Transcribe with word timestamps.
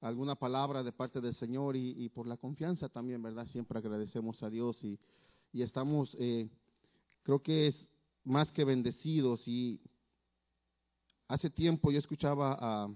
alguna 0.00 0.34
palabra 0.34 0.82
de 0.82 0.92
parte 0.92 1.20
del 1.20 1.34
Señor 1.34 1.76
y, 1.76 2.08
por 2.08 2.26
la 2.26 2.36
confianza 2.36 2.88
también, 2.88 3.22
¿verdad? 3.22 3.46
Siempre 3.48 3.78
agradecemos 3.78 4.42
a 4.42 4.50
Dios 4.50 4.82
y, 4.82 4.98
estamos, 5.52 6.16
eh, 6.18 6.48
creo 7.22 7.42
que 7.42 7.68
es 7.68 7.86
más 8.24 8.50
que 8.52 8.64
bendecidos 8.64 9.46
y 9.46 9.80
hace 11.28 11.50
tiempo 11.50 11.90
yo 11.90 11.98
escuchaba 11.98 12.56
a 12.60 12.86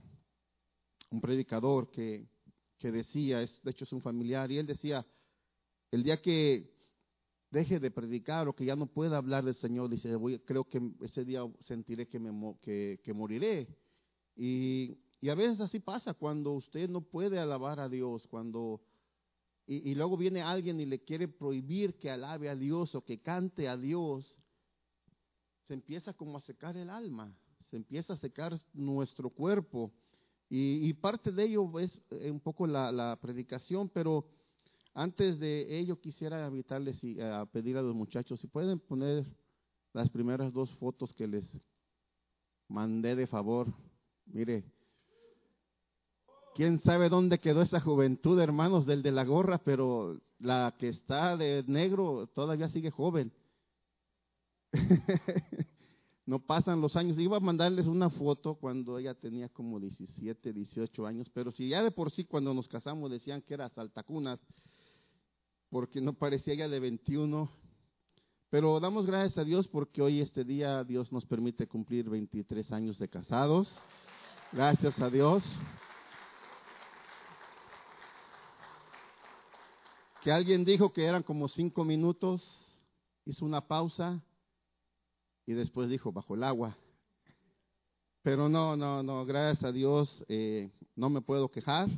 un 1.11 1.21
predicador 1.21 1.91
que, 1.91 2.27
que 2.79 2.91
decía, 2.91 3.39
de 3.39 3.71
hecho 3.71 3.85
es 3.85 3.93
un 3.93 4.03
familiar, 4.03 4.51
y 4.51 4.59
él 4.59 4.67
decía, 4.67 5.07
el 5.91 6.03
día 6.03 6.21
que 6.21 6.75
deje 7.51 7.79
de 7.79 7.91
predicar 7.91 8.49
o 8.49 8.55
que 8.55 8.65
ya 8.65 8.75
no 8.77 8.87
pueda 8.87 9.17
hablar 9.17 9.45
del 9.45 9.55
Señor, 9.55 9.89
dice, 9.89 10.17
voy, 10.17 10.41
creo 10.41 10.65
que 10.65 10.81
ese 11.03 11.25
día 11.25 11.41
sentiré 11.61 12.09
me, 12.19 12.57
que, 12.61 13.01
que 13.03 13.13
moriré. 13.13 13.69
Y 14.37 14.99
y 15.25 15.31
a 15.31 15.35
veces 15.35 15.59
así 15.59 15.81
pasa 15.81 16.13
cuando 16.13 16.53
usted 16.53 16.87
no 16.87 17.01
puede 17.01 17.39
alabar 17.39 17.81
a 17.81 17.89
Dios, 17.89 18.27
cuando 18.27 18.83
y, 19.67 19.95
luego 19.95 20.19
viene 20.19 20.43
alguien 20.43 20.79
y 20.81 20.85
le 20.85 21.03
quiere 21.03 21.29
prohibir 21.29 21.95
que 21.95 22.11
alabe 22.11 22.51
a 22.51 22.55
Dios 22.55 22.95
o 22.95 23.03
que 23.03 23.23
cante 23.23 23.67
a 23.67 23.79
Dios, 23.79 24.37
se 25.67 25.73
empieza 25.73 26.13
como 26.13 26.37
a 26.37 26.43
secar 26.43 26.77
el 26.77 26.91
alma, 26.91 27.35
se 27.71 27.77
empieza 27.77 28.13
a 28.13 28.19
secar 28.19 28.55
nuestro 28.75 29.31
cuerpo. 29.31 29.91
Y, 30.51 30.93
parte 30.93 31.33
de 31.33 31.45
ello 31.45 31.81
es 31.81 32.03
eh, 32.11 32.31
un 32.31 32.41
poco 32.41 32.67
la, 32.67 33.19
predicación, 33.19 33.89
pero 33.89 34.27
antes 34.93 35.39
de 35.39 35.79
ello 35.79 35.99
quisiera 35.99 36.47
invitarles 36.47 37.03
y 37.03 37.19
a 37.19 37.47
pedir 37.47 37.79
a 37.79 37.83
los 37.83 37.95
muchachos 37.95 38.41
si 38.41 38.47
pueden 38.47 38.79
poner 38.79 39.25
las 39.95 40.11
primeras 40.11 40.53
dos 40.53 40.71
fotos 40.75 41.15
que 41.15 41.27
les 41.27 41.49
mandé 42.69 43.17
de 43.17 43.27
favor. 43.27 43.73
Mire, 44.27 44.65
quién 46.55 46.79
sabe 46.81 47.09
dónde 47.09 47.41
quedó 47.41 47.63
esa 47.63 47.81
juventud, 47.81 48.39
hermanos, 48.41 48.87
del 48.87 49.03
de 49.03 49.13
la 49.13 49.25
gorra, 49.25 49.59
pero 49.59 50.21
la 50.39 50.75
que 50.79 50.89
está 50.89 51.37
de 51.37 51.65
negro 51.67 52.29
todavía 52.35 52.69
sigue 52.69 52.91
joven. 52.91 53.33
no 56.27 56.39
pasan 56.39 56.81
los 56.81 56.97
años. 56.97 57.19
Iba 57.19 57.37
a 57.37 57.41
mandarles 57.41 57.87
una 57.87 58.09
foto 58.09 58.55
cuando 58.55 58.99
ella 58.99 59.15
tenía 59.15 59.49
como 59.49 59.81
17, 59.81 60.53
18 60.53 61.07
años, 61.07 61.31
pero 61.35 61.51
si 61.51 61.69
ya 61.69 61.83
de 61.83 61.91
por 61.91 62.11
sí 62.11 62.25
cuando 62.25 62.55
nos 62.55 62.69
casamos 62.69 63.11
decían 63.11 63.43
que 63.43 63.55
era 63.55 63.69
saltacunas, 63.71 64.39
porque 65.71 66.01
no 66.01 66.15
parecía 66.15 66.55
ella 66.55 66.69
de 66.69 66.81
21. 66.81 67.51
Pero 68.49 68.79
damos 68.79 69.07
gracias 69.07 69.37
a 69.39 69.45
Dios 69.45 69.67
porque 69.67 70.01
hoy 70.01 70.21
este 70.21 70.45
día 70.45 70.85
Dios 70.85 71.11
nos 71.11 71.27
permite 71.27 71.67
cumplir 71.67 72.09
23 72.09 72.71
años 72.71 72.99
de 73.01 73.09
casados. 73.09 73.73
Gracias 74.53 74.97
a 75.01 75.11
Dios. 75.11 75.45
Que 80.25 80.33
alguien 80.33 80.65
dijo 80.65 80.91
que 80.91 81.05
eran 81.05 81.23
como 81.23 81.51
cinco 81.51 81.85
minutos, 81.85 82.43
hizo 83.27 83.45
una 83.45 83.61
pausa 83.61 84.23
y 85.45 85.53
después 85.53 85.91
dijo 85.91 86.13
bajo 86.13 86.35
el 86.35 86.45
agua. 86.45 86.79
Pero 88.23 88.49
no, 88.49 88.75
no, 88.75 89.03
no, 89.03 89.27
gracias 89.27 89.63
a 89.65 89.71
Dios 89.71 90.25
eh, 90.29 90.71
no 90.97 91.11
me 91.11 91.21
puedo 91.21 91.51
quejar 91.51 91.91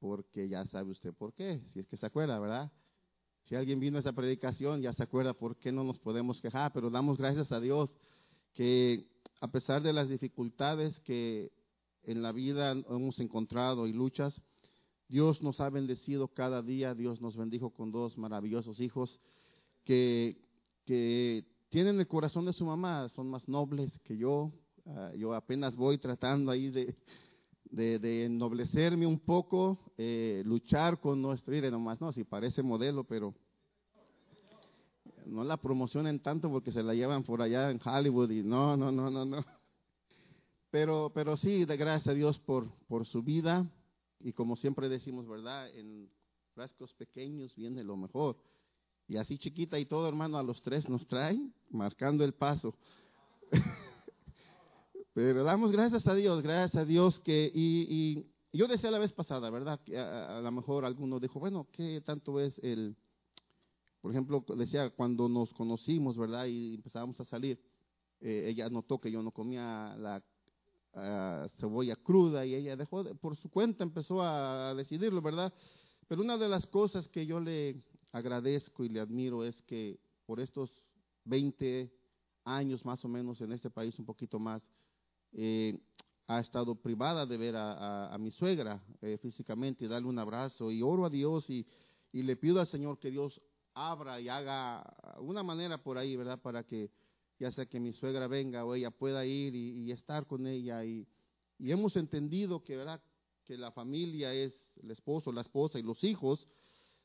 porque 0.00 0.48
ya 0.48 0.66
sabe 0.66 0.90
usted 0.90 1.14
por 1.14 1.32
qué, 1.32 1.60
si 1.72 1.78
es 1.78 1.86
que 1.86 1.96
se 1.96 2.06
acuerda, 2.06 2.40
¿verdad? 2.40 2.72
Si 3.44 3.54
alguien 3.54 3.78
vino 3.78 3.98
a 3.98 4.00
esta 4.00 4.12
predicación 4.12 4.82
ya 4.82 4.92
se 4.92 5.04
acuerda 5.04 5.32
por 5.32 5.56
qué 5.58 5.70
no 5.70 5.84
nos 5.84 6.00
podemos 6.00 6.40
quejar, 6.40 6.72
pero 6.72 6.90
damos 6.90 7.18
gracias 7.18 7.52
a 7.52 7.60
Dios 7.60 7.94
que 8.52 9.06
a 9.40 9.46
pesar 9.46 9.80
de 9.80 9.92
las 9.92 10.08
dificultades 10.08 10.98
que 11.02 11.52
en 12.02 12.20
la 12.20 12.32
vida 12.32 12.72
hemos 12.72 13.20
encontrado 13.20 13.86
y 13.86 13.92
luchas, 13.92 14.42
Dios 15.12 15.42
nos 15.42 15.60
ha 15.60 15.68
bendecido 15.68 16.26
cada 16.26 16.62
día, 16.62 16.94
Dios 16.94 17.20
nos 17.20 17.36
bendijo 17.36 17.68
con 17.68 17.92
dos 17.92 18.16
maravillosos 18.16 18.80
hijos 18.80 19.20
que, 19.84 20.40
que 20.86 21.44
tienen 21.68 22.00
el 22.00 22.08
corazón 22.08 22.46
de 22.46 22.54
su 22.54 22.64
mamá, 22.64 23.10
son 23.10 23.28
más 23.28 23.46
nobles 23.46 23.92
que 24.04 24.16
yo. 24.16 24.50
Ah, 24.86 25.12
yo 25.14 25.34
apenas 25.34 25.76
voy 25.76 25.98
tratando 25.98 26.50
ahí 26.50 26.70
de, 26.70 26.96
de, 27.70 28.24
ennoblecerme 28.24 29.06
un 29.06 29.18
poco, 29.18 29.78
eh, 29.98 30.42
luchar 30.46 30.98
con 30.98 31.20
nuestro 31.20 31.54
ir 31.54 31.70
nomás, 31.70 32.00
no, 32.00 32.10
si 32.14 32.24
parece 32.24 32.62
modelo, 32.62 33.04
pero 33.04 33.34
no 35.26 35.44
la 35.44 35.58
promocionen 35.58 36.20
tanto 36.20 36.50
porque 36.50 36.72
se 36.72 36.82
la 36.82 36.94
llevan 36.94 37.22
por 37.22 37.42
allá 37.42 37.70
en 37.70 37.78
Hollywood 37.84 38.30
y 38.30 38.42
no, 38.42 38.78
no, 38.78 38.90
no, 38.90 39.10
no, 39.10 39.26
no. 39.26 39.44
Pero, 40.70 41.12
pero 41.14 41.36
sí, 41.36 41.66
de 41.66 41.76
gracias 41.76 42.06
a 42.06 42.14
Dios 42.14 42.38
por, 42.38 42.66
por 42.88 43.04
su 43.04 43.22
vida, 43.22 43.66
y 44.22 44.32
como 44.32 44.56
siempre 44.56 44.88
decimos, 44.88 45.28
¿verdad? 45.28 45.68
En 45.74 46.10
frascos 46.54 46.92
pequeños 46.94 47.54
viene 47.54 47.82
lo 47.82 47.96
mejor. 47.96 48.36
Y 49.08 49.16
así 49.16 49.38
chiquita 49.38 49.78
y 49.78 49.86
todo, 49.86 50.08
hermano, 50.08 50.38
a 50.38 50.42
los 50.42 50.62
tres 50.62 50.88
nos 50.88 51.06
trae, 51.06 51.38
marcando 51.70 52.24
el 52.24 52.32
paso. 52.32 52.74
Pero 55.14 55.44
damos 55.44 55.72
gracias 55.72 56.06
a 56.06 56.14
Dios, 56.14 56.42
gracias 56.42 56.82
a 56.82 56.84
Dios 56.86 57.20
que, 57.20 57.50
y, 57.54 58.26
yo 58.54 58.66
decía 58.66 58.90
la 58.90 58.98
vez 58.98 59.12
pasada, 59.12 59.50
¿verdad? 59.50 59.80
Que 59.84 59.98
a, 59.98 60.40
lo 60.40 60.52
mejor 60.52 60.84
alguno 60.84 61.18
dijo, 61.18 61.40
bueno, 61.40 61.66
¿qué 61.72 62.00
tanto 62.02 62.40
es 62.40 62.58
el, 62.62 62.96
por 64.00 64.10
ejemplo, 64.10 64.44
decía 64.56 64.90
cuando 64.90 65.28
nos 65.28 65.52
conocimos, 65.52 66.16
¿verdad? 66.16 66.46
Y 66.46 66.74
empezábamos 66.74 67.18
a 67.20 67.24
salir, 67.24 67.60
eh, 68.20 68.48
ella 68.48 68.68
notó 68.70 69.00
que 69.00 69.10
yo 69.10 69.22
no 69.22 69.30
comía 69.30 69.94
la 69.98 70.22
cebolla 71.58 71.96
cruda 71.96 72.44
y 72.44 72.54
ella 72.54 72.76
dejó, 72.76 73.04
por 73.16 73.36
su 73.36 73.48
cuenta 73.48 73.82
empezó 73.82 74.22
a 74.22 74.74
decidirlo, 74.74 75.22
¿verdad? 75.22 75.52
Pero 76.06 76.22
una 76.22 76.36
de 76.36 76.48
las 76.48 76.66
cosas 76.66 77.08
que 77.08 77.24
yo 77.24 77.40
le 77.40 77.82
agradezco 78.12 78.84
y 78.84 78.90
le 78.90 79.00
admiro 79.00 79.44
es 79.44 79.60
que 79.62 79.98
por 80.26 80.40
estos 80.40 80.70
20 81.24 81.90
años 82.44 82.84
más 82.84 83.04
o 83.04 83.08
menos 83.08 83.40
en 83.40 83.52
este 83.52 83.70
país, 83.70 83.98
un 83.98 84.04
poquito 84.04 84.38
más, 84.38 84.62
eh, 85.32 85.78
ha 86.26 86.40
estado 86.40 86.74
privada 86.74 87.26
de 87.26 87.36
ver 87.36 87.54
a, 87.56 88.16
mi 88.18 88.30
suegra 88.30 88.82
eh, 89.00 89.18
físicamente 89.20 89.84
y 89.84 89.88
darle 89.88 90.08
un 90.08 90.18
abrazo 90.18 90.70
y 90.70 90.82
oro 90.82 91.04
a 91.06 91.10
Dios 91.10 91.48
y, 91.50 91.66
y 92.12 92.22
le 92.22 92.36
pido 92.36 92.60
al 92.60 92.66
Señor 92.66 92.98
que 92.98 93.10
Dios 93.10 93.40
abra 93.74 94.20
y 94.20 94.28
haga 94.28 94.84
una 95.18 95.42
manera 95.42 95.82
por 95.82 95.98
ahí, 95.98 96.16
¿verdad? 96.16 96.40
Para 96.40 96.62
que 96.64 96.90
ya 97.42 97.50
sea 97.50 97.66
que 97.66 97.80
mi 97.80 97.92
suegra 97.92 98.28
venga 98.28 98.64
o 98.64 98.72
ella 98.72 98.92
pueda 98.92 99.26
ir 99.26 99.56
y, 99.56 99.90
estar 99.90 100.28
con 100.28 100.46
ella. 100.46 100.84
Y, 100.84 101.08
hemos 101.58 101.96
entendido 101.96 102.62
que, 102.62 102.76
¿verdad? 102.76 103.02
que 103.42 103.56
la 103.56 103.72
familia 103.72 104.32
es 104.32 104.54
el 104.80 104.92
esposo, 104.92 105.32
la 105.32 105.40
esposa 105.40 105.76
y 105.76 105.82
los 105.82 106.04
hijos, 106.04 106.46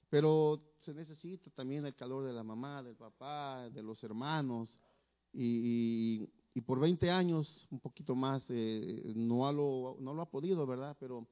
pero 0.09 0.61
se 0.85 0.93
necesita 0.93 1.49
también 1.49 1.87
el 1.87 1.95
calor 1.95 2.23
de 2.23 2.33
la 2.33 2.43
mamá, 2.43 2.83
del 2.83 2.95
papá, 2.95 3.67
de 3.71 3.81
los 3.81 4.03
hermanos. 4.03 4.79
Y, 5.33 6.27
por 6.67 6.79
20 6.79 7.09
años, 7.09 7.67
un 7.71 7.79
poquito 7.79 8.13
más, 8.13 8.43
eh, 8.49 9.13
no, 9.15 9.51
lo, 9.51 9.97
no 9.99 10.13
lo 10.13 10.21
ha 10.21 10.29
podido, 10.29 10.67
¿verdad? 10.67 10.95
Pero 10.99 11.27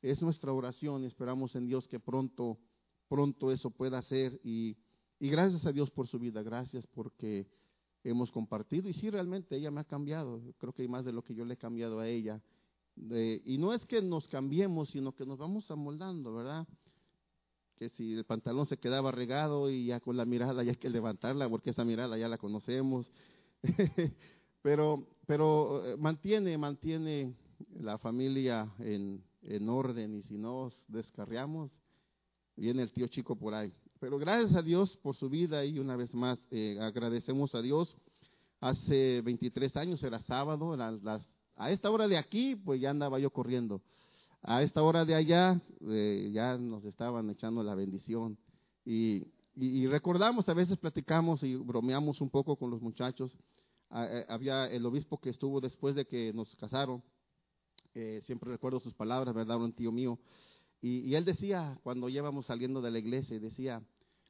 es 0.00 0.22
nuestra 0.22 0.52
oración 0.52 1.02
y 1.02 1.06
esperamos 1.06 1.56
en 1.56 1.66
Dios 1.66 1.88
que 1.88 1.98
pronto, 1.98 2.56
pronto 3.08 3.50
eso 3.50 3.70
pueda 3.70 4.00
ser. 4.02 4.40
Y, 4.44 4.76
y 5.18 5.28
gracias 5.28 5.66
a 5.66 5.72
Dios 5.72 5.90
por 5.90 6.06
su 6.06 6.20
vida, 6.20 6.42
gracias 6.44 6.86
porque 6.86 7.48
hemos 8.04 8.30
compartido 8.30 8.88
y 8.88 8.94
sí, 8.94 9.10
realmente 9.10 9.56
ella 9.56 9.70
me 9.70 9.80
ha 9.80 9.84
cambiado, 9.84 10.40
creo 10.58 10.72
que 10.72 10.82
hay 10.82 10.88
más 10.88 11.04
de 11.04 11.12
lo 11.12 11.22
que 11.22 11.34
yo 11.34 11.44
le 11.44 11.54
he 11.54 11.56
cambiado 11.56 11.98
a 12.00 12.08
ella. 12.08 12.40
y 12.96 13.58
no 13.58 13.72
es 13.74 13.84
que 13.86 14.00
nos 14.02 14.28
cambiemos, 14.28 14.90
sino 14.90 15.12
que 15.12 15.26
nos 15.26 15.38
vamos 15.38 15.70
amoldando, 15.70 16.34
¿verdad? 16.34 16.68
Que 17.76 17.88
si 17.88 18.12
el 18.12 18.24
pantalón 18.24 18.66
se 18.66 18.76
quedaba 18.76 19.10
regado 19.10 19.68
y 19.68 19.86
ya 19.86 19.98
con 20.00 20.16
la 20.16 20.24
mirada 20.24 20.62
ya 20.62 20.70
hay 20.72 20.76
que 20.76 20.90
levantarla, 20.90 21.48
porque 21.48 21.70
esa 21.70 21.84
mirada 21.84 22.16
ya 22.16 22.28
la 22.28 22.38
conocemos. 22.38 23.10
pero 24.62 25.06
pero 25.26 25.84
eh, 25.84 25.96
mantiene, 25.96 26.56
mantiene 26.58 27.34
la 27.80 27.98
familia 27.98 28.72
en, 28.78 29.22
en 29.42 29.68
orden 29.68 30.14
y 30.14 30.22
si 30.22 30.36
no 30.36 30.70
descarriamos, 30.88 31.70
viene 32.56 32.82
el 32.82 32.92
tío 32.92 33.06
chico 33.08 33.36
por 33.36 33.54
ahí. 33.54 33.72
Pero 34.04 34.18
gracias 34.18 34.54
a 34.54 34.60
Dios 34.60 34.98
por 34.98 35.16
su 35.16 35.30
vida 35.30 35.64
y 35.64 35.78
una 35.78 35.96
vez 35.96 36.12
más 36.12 36.38
eh, 36.50 36.76
agradecemos 36.78 37.54
a 37.54 37.62
Dios. 37.62 37.96
Hace 38.60 39.22
23 39.22 39.74
años 39.78 40.02
era 40.02 40.20
sábado, 40.20 40.76
a 41.56 41.70
esta 41.70 41.90
hora 41.90 42.06
de 42.06 42.18
aquí 42.18 42.54
pues 42.54 42.82
ya 42.82 42.90
andaba 42.90 43.18
yo 43.18 43.30
corriendo. 43.30 43.80
A 44.42 44.62
esta 44.62 44.82
hora 44.82 45.06
de 45.06 45.14
allá 45.14 45.58
eh, 45.88 46.28
ya 46.34 46.58
nos 46.58 46.84
estaban 46.84 47.30
echando 47.30 47.62
la 47.62 47.74
bendición. 47.74 48.36
Y, 48.84 49.28
y, 49.56 49.86
recordamos, 49.86 50.46
a 50.50 50.52
veces 50.52 50.76
platicamos 50.76 51.42
y 51.42 51.56
bromeamos 51.56 52.20
un 52.20 52.28
poco 52.28 52.56
con 52.56 52.70
los 52.70 52.82
muchachos. 52.82 53.34
Eh, 53.90 54.26
había 54.28 54.66
el 54.66 54.84
obispo 54.84 55.18
que 55.18 55.30
estuvo 55.30 55.62
después 55.62 55.94
de 55.94 56.06
que 56.06 56.30
nos 56.34 56.54
casaron. 56.56 57.02
siempre 58.26 58.50
recuerdo 58.50 58.80
sus 58.80 58.92
palabras, 58.92 59.34
¿verdad? 59.34 59.56
Un 59.56 59.72
tío 59.72 59.90
mío. 59.90 60.18
Y, 60.82 60.98
y, 61.08 61.14
él 61.14 61.24
decía, 61.24 61.78
cuando 61.82 62.10
íbamos 62.10 62.44
saliendo 62.44 62.82
de 62.82 62.90
la 62.90 62.98
iglesia, 62.98 63.40
decía, 63.40 63.82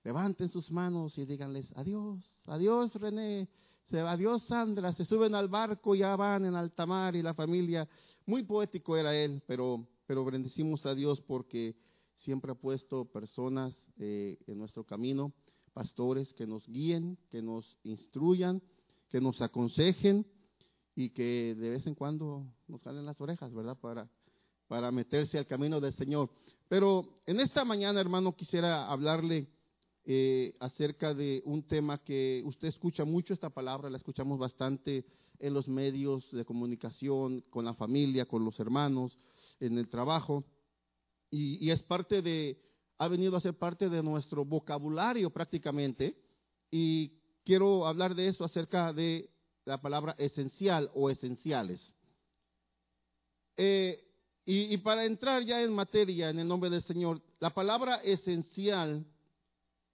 levanten 0.04 0.48
sus 0.48 0.70
manos 0.70 1.18
y 1.18 1.24
díganles, 1.24 1.66
adiós, 1.74 2.38
adiós 2.46 2.94
René, 2.94 3.48
se 3.90 4.02
va, 4.02 4.12
adiós 4.12 4.42
Sandra, 4.44 4.92
se 4.92 5.04
suben 5.04 5.34
al 5.34 5.48
barco, 5.48 5.94
ya 5.94 6.14
van 6.14 6.44
en 6.44 6.54
alta 6.54 6.86
mar 6.86 7.16
y 7.16 7.22
la 7.22 7.34
familia, 7.34 7.88
muy 8.26 8.42
poético 8.44 8.96
era 8.96 9.14
él, 9.14 9.42
pero 9.46 9.86
pero 10.06 10.24
bendecimos 10.24 10.84
a 10.86 10.94
Dios 10.94 11.20
porque 11.22 11.76
siempre 12.18 12.52
ha 12.52 12.54
puesto 12.54 13.06
personas 13.06 13.74
eh, 13.98 14.38
en 14.46 14.58
nuestro 14.58 14.84
camino, 14.84 15.32
pastores 15.72 16.32
que 16.34 16.46
nos 16.46 16.66
guíen, 16.66 17.18
que 17.30 17.42
nos 17.42 17.76
instruyan, 17.84 18.62
que 19.10 19.20
nos 19.20 19.40
aconsejen 19.40 20.26
y 20.94 21.10
que 21.10 21.54
de 21.58 21.70
vez 21.70 21.86
en 21.86 21.94
cuando 21.94 22.46
nos 22.68 22.82
jalen 22.82 23.06
las 23.06 23.20
orejas, 23.20 23.52
¿verdad? 23.52 23.78
Para, 23.80 24.08
para 24.68 24.92
meterse 24.92 25.38
al 25.38 25.46
camino 25.46 25.80
del 25.80 25.94
Señor. 25.94 26.30
Pero 26.68 27.20
en 27.26 27.40
esta 27.40 27.64
mañana, 27.64 28.00
hermano, 28.00 28.36
quisiera 28.36 28.88
hablarle 28.90 29.48
eh, 30.06 30.54
acerca 30.60 31.14
de 31.14 31.42
un 31.46 31.62
tema 31.62 31.96
que 31.96 32.42
usted 32.44 32.68
escucha 32.68 33.06
mucho 33.06 33.32
esta 33.32 33.48
palabra, 33.48 33.88
la 33.88 33.96
escuchamos 33.96 34.38
bastante 34.38 35.06
en 35.38 35.54
los 35.54 35.66
medios 35.66 36.30
de 36.30 36.44
comunicación, 36.44 37.40
con 37.48 37.64
la 37.64 37.72
familia, 37.72 38.26
con 38.26 38.44
los 38.44 38.60
hermanos, 38.60 39.18
en 39.60 39.78
el 39.78 39.88
trabajo, 39.88 40.44
y, 41.30 41.70
es 41.70 41.82
parte 41.82 42.20
de, 42.20 42.60
ha 42.98 43.08
venido 43.08 43.36
a 43.36 43.40
ser 43.40 43.54
parte 43.54 43.88
de 43.88 44.02
nuestro 44.02 44.44
vocabulario 44.44 45.30
prácticamente, 45.30 46.16
y 46.70 47.12
quiero 47.42 47.86
hablar 47.86 48.14
de 48.14 48.28
eso 48.28 48.44
acerca 48.44 48.92
de 48.92 49.30
la 49.64 49.80
palabra 49.80 50.14
esencial 50.18 50.90
o 50.94 51.08
esenciales. 51.08 51.80
Eh, 53.56 54.04
y, 54.44 54.74
y, 54.74 54.76
para 54.76 55.06
entrar 55.06 55.42
ya 55.44 55.62
en 55.62 55.72
materia, 55.72 56.28
en 56.28 56.40
el 56.40 56.46
nombre 56.46 56.68
del 56.68 56.82
Señor, 56.82 57.22
la 57.40 57.50
palabra 57.50 57.96
esencial, 58.04 59.06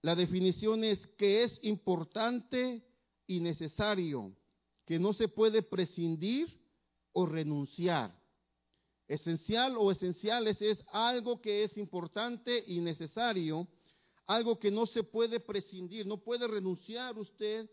la 0.02 0.14
definición 0.14 0.82
es 0.84 0.98
que 1.18 1.44
es 1.44 1.58
importante 1.62 2.82
y 3.26 3.40
necesario, 3.40 4.34
que 4.86 4.98
no 4.98 5.12
se 5.12 5.28
puede 5.28 5.62
prescindir 5.62 6.48
o 7.12 7.26
renunciar. 7.26 8.18
Esencial 9.06 9.76
o 9.76 9.90
esenciales 9.90 10.60
es 10.62 10.78
algo 10.92 11.40
que 11.40 11.64
es 11.64 11.76
importante 11.76 12.64
y 12.66 12.80
necesario, 12.80 13.68
algo 14.26 14.58
que 14.58 14.70
no 14.70 14.86
se 14.86 15.02
puede 15.02 15.40
prescindir, 15.40 16.06
no 16.06 16.18
puede 16.18 16.46
renunciar 16.46 17.18
usted 17.18 17.68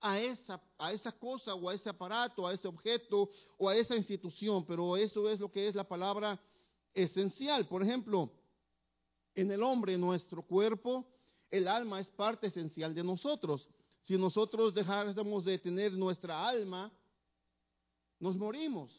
a 0.00 0.20
esa, 0.20 0.62
a 0.78 0.92
esa 0.92 1.12
cosa 1.12 1.54
o 1.54 1.68
a 1.68 1.74
ese 1.74 1.88
aparato, 1.88 2.46
a 2.46 2.52
ese 2.52 2.68
objeto 2.68 3.30
o 3.56 3.68
a 3.68 3.76
esa 3.76 3.96
institución, 3.96 4.64
pero 4.66 4.96
eso 4.96 5.28
es 5.30 5.40
lo 5.40 5.50
que 5.50 5.68
es 5.68 5.74
la 5.74 5.88
palabra 5.88 6.38
esencial. 6.92 7.66
Por 7.66 7.82
ejemplo, 7.82 8.30
en 9.34 9.50
el 9.50 9.62
hombre, 9.62 9.96
nuestro 9.96 10.42
cuerpo, 10.42 11.06
el 11.52 11.68
alma 11.68 12.00
es 12.00 12.10
parte 12.10 12.48
esencial 12.48 12.94
de 12.94 13.04
nosotros. 13.04 13.68
Si 14.02 14.16
nosotros 14.18 14.74
dejáramos 14.74 15.44
de 15.44 15.58
tener 15.58 15.92
nuestra 15.92 16.48
alma, 16.48 16.90
nos 18.18 18.36
morimos. 18.36 18.90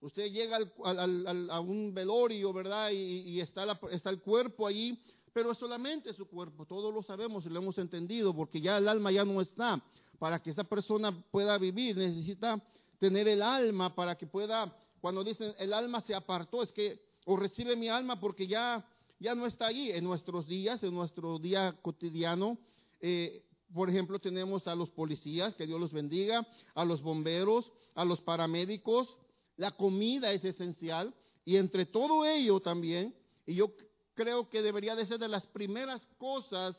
Usted 0.00 0.30
llega 0.32 0.58
a 0.84 1.60
un 1.60 1.94
velorio, 1.94 2.52
¿verdad? 2.52 2.90
Y, 2.90 3.40
está, 3.40 3.78
está 3.92 4.10
el 4.10 4.20
cuerpo 4.20 4.66
allí, 4.66 5.00
pero 5.32 5.52
es 5.52 5.58
solamente 5.58 6.12
su 6.12 6.26
cuerpo. 6.26 6.66
Todos 6.66 6.92
lo 6.92 7.02
sabemos 7.04 7.46
y 7.46 7.48
lo 7.48 7.60
hemos 7.60 7.78
entendido, 7.78 8.34
porque 8.34 8.60
ya 8.60 8.78
el 8.78 8.88
alma 8.88 9.12
ya 9.12 9.24
no 9.24 9.40
está. 9.40 9.80
Para 10.18 10.42
que 10.42 10.50
esa 10.50 10.64
persona 10.64 11.12
pueda 11.30 11.56
vivir, 11.56 11.96
necesita 11.96 12.60
tener 12.98 13.28
el 13.28 13.42
alma 13.42 13.94
para 13.94 14.18
que 14.18 14.26
pueda, 14.26 14.76
cuando 15.00 15.22
dicen 15.22 15.54
el 15.58 15.72
alma 15.72 16.00
se 16.00 16.14
apartó, 16.14 16.64
es 16.64 16.72
que 16.72 17.00
o 17.24 17.36
recibe 17.36 17.76
mi 17.76 17.88
alma 17.88 18.18
porque 18.18 18.48
ya, 18.48 18.84
ya 19.22 19.34
no 19.34 19.46
está 19.46 19.68
allí. 19.68 19.90
En 19.92 20.04
nuestros 20.04 20.46
días, 20.46 20.82
en 20.82 20.92
nuestro 20.92 21.38
día 21.38 21.78
cotidiano, 21.80 22.58
eh, 23.00 23.44
por 23.72 23.88
ejemplo, 23.88 24.18
tenemos 24.18 24.66
a 24.66 24.74
los 24.74 24.90
policías, 24.90 25.54
que 25.54 25.66
Dios 25.66 25.80
los 25.80 25.92
bendiga, 25.92 26.46
a 26.74 26.84
los 26.84 27.00
bomberos, 27.00 27.72
a 27.94 28.04
los 28.04 28.20
paramédicos. 28.20 29.16
La 29.56 29.70
comida 29.70 30.32
es 30.32 30.44
esencial 30.44 31.14
y 31.44 31.56
entre 31.56 31.86
todo 31.86 32.26
ello 32.26 32.60
también, 32.60 33.14
y 33.46 33.54
yo 33.54 33.72
creo 34.14 34.48
que 34.48 34.60
debería 34.60 34.94
de 34.94 35.06
ser 35.06 35.18
de 35.18 35.28
las 35.28 35.46
primeras 35.46 36.02
cosas 36.18 36.76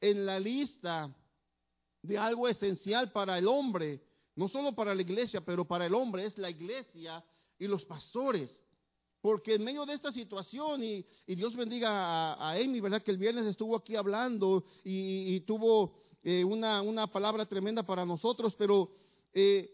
en 0.00 0.26
la 0.26 0.40
lista 0.40 1.14
de 2.02 2.18
algo 2.18 2.48
esencial 2.48 3.12
para 3.12 3.38
el 3.38 3.46
hombre, 3.46 4.02
no 4.34 4.48
solo 4.48 4.74
para 4.74 4.94
la 4.94 5.02
iglesia, 5.02 5.40
pero 5.44 5.64
para 5.64 5.86
el 5.86 5.94
hombre, 5.94 6.26
es 6.26 6.36
la 6.38 6.50
iglesia 6.50 7.24
y 7.58 7.66
los 7.66 7.84
pastores. 7.84 8.50
Porque 9.20 9.54
en 9.54 9.64
medio 9.64 9.84
de 9.86 9.94
esta 9.94 10.12
situación, 10.12 10.84
y, 10.84 11.04
Dios 11.26 11.56
bendiga 11.56 11.90
a, 11.90 12.34
a, 12.34 12.52
Amy, 12.52 12.80
¿verdad? 12.80 13.02
Que 13.02 13.10
el 13.10 13.18
viernes 13.18 13.46
estuvo 13.46 13.76
aquí 13.76 13.96
hablando 13.96 14.64
y 14.84 15.40
tuvo 15.40 16.06
eh, 16.28 16.42
una, 16.42 16.82
una, 16.82 17.06
palabra 17.06 17.46
tremenda 17.46 17.84
para 17.84 18.04
nosotros, 18.04 18.52
pero 18.58 18.90
eh, 19.32 19.70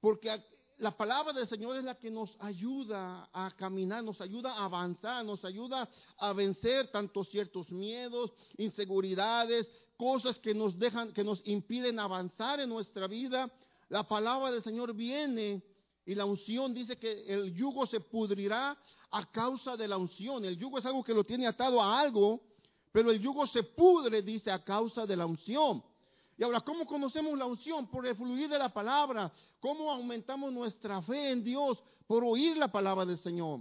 porque 0.00 0.30
la 0.76 0.96
palabra 0.96 1.32
del 1.32 1.48
Señor 1.48 1.76
es 1.76 1.82
la 1.82 1.96
que 1.96 2.08
nos 2.08 2.36
ayuda 2.38 3.28
a 3.32 3.50
caminar, 3.56 4.04
nos 4.04 4.20
ayuda 4.20 4.52
a 4.52 4.66
avanzar, 4.66 5.24
nos 5.24 5.44
ayuda 5.44 5.88
a 6.18 6.32
vencer 6.32 6.92
tanto 6.92 7.24
ciertos 7.24 7.72
miedos, 7.72 8.32
inseguridades, 8.58 9.68
cosas 9.96 10.38
que 10.38 10.54
nos 10.54 10.78
dejan, 10.78 11.12
que 11.12 11.24
nos 11.24 11.44
impiden 11.48 11.98
avanzar 11.98 12.60
en 12.60 12.68
nuestra 12.68 13.08
vida. 13.08 13.50
La 13.88 14.04
palabra 14.04 14.52
del 14.52 14.62
Señor 14.62 14.94
viene 14.94 15.64
y 16.08 16.14
la 16.14 16.24
unción 16.24 16.72
dice 16.72 16.96
que 16.96 17.26
el 17.26 17.54
yugo 17.54 17.86
se 17.86 18.00
pudrirá 18.00 18.74
a 19.10 19.30
causa 19.30 19.76
de 19.76 19.86
la 19.86 19.98
unción. 19.98 20.42
El 20.42 20.56
yugo 20.56 20.78
es 20.78 20.86
algo 20.86 21.04
que 21.04 21.12
lo 21.12 21.22
tiene 21.22 21.46
atado 21.46 21.82
a 21.82 22.00
algo, 22.00 22.40
pero 22.90 23.10
el 23.10 23.20
yugo 23.20 23.46
se 23.46 23.62
pudre, 23.62 24.22
dice, 24.22 24.50
a 24.50 24.64
causa 24.64 25.04
de 25.04 25.14
la 25.14 25.26
unción. 25.26 25.84
Y 26.38 26.42
ahora, 26.42 26.62
¿cómo 26.62 26.86
conocemos 26.86 27.36
la 27.36 27.44
unción? 27.44 27.90
Por 27.90 28.06
el 28.06 28.16
fluir 28.16 28.48
de 28.48 28.58
la 28.58 28.72
palabra. 28.72 29.30
¿Cómo 29.60 29.92
aumentamos 29.92 30.50
nuestra 30.50 31.02
fe 31.02 31.30
en 31.30 31.44
Dios? 31.44 31.78
Por 32.06 32.24
oír 32.24 32.56
la 32.56 32.72
palabra 32.72 33.04
del 33.04 33.18
Señor. 33.18 33.60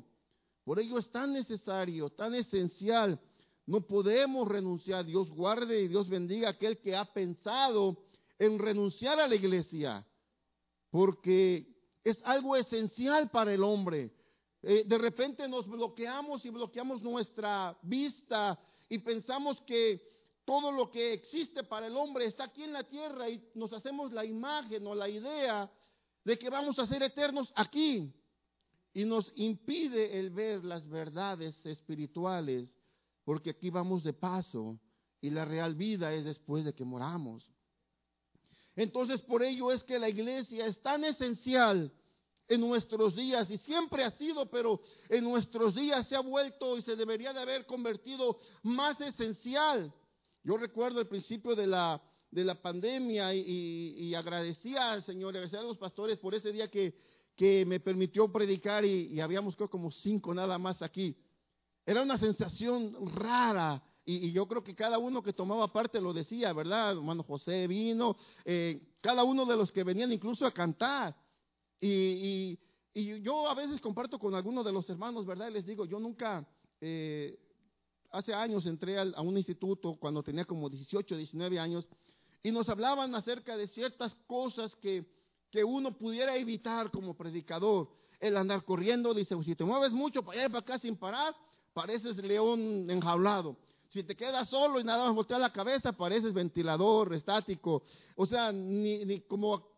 Por 0.63 0.79
ello 0.79 0.99
es 0.99 1.11
tan 1.11 1.33
necesario, 1.33 2.11
tan 2.11 2.33
esencial. 2.33 3.19
No 3.65 3.81
podemos 3.81 4.47
renunciar. 4.47 5.03
Dios 5.03 5.29
guarde 5.31 5.81
y 5.81 5.89
Dios 5.89 6.07
bendiga 6.07 6.47
a 6.47 6.51
aquel 6.51 6.77
que 6.77 6.95
ha 6.95 7.03
pensado 7.03 7.97
en 8.39 8.57
renunciar 8.57 9.19
a 9.19 9.27
la 9.27 9.35
iglesia. 9.35 10.07
Porque 10.89 11.75
es 12.09 12.19
algo 12.23 12.55
esencial 12.55 13.29
para 13.29 13.53
el 13.53 13.63
hombre. 13.63 14.11
Eh, 14.61 14.83
de 14.85 14.97
repente 14.97 15.47
nos 15.47 15.67
bloqueamos 15.67 16.45
y 16.45 16.49
bloqueamos 16.49 17.01
nuestra 17.01 17.77
vista 17.81 18.59
y 18.89 18.99
pensamos 18.99 19.61
que 19.61 20.01
todo 20.45 20.71
lo 20.71 20.89
que 20.89 21.13
existe 21.13 21.63
para 21.63 21.87
el 21.87 21.97
hombre 21.97 22.25
está 22.25 22.45
aquí 22.45 22.63
en 22.63 22.71
la 22.71 22.83
tierra 22.83 23.29
y 23.29 23.43
nos 23.53 23.73
hacemos 23.73 24.13
la 24.13 24.23
imagen 24.23 24.87
o 24.87 24.95
la 24.95 25.09
idea 25.09 25.69
de 26.23 26.39
que 26.39 26.49
vamos 26.49 26.79
a 26.79 26.87
ser 26.87 27.03
eternos 27.03 27.51
aquí. 27.55 28.13
Y 28.93 29.03
nos 29.03 29.31
impide 29.35 30.17
el 30.17 30.31
ver 30.31 30.63
las 30.63 30.87
verdades 30.87 31.63
espirituales, 31.65 32.67
porque 33.25 33.51
aquí 33.51 33.69
vamos 33.69 34.03
de 34.03 34.13
paso 34.13 34.79
y 35.21 35.29
la 35.29 35.45
real 35.45 35.75
vida 35.75 36.13
es 36.13 36.23
después 36.23 36.63
de 36.63 36.73
que 36.73 36.85
moramos. 36.85 37.51
Entonces 38.77 39.21
por 39.23 39.43
ello 39.43 39.73
es 39.73 39.83
que 39.83 39.99
la 39.99 40.07
iglesia 40.07 40.67
es 40.67 40.81
tan 40.81 41.03
esencial 41.03 41.91
en 42.47 42.61
nuestros 42.61 43.13
días 43.13 43.49
y 43.49 43.57
siempre 43.57 44.05
ha 44.05 44.11
sido, 44.11 44.49
pero 44.49 44.79
en 45.09 45.25
nuestros 45.25 45.75
días 45.75 46.07
se 46.07 46.15
ha 46.15 46.21
vuelto 46.21 46.77
y 46.77 46.81
se 46.83 46.95
debería 46.95 47.33
de 47.33 47.41
haber 47.41 47.65
convertido 47.65 48.37
más 48.63 49.01
esencial 49.01 49.93
yo 50.47 50.55
recuerdo 50.55 51.01
el 51.01 51.07
principio 51.07 51.55
de 51.55 51.67
la, 51.67 52.01
de 52.31 52.45
la 52.45 52.55
pandemia 52.55 53.33
y, 53.33 54.15
agradecía 54.15 54.93
al 54.93 55.03
Señor, 55.03 55.35
agradecía 55.35 55.59
a 55.59 55.63
los 55.63 55.77
pastores 55.77 56.17
por 56.19 56.33
ese 56.33 56.53
día 56.53 56.69
que, 56.69 56.95
que 57.35 57.65
me 57.65 57.81
permitió 57.81 58.31
predicar 58.31 58.85
y, 58.85 59.19
habíamos 59.19 59.57
como 59.57 59.91
cinco 59.91 60.33
nada 60.33 60.57
más 60.57 60.81
aquí. 60.81 61.17
Era 61.85 62.01
una 62.01 62.17
sensación 62.17 63.13
rara 63.13 63.83
y, 64.09 64.31
yo 64.31 64.47
creo 64.47 64.63
que 64.63 64.73
cada 64.73 64.97
uno 64.97 65.21
que 65.21 65.33
tomaba 65.33 65.71
parte 65.71 65.99
lo 65.99 66.13
decía, 66.13 66.53
¿verdad? 66.53 66.93
Hermano 66.93 67.23
José 67.23 67.67
vino, 67.67 68.15
eh, 68.45 68.95
cada 69.01 69.25
uno 69.25 69.45
de 69.45 69.57
los 69.57 69.69
que 69.69 69.83
venían 69.83 70.13
incluso 70.13 70.45
a 70.45 70.51
cantar. 70.51 71.13
Y, 71.81 72.57
yo 72.95 73.47
a 73.47 73.53
veces 73.53 73.79
comparto 73.81 74.17
con 74.17 74.33
algunos 74.33 74.65
de 74.65 74.71
los 74.71 74.89
hermanos, 74.89 75.25
¿verdad? 75.25 75.49
Y 75.49 75.53
les 75.53 75.65
digo, 75.65 75.85
yo 75.85 75.99
nunca... 75.99 76.47
Eh, 76.79 77.37
hace 78.11 78.33
años 78.33 78.65
entré 78.65 78.97
a, 78.97 79.21
un 79.21 79.37
instituto 79.37 79.97
cuando 79.99 80.23
tenía 80.23 80.45
como 80.45 80.69
18, 80.69 81.17
19 81.17 81.59
años 81.59 81.85
y 82.41 82.51
nos 82.51 82.69
hablaban 82.69 83.13
acerca 83.13 83.57
de 83.57 83.67
ciertas 83.67 84.15
cosas 84.25 84.73
que, 84.77 85.05
que 85.51 85.65
uno 85.65 85.97
pudiera 85.97 86.37
evitar 86.37 86.91
como 86.91 87.13
predicador. 87.13 87.89
El 88.19 88.37
andar 88.37 88.63
corriendo, 88.63 89.13
dice, 89.13 89.35
si 89.43 89.55
te 89.55 89.65
mueves 89.65 89.91
mucho 89.91 90.23
para 90.23 90.39
allá 90.39 90.47
y 90.47 90.49
para 90.49 90.59
acá 90.61 90.79
sin 90.79 90.95
parar, 90.95 91.35
pareces 91.73 92.15
león 92.17 92.89
enjaulado. 92.89 93.57
Si 93.89 94.03
te 94.03 94.15
quedas 94.15 94.49
solo 94.49 94.79
y 94.79 94.83
nada 94.83 95.05
más 95.05 95.15
volteas 95.15 95.39
la 95.39 95.51
cabeza, 95.51 95.93
pareces 95.93 96.33
ventilador 96.33 97.13
estático. 97.13 97.83
O 98.15 98.25
sea, 98.25 98.51
ni, 98.51 99.05
ni 99.05 99.21
como... 99.21 99.69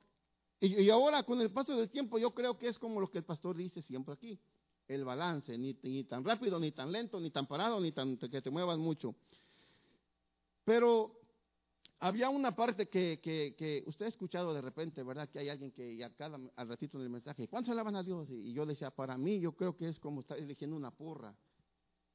Y, 0.60 0.90
ahora 0.90 1.24
con 1.24 1.40
el 1.40 1.52
paso 1.52 1.76
del 1.76 1.90
tiempo 1.90 2.18
yo 2.18 2.32
creo 2.32 2.58
que 2.58 2.68
es 2.68 2.78
como 2.78 3.00
lo 3.00 3.10
que 3.10 3.20
el 3.20 3.24
pastor 3.24 3.56
dice 3.56 3.82
siempre 3.82 4.14
aquí 4.14 4.38
el 4.90 5.06
balance, 5.06 5.56
ni, 5.56 6.04
tan 6.04 6.26
rápido, 6.26 6.60
ni 6.60 6.72
tan 6.72 6.92
lento, 6.92 7.20
ni 7.20 7.30
tan 7.30 7.46
parado, 7.46 7.80
ni 7.80 7.92
tan 7.92 8.18
que 8.18 8.42
te 8.42 8.50
muevas 8.50 8.80
mucho. 8.80 9.16
Pero 10.66 11.16
había 12.00 12.30
una 12.30 12.56
parte 12.56 12.90
que, 12.90 13.20
que, 13.22 13.56
que, 13.56 13.84
usted 13.86 14.06
ha 14.06 14.10
escuchado 14.10 14.52
de 14.52 14.62
repente, 14.62 15.04
¿verdad? 15.04 15.30
Que 15.30 15.40
hay 15.40 15.50
alguien 15.50 15.72
que 15.72 15.98
cada, 16.18 16.40
al 16.56 16.68
ratito 16.68 16.98
en 16.98 17.04
el 17.04 17.10
mensaje, 17.12 17.48
¿cuántos 17.48 17.72
alaban 17.72 17.96
a 17.96 18.04
Dios? 18.04 18.30
Y, 18.32 18.52
yo 18.52 18.66
decía, 18.66 18.90
para 18.90 19.16
mí 19.16 19.40
yo 19.40 19.52
creo 19.52 19.78
que 19.78 19.88
es 19.88 20.00
como 20.00 20.22
estar 20.22 20.38
eligiendo 20.38 20.76
una 20.76 20.92
porra. 20.92 21.36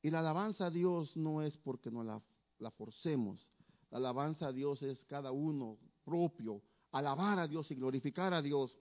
Y 0.04 0.11
la 0.11 0.18
alabanza 0.18 0.66
a 0.66 0.70
Dios 0.70 1.16
no 1.16 1.40
es 1.40 1.56
porque 1.56 1.90
no 1.90 2.04
la, 2.04 2.20
la 2.58 2.70
forcemos. 2.70 3.50
La 3.90 3.96
alabanza 3.96 4.49
a 4.49 4.52
Dios 4.52 4.82
es 4.82 5.02
cada 5.06 5.32
uno 5.32 5.78
propio, 6.04 6.61
alabar 6.92 7.38
a 7.38 7.49
Dios 7.49 7.70
y 7.70 7.75
glorificar 7.75 8.34
a 8.34 8.42
Dios. 8.42 8.76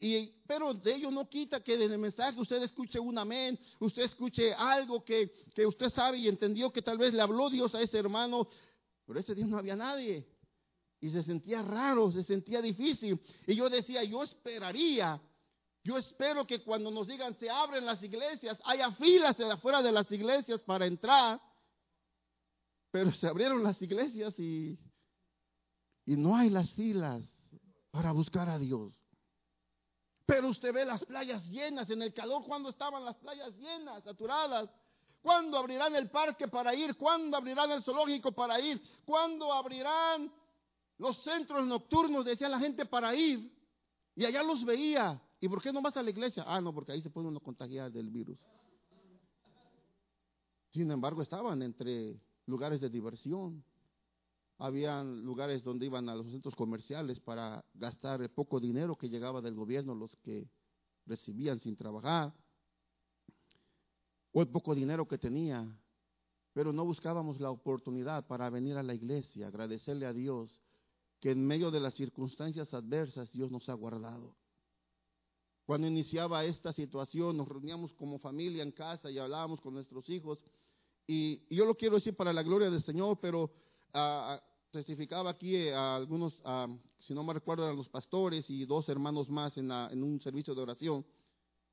Y, 0.00 0.28
pero 0.44 0.74
de 0.74 0.96
ello 0.96 1.12
no 1.12 1.28
quita 1.28 1.60
que 1.60 1.74
en 1.74 1.92
el 1.92 1.98
mensaje 1.98 2.40
usted 2.40 2.60
escuche 2.64 2.98
un 2.98 3.16
amén, 3.16 3.56
usted 3.78 4.02
escuche 4.02 4.52
algo 4.54 5.04
que, 5.04 5.30
que 5.54 5.64
usted 5.64 5.88
sabe 5.90 6.18
y 6.18 6.26
entendió 6.26 6.72
que 6.72 6.82
tal 6.82 6.98
vez 6.98 7.14
le 7.14 7.22
habló 7.22 7.48
Dios 7.48 7.72
a 7.76 7.80
ese 7.80 7.96
hermano, 7.96 8.48
pero 9.06 9.20
ese 9.20 9.36
día 9.36 9.46
no 9.46 9.58
había 9.58 9.76
nadie. 9.76 10.26
Y 11.00 11.10
se 11.10 11.22
sentía 11.22 11.62
raro, 11.62 12.10
se 12.10 12.24
sentía 12.24 12.60
difícil. 12.60 13.20
Y 13.46 13.54
yo 13.54 13.70
decía, 13.70 14.02
yo 14.02 14.24
esperaría, 14.24 15.22
yo 15.86 15.96
espero 15.98 16.44
que 16.44 16.64
cuando 16.64 16.90
nos 16.90 17.06
digan 17.06 17.38
se 17.38 17.48
abren 17.48 17.86
las 17.86 18.02
iglesias, 18.02 18.58
haya 18.64 18.90
filas 18.92 19.36
de 19.36 19.52
afuera 19.52 19.80
de 19.82 19.92
las 19.92 20.10
iglesias 20.10 20.60
para 20.62 20.84
entrar. 20.84 21.40
Pero 22.90 23.12
se 23.12 23.28
abrieron 23.28 23.62
las 23.62 23.80
iglesias 23.80 24.34
y, 24.36 24.76
y 26.04 26.16
no 26.16 26.34
hay 26.34 26.50
las 26.50 26.68
filas 26.72 27.22
para 27.92 28.10
buscar 28.10 28.48
a 28.48 28.58
Dios. 28.58 29.00
Pero 30.26 30.48
usted 30.48 30.72
ve 30.72 30.84
las 30.84 31.04
playas 31.04 31.44
llenas 31.44 31.88
en 31.88 32.02
el 32.02 32.12
calor, 32.12 32.42
cuando 32.44 32.70
estaban 32.70 33.04
las 33.04 33.14
playas 33.18 33.54
llenas, 33.56 34.02
saturadas. 34.02 34.68
¿Cuándo 35.22 35.56
abrirán 35.56 35.94
el 35.94 36.10
parque 36.10 36.48
para 36.48 36.74
ir? 36.74 36.96
¿Cuándo 36.96 37.36
abrirán 37.36 37.70
el 37.70 37.84
zoológico 37.84 38.32
para 38.32 38.58
ir? 38.60 38.82
¿Cuándo 39.04 39.52
abrirán 39.52 40.32
los 40.98 41.22
centros 41.22 41.64
nocturnos, 41.64 42.24
decía 42.24 42.48
la 42.48 42.58
gente, 42.58 42.86
para 42.86 43.14
ir. 43.14 43.52
Y 44.16 44.24
allá 44.24 44.42
los 44.42 44.64
veía. 44.64 45.20
¿Y 45.46 45.48
por 45.48 45.62
qué 45.62 45.72
no 45.72 45.80
vas 45.80 45.96
a 45.96 46.02
la 46.02 46.10
iglesia? 46.10 46.42
Ah, 46.44 46.60
no, 46.60 46.74
porque 46.74 46.90
ahí 46.90 47.00
se 47.00 47.08
puede 47.08 47.28
uno 47.28 47.38
contagiar 47.38 47.92
del 47.92 48.10
virus. 48.10 48.44
Sin 50.70 50.90
embargo, 50.90 51.22
estaban 51.22 51.62
entre 51.62 52.20
lugares 52.46 52.80
de 52.80 52.90
diversión. 52.90 53.62
Habían 54.58 55.22
lugares 55.22 55.62
donde 55.62 55.86
iban 55.86 56.08
a 56.08 56.16
los 56.16 56.26
centros 56.26 56.56
comerciales 56.56 57.20
para 57.20 57.64
gastar 57.74 58.22
el 58.22 58.28
poco 58.28 58.58
dinero 58.58 58.96
que 58.96 59.08
llegaba 59.08 59.40
del 59.40 59.54
gobierno, 59.54 59.94
los 59.94 60.16
que 60.16 60.50
recibían 61.06 61.60
sin 61.60 61.76
trabajar, 61.76 62.34
o 64.32 64.42
el 64.42 64.48
poco 64.48 64.74
dinero 64.74 65.06
que 65.06 65.16
tenía. 65.16 65.64
Pero 66.54 66.72
no 66.72 66.84
buscábamos 66.84 67.38
la 67.38 67.52
oportunidad 67.52 68.26
para 68.26 68.50
venir 68.50 68.76
a 68.78 68.82
la 68.82 68.94
iglesia, 68.94 69.46
agradecerle 69.46 70.06
a 70.06 70.12
Dios 70.12 70.60
que 71.20 71.30
en 71.30 71.46
medio 71.46 71.70
de 71.70 71.78
las 71.78 71.94
circunstancias 71.94 72.74
adversas 72.74 73.30
Dios 73.30 73.52
nos 73.52 73.68
ha 73.68 73.74
guardado. 73.74 74.34
Cuando 75.66 75.88
iniciaba 75.88 76.44
esta 76.44 76.72
situación, 76.72 77.36
nos 77.36 77.48
reuníamos 77.48 77.92
como 77.94 78.20
familia 78.20 78.62
en 78.62 78.70
casa 78.70 79.10
y 79.10 79.18
hablábamos 79.18 79.60
con 79.60 79.74
nuestros 79.74 80.08
hijos. 80.08 80.38
Y, 81.08 81.42
yo 81.54 81.66
lo 81.66 81.74
quiero 81.74 81.96
decir 81.96 82.14
para 82.14 82.32
la 82.32 82.44
gloria 82.44 82.70
del 82.70 82.84
Señor, 82.84 83.18
pero 83.20 83.50
ah, 83.92 84.40
testificaba 84.70 85.30
aquí 85.30 85.56
eh, 85.56 85.74
a 85.74 85.96
algunos, 85.96 86.40
ah, 86.44 86.68
si 87.00 87.14
no 87.14 87.24
me 87.24 87.34
recuerdo, 87.34 87.64
eran 87.64 87.76
los 87.76 87.88
pastores 87.88 88.48
y 88.48 88.64
dos 88.64 88.88
hermanos 88.88 89.28
más 89.28 89.56
en, 89.58 89.70
un 89.70 90.20
servicio 90.20 90.54
de 90.54 90.62
oración. 90.62 91.04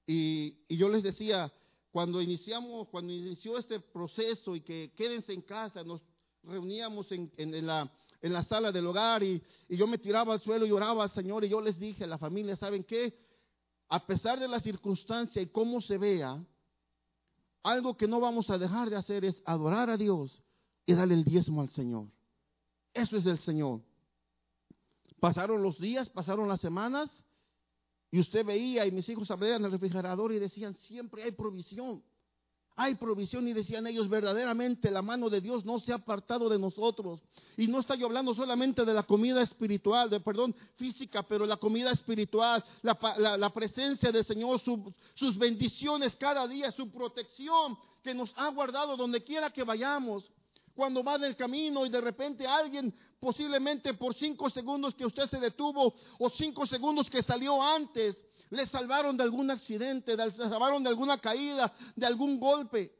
Y, 0.07 0.57
yo 0.75 0.89
les 0.89 1.03
decía, 1.03 1.53
cuando 1.91 2.19
iniciamos, 2.19 2.87
cuando 2.89 3.13
inició 3.13 3.59
este 3.59 3.79
proceso 3.79 4.55
y 4.55 4.61
que 4.61 4.91
quédense 4.95 5.33
en 5.33 5.43
casa, 5.43 5.83
nos 5.83 6.01
reuníamos 6.41 7.11
en, 7.11 7.31
en 7.37 7.67
la 7.67 7.91
en 8.23 8.31
la 8.31 8.43
sala 8.45 8.71
del 8.71 8.87
hogar 8.87 9.21
y, 9.21 9.43
yo 9.69 9.85
me 9.85 9.97
tiraba 9.97 10.33
al 10.33 10.39
suelo 10.39 10.65
y 10.65 10.71
oraba 10.71 11.03
al 11.03 11.11
Señor 11.11 11.43
y 11.43 11.49
yo 11.49 11.59
les 11.61 11.77
dije 11.77 12.05
a 12.05 12.07
la 12.07 12.17
familia, 12.17 12.55
¿saben 12.55 12.83
qué? 12.83 13.13
A 13.89 14.05
pesar 14.05 14.39
de 14.39 14.47
la 14.47 14.59
circunstancia 14.59 15.41
y 15.41 15.47
cómo 15.47 15.81
se 15.81 15.97
vea, 15.97 16.43
algo 17.63 17.95
que 17.95 18.07
no 18.07 18.19
vamos 18.19 18.49
a 18.49 18.57
dejar 18.57 18.89
de 18.89 18.95
hacer 18.95 19.23
es 19.23 19.41
adorar 19.45 19.89
a 19.89 19.97
Dios 19.97 20.41
y 20.85 20.93
darle 20.93 21.13
el 21.13 21.23
diezmo 21.23 21.61
al 21.61 21.69
Señor. 21.69 22.07
Eso 22.93 23.17
es 23.17 23.23
del 23.23 23.39
Señor. 23.39 23.81
Pasaron 25.19 25.63
los 25.63 25.79
días, 25.79 26.09
pasaron 26.09 26.47
las 26.49 26.59
semanas 26.59 27.09
y 28.11 28.19
usted 28.19 28.45
veía 28.45 28.85
y 28.85 28.91
mis 28.91 29.07
hijos 29.07 29.31
abrían 29.31 29.63
el 29.63 29.71
refrigerador 29.71 30.33
y 30.33 30.39
decían, 30.39 30.75
siempre 30.87 31.23
hay 31.23 31.31
provisión. 31.31 32.03
Hay 32.75 32.95
provisión 32.95 33.47
y 33.47 33.53
decían 33.53 33.85
ellos, 33.85 34.09
verdaderamente 34.09 34.89
la 34.89 35.03
mano 35.03 35.29
de 35.29 35.41
Dios 35.41 35.63
no 35.63 35.79
se 35.79 35.91
ha 35.91 35.95
apartado 35.95 36.49
de 36.49 36.57
nosotros. 36.57 37.19
Y 37.55 37.67
no 37.67 37.79
está 37.79 37.93
yo 37.93 38.07
hablando 38.07 38.33
solamente 38.33 38.83
de 38.83 38.93
la 38.93 39.03
comida 39.03 39.43
espiritual, 39.43 40.09
de 40.09 40.19
perdón, 40.19 40.55
física, 40.75 41.21
pero 41.21 41.45
la 41.45 41.57
comida 41.57 41.91
espiritual, 41.91 42.63
la, 42.81 43.49
presencia 43.53 44.11
del 44.11 44.25
Señor, 44.25 44.59
sus 45.13 45.37
bendiciones 45.37 46.15
cada 46.15 46.47
día, 46.47 46.71
su 46.71 46.89
protección 46.89 47.77
que 48.03 48.15
nos 48.15 48.31
ha 48.35 48.49
guardado 48.49 48.97
donde 48.97 49.23
quiera 49.23 49.51
que 49.51 49.63
vayamos. 49.63 50.29
Cuando 50.75 51.03
va 51.03 51.19
del 51.19 51.35
camino 51.35 51.85
y 51.85 51.89
de 51.89 52.01
repente 52.01 52.47
alguien, 52.47 52.91
posiblemente 53.19 53.93
por 53.93 54.15
cinco 54.15 54.49
segundos 54.49 54.95
que 54.95 55.05
usted 55.05 55.29
se 55.29 55.39
detuvo 55.39 55.93
o 56.17 56.29
cinco 56.31 56.65
segundos 56.65 57.07
que 57.07 57.21
salió 57.21 57.61
antes, 57.61 58.17
le 58.53 58.67
salvaron 58.67 59.17
de 59.17 59.23
algún 59.23 59.49
accidente, 59.49 60.15
le 60.15 60.31
salvaron 60.31 60.83
de 60.83 60.89
alguna 60.89 61.17
caída, 61.17 61.73
de 61.95 62.05
algún 62.05 62.39
golpe. 62.39 62.93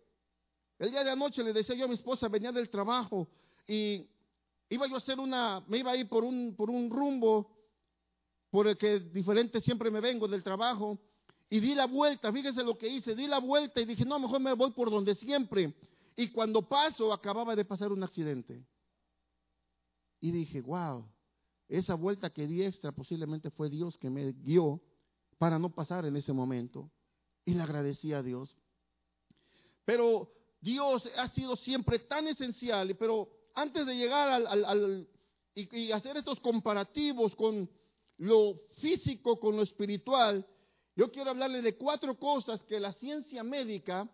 El 0.80 0.90
día 0.90 1.04
de 1.04 1.12
anoche 1.12 1.44
le 1.44 1.54
decía 1.54 1.76
yo 1.76 1.86
a 1.86 1.88
mi 1.88 1.94
esposa, 1.94 2.28
venía 2.28 2.52
del 2.52 2.70
trabajo 2.70 3.28
y 3.68 4.08
iba 4.70 4.88
yo 4.88 4.96
a 4.96 4.98
hacer 4.98 5.20
una, 5.20 5.64
me 5.68 5.78
iba 5.78 5.92
a 5.92 5.96
ir 5.96 6.10
por 6.10 6.24
un, 6.24 6.56
por 6.56 6.72
un 6.72 6.90
rumbo 6.90 7.56
por 8.50 8.68
el 8.68 8.78
que 8.78 9.00
diferente 9.00 9.62
siempre 9.62 9.92
me 9.92 10.00
vengo 10.00 10.28
del 10.28 10.44
trabajo 10.44 11.00
y 11.50 11.60
di 11.60 11.76
la 11.76 11.86
vuelta, 11.86 12.34
fíjese 12.34 12.64
lo 12.64 12.76
que 12.76 12.88
hice, 12.88 13.14
di 13.14 13.28
la 13.28 13.40
vuelta 13.40 13.80
y 13.80 13.86
dije, 13.86 14.06
no, 14.06 14.20
mejor 14.20 14.40
me 14.40 14.54
voy 14.54 14.72
por 14.72 14.90
donde 14.90 15.14
siempre. 15.16 15.76
Y 16.16 16.30
cuando 16.30 16.68
paso, 16.68 17.14
acababa 17.14 17.56
de 17.56 17.64
pasar 17.64 17.92
un 17.92 18.04
accidente. 18.04 18.66
Y 20.20 20.32
dije, 20.32 20.62
wow, 20.62 21.08
esa 21.68 21.94
vuelta 21.94 22.32
que 22.32 22.48
di 22.48 22.64
extra 22.64 22.92
posiblemente 22.92 23.52
fue 23.52 23.70
Dios 23.70 24.00
que 24.00 24.10
me 24.10 24.32
guió 24.32 24.82
para 25.38 25.60
no 25.60 25.74
pasar 25.74 26.06
en 26.06 26.16
ese 26.16 26.34
momento. 26.34 26.92
Y 27.46 27.54
le 27.54 27.64
agradecí 27.64 28.14
a 28.14 28.24
Dios. 28.24 28.56
Pero 29.86 30.32
Dios 30.62 31.04
ha 31.18 31.30
sido 31.30 31.56
siempre 31.58 32.00
tan 32.00 32.28
esencial, 32.28 32.96
pero 32.98 33.30
antes 33.54 33.86
de 33.86 33.96
llegar 33.96 34.30
al, 34.30 35.08
y, 35.56 35.92
hacer 35.92 36.18
estos 36.18 36.40
comparativos 36.40 37.36
con 37.36 37.70
lo 38.18 38.62
físico, 38.80 39.40
con 39.40 39.58
lo 39.58 39.64
espiritual, 39.64 40.48
yo 40.96 41.12
quiero 41.12 41.32
hablarle 41.32 41.62
de 41.62 41.76
cuatro 41.76 42.18
cosas 42.18 42.64
que 42.64 42.80
la 42.80 42.94
ciencia 42.94 43.44
médica, 43.44 44.10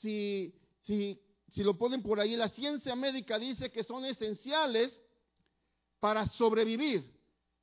si, 0.00 0.54
si, 0.82 1.20
si 1.48 1.62
lo 1.62 1.76
ponen 1.76 2.02
por 2.02 2.18
ahí, 2.18 2.36
la 2.36 2.48
ciencia 2.48 2.96
médica 2.96 3.38
dice 3.38 3.70
que 3.70 3.84
son 3.84 4.04
esenciales 4.04 4.98
para 5.98 6.26
sobrevivir. 6.30 7.19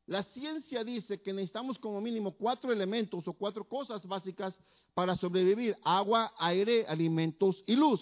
La 0.07 0.23
ciencia 0.23 0.85
dice 0.85 1.21
que 1.21 1.33
necesitamos 1.33 1.77
como 1.77 1.99
mínimo 1.99 2.31
cuatro 2.31 2.71
elementos 2.71 3.27
o 3.27 3.33
cuatro 3.33 3.65
cosas 3.65 4.05
básicas 4.07 4.55
para 4.93 5.17
sobrevivir. 5.17 5.75
Agua, 5.83 6.31
aire, 6.39 6.85
alimentos 6.87 7.61
y 7.67 7.75
luz. 7.75 8.01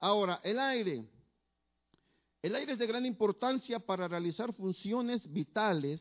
Ahora, 0.00 0.40
el 0.42 0.58
aire. 0.58 1.08
El 2.42 2.56
aire 2.56 2.72
es 2.72 2.78
de 2.80 2.88
gran 2.88 3.06
importancia 3.06 3.78
para 3.78 4.08
realizar 4.08 4.52
funciones 4.52 5.32
vitales 5.32 6.00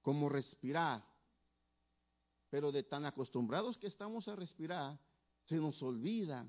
como 0.00 0.30
respirar. 0.30 1.04
Pero 2.48 2.72
de 2.72 2.82
tan 2.82 3.04
acostumbrados 3.04 3.76
que 3.76 3.88
estamos 3.88 4.26
a 4.28 4.36
respirar, 4.36 4.98
se 5.48 5.56
nos 5.56 5.82
olvida, 5.82 6.46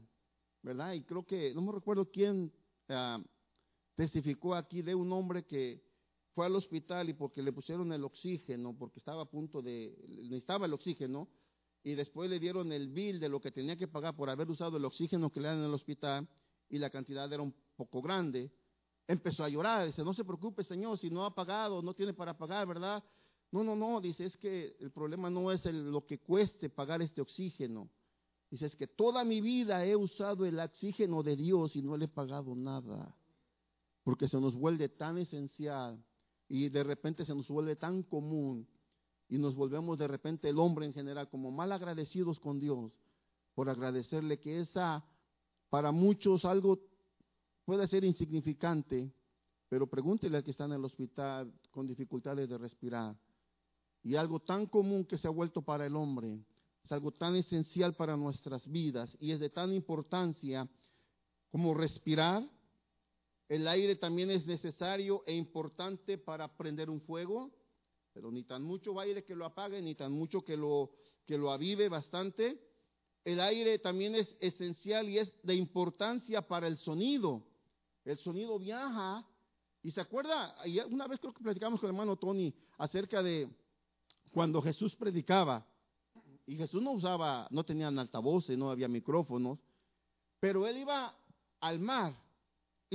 ¿verdad? 0.62 0.94
Y 0.94 1.04
creo 1.04 1.26
que, 1.26 1.54
no 1.54 1.62
me 1.62 1.74
recuerdo 1.74 2.10
quién 2.10 2.54
ah, 2.88 3.22
testificó 3.96 4.56
aquí 4.56 4.82
de 4.82 4.96
un 4.96 5.12
hombre 5.12 5.44
que 5.44 5.85
fue 6.36 6.46
al 6.46 6.56
hospital 6.56 7.10
y 7.10 7.14
porque 7.14 7.42
le 7.42 7.54
pusieron 7.54 7.94
el 7.94 8.04
oxígeno, 8.04 8.76
porque 8.78 9.00
estaba 9.00 9.22
a 9.22 9.26
punto 9.26 9.62
de, 9.62 9.96
necesitaba 10.10 10.66
el 10.66 10.74
oxígeno, 10.74 11.30
y 11.82 11.96
después 11.96 12.30
le 12.30 12.40
dieron 12.40 12.74
el 12.74 12.90
bill 12.90 13.22
de 13.22 13.30
lo 13.30 13.40
que 13.40 13.52
tenía 13.52 13.78
que 13.78 13.88
pagar 13.88 14.16
por 14.16 14.30
haber 14.30 14.50
usado 14.50 14.76
el 14.76 14.84
oxígeno 14.84 15.32
que 15.32 15.40
le 15.40 15.48
dan 15.48 15.60
en 15.60 15.66
el 15.66 15.74
hospital, 15.74 16.28
y 16.70 16.78
la 16.78 16.90
cantidad 16.90 17.32
era 17.32 17.42
un 17.42 17.56
poco 17.78 18.02
grande, 18.02 18.52
empezó 19.08 19.46
a 19.46 19.50
llorar, 19.50 19.88
dice, 19.88 20.04
no 20.04 20.14
se 20.14 20.26
preocupe 20.26 20.66
señor, 20.66 20.98
si 20.98 21.10
no 21.10 21.24
ha 21.24 21.34
pagado, 21.34 21.82
no 21.82 21.94
tiene 21.94 22.14
para 22.14 22.38
pagar, 22.38 22.68
¿verdad? 22.68 23.02
No, 23.52 23.64
no, 23.64 23.74
no, 23.74 24.02
dice, 24.02 24.26
es 24.26 24.36
que 24.36 24.76
el 24.82 24.92
problema 24.92 25.30
no 25.30 25.54
es 25.54 25.64
lo 25.64 26.06
que 26.06 26.20
cueste 26.20 26.70
pagar 26.70 27.02
este 27.02 27.22
oxígeno. 27.22 27.90
Dice, 28.52 28.66
es 28.66 28.76
que 28.76 28.88
toda 28.88 29.24
mi 29.24 29.40
vida 29.40 29.86
he 29.86 29.96
usado 29.96 30.46
el 30.46 30.60
oxígeno 30.60 31.24
de 31.24 31.38
Dios 31.38 31.78
y 31.78 31.82
no 31.82 31.96
le 31.96 32.06
he 32.06 32.10
pagado 32.10 32.54
nada, 32.56 33.16
porque 34.04 34.28
se 34.28 34.38
nos 34.38 34.54
vuelve 34.54 34.90
tan 34.90 35.18
esencial 35.18 36.04
y 36.48 36.70
de 36.70 36.84
repente 36.84 37.26
se 37.26 37.34
nos 37.34 37.48
vuelve 37.48 37.76
tan 37.76 38.04
común 38.04 38.68
y 39.28 39.38
nos 39.38 39.56
volvemos 39.56 39.98
de 39.98 40.08
repente 40.08 40.50
el 40.50 40.60
hombre 40.60 40.86
en 40.86 40.94
general 40.94 41.30
como 41.30 41.52
mal 41.52 41.72
agradecidos 41.72 42.40
con 42.40 42.60
Dios 42.60 42.92
por 43.56 43.70
agradecerle 43.70 44.40
que 44.40 44.60
esa 44.60 45.04
para 45.70 45.92
muchos 45.92 46.46
algo 46.46 46.80
puede 47.66 47.88
ser 47.88 48.04
insignificante, 48.04 49.12
pero 49.68 49.88
pregúntele 49.88 50.38
al 50.38 50.44
que 50.44 50.52
está 50.52 50.66
en 50.66 50.74
el 50.74 50.86
hospital 50.86 51.52
con 51.72 51.88
dificultades 51.88 52.48
de 52.48 52.58
respirar. 52.58 53.18
Y 54.04 54.16
algo 54.16 54.40
tan 54.40 54.68
común 54.68 55.06
que 55.06 55.18
se 55.18 55.28
ha 55.28 55.32
vuelto 55.32 55.64
para 55.64 55.86
el 55.86 55.96
hombre, 55.96 56.40
es 56.84 56.92
algo 56.92 57.12
tan 57.12 57.36
esencial 57.36 57.96
para 57.96 58.16
nuestras 58.16 58.68
vidas 58.68 59.18
y 59.20 59.32
es 59.32 59.40
de 59.40 59.50
tan 59.50 59.74
importancia 59.74 60.70
como 61.50 61.74
respirar. 61.74 62.48
El 63.48 63.68
aire 63.68 63.96
también 63.96 64.32
es 64.32 64.48
necesario 64.48 65.24
e 65.28 65.36
importante 65.36 66.18
para 66.18 66.48
prender 66.58 66.90
un 66.90 67.02
fuego, 67.02 67.52
pero 68.12 68.32
ni 68.32 68.44
tan 68.44 68.64
mucho 68.64 69.00
aire 69.00 69.24
que 69.24 69.36
lo 69.36 69.46
apague, 69.46 69.82
ni 69.82 69.94
tan 69.94 70.12
mucho 70.12 70.44
que 70.44 70.58
lo, 70.58 70.92
que 71.26 71.38
lo 71.38 71.52
avive 71.52 71.88
bastante. 71.88 72.60
El 73.24 73.40
aire 73.40 73.78
también 73.80 74.16
es 74.16 74.36
esencial 74.40 75.10
y 75.10 75.20
es 75.20 75.32
de 75.44 75.56
importancia 75.56 76.42
para 76.48 76.68
el 76.68 76.78
sonido. 76.78 77.44
El 78.04 78.18
sonido 78.18 78.58
viaja. 78.58 79.28
Y 79.84 79.92
se 79.92 80.02
acuerda, 80.02 80.56
una 80.90 81.08
vez 81.08 81.20
creo 81.20 81.34
que 81.34 81.44
platicamos 81.44 81.80
con 81.80 81.90
el 81.90 81.96
hermano 81.96 82.18
Tony 82.18 82.52
acerca 82.80 83.22
de 83.22 83.48
cuando 84.32 84.60
Jesús 84.62 84.96
predicaba. 84.96 85.64
Y 86.48 86.56
Jesús 86.56 86.82
no 86.82 86.92
usaba, 86.92 87.48
no 87.52 87.64
tenían 87.64 87.98
altavoces, 88.00 88.58
no 88.58 88.72
había 88.72 88.88
micrófonos. 88.88 89.60
Pero 90.40 90.66
él 90.66 90.78
iba 90.78 91.16
al 91.60 91.80
mar 91.80 92.25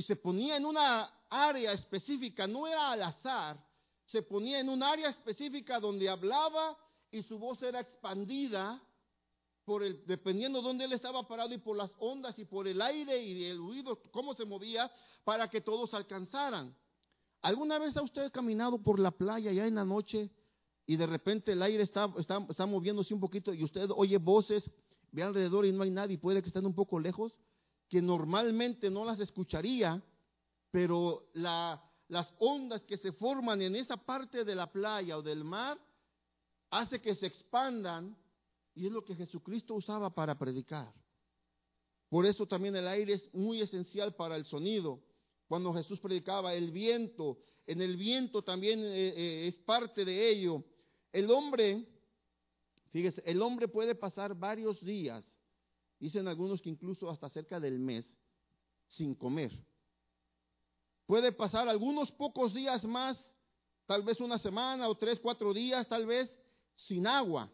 y 0.00 0.02
se 0.02 0.16
ponía 0.16 0.56
en 0.56 0.64
una 0.64 1.12
área 1.28 1.72
específica, 1.72 2.46
no 2.46 2.66
era 2.66 2.92
al 2.92 3.02
azar, 3.02 3.62
se 4.06 4.22
ponía 4.22 4.58
en 4.58 4.70
un 4.70 4.82
área 4.82 5.10
específica 5.10 5.78
donde 5.78 6.08
hablaba 6.08 6.74
y 7.10 7.22
su 7.22 7.38
voz 7.38 7.62
era 7.62 7.80
expandida 7.80 8.82
por 9.62 9.82
el, 9.82 10.02
dependiendo 10.06 10.60
de 10.60 10.68
dónde 10.68 10.84
él 10.86 10.94
estaba 10.94 11.28
parado 11.28 11.52
y 11.52 11.58
por 11.58 11.76
las 11.76 11.90
ondas 11.98 12.38
y 12.38 12.46
por 12.46 12.66
el 12.66 12.80
aire 12.80 13.22
y 13.22 13.44
el 13.44 13.58
ruido, 13.58 14.00
cómo 14.10 14.32
se 14.32 14.46
movía 14.46 14.90
para 15.22 15.48
que 15.48 15.60
todos 15.60 15.92
alcanzaran. 15.92 16.74
¿Alguna 17.42 17.78
vez 17.78 17.94
ha 17.98 18.02
usted 18.02 18.32
caminado 18.32 18.82
por 18.82 18.98
la 18.98 19.10
playa 19.10 19.52
ya 19.52 19.66
en 19.66 19.74
la 19.74 19.84
noche 19.84 20.30
y 20.86 20.96
de 20.96 21.06
repente 21.06 21.52
el 21.52 21.60
aire 21.60 21.82
está, 21.82 22.10
está, 22.18 22.38
está 22.48 22.64
moviéndose 22.64 23.12
un 23.12 23.20
poquito 23.20 23.52
y 23.52 23.62
usted 23.62 23.90
oye 23.94 24.16
voces, 24.16 24.64
ve 25.12 25.22
alrededor 25.22 25.66
y 25.66 25.72
no 25.72 25.82
hay 25.82 25.90
nadie, 25.90 26.16
puede 26.16 26.40
que 26.40 26.48
estén 26.48 26.64
un 26.64 26.74
poco 26.74 26.98
lejos, 26.98 27.38
que 27.90 28.00
normalmente 28.00 28.88
no 28.88 29.04
las 29.04 29.18
escucharía, 29.18 30.00
pero 30.70 31.28
la, 31.34 31.82
las 32.08 32.32
ondas 32.38 32.82
que 32.82 32.96
se 32.96 33.12
forman 33.12 33.60
en 33.60 33.74
esa 33.74 33.96
parte 33.96 34.44
de 34.44 34.54
la 34.54 34.70
playa 34.70 35.18
o 35.18 35.22
del 35.22 35.42
mar 35.42 35.76
hace 36.70 37.00
que 37.00 37.16
se 37.16 37.26
expandan 37.26 38.16
y 38.76 38.86
es 38.86 38.92
lo 38.92 39.04
que 39.04 39.16
Jesucristo 39.16 39.74
usaba 39.74 40.14
para 40.14 40.38
predicar. 40.38 40.94
Por 42.08 42.24
eso 42.26 42.46
también 42.46 42.76
el 42.76 42.86
aire 42.86 43.14
es 43.14 43.34
muy 43.34 43.60
esencial 43.60 44.14
para 44.14 44.36
el 44.36 44.44
sonido. 44.44 45.00
Cuando 45.48 45.74
Jesús 45.74 45.98
predicaba, 45.98 46.54
el 46.54 46.70
viento, 46.70 47.38
en 47.66 47.82
el 47.82 47.96
viento 47.96 48.42
también 48.42 48.80
eh, 48.84 49.14
eh, 49.16 49.48
es 49.48 49.56
parte 49.58 50.04
de 50.04 50.30
ello. 50.30 50.64
El 51.12 51.28
hombre, 51.30 51.86
fíjese, 52.90 53.20
el 53.26 53.42
hombre 53.42 53.66
puede 53.66 53.96
pasar 53.96 54.34
varios 54.34 54.80
días, 54.80 55.24
dicen 56.00 56.26
algunos 56.26 56.60
que 56.60 56.70
incluso 56.70 57.08
hasta 57.08 57.28
cerca 57.28 57.60
del 57.60 57.78
mes, 57.78 58.04
sin 58.88 59.14
comer. 59.14 59.52
Puede 61.06 61.30
pasar 61.32 61.68
algunos 61.68 62.10
pocos 62.12 62.54
días 62.54 62.84
más, 62.84 63.16
tal 63.86 64.02
vez 64.02 64.20
una 64.20 64.38
semana 64.38 64.88
o 64.88 64.96
tres, 64.96 65.20
cuatro 65.20 65.52
días, 65.52 65.86
tal 65.88 66.06
vez, 66.06 66.32
sin 66.74 67.06
agua. 67.06 67.50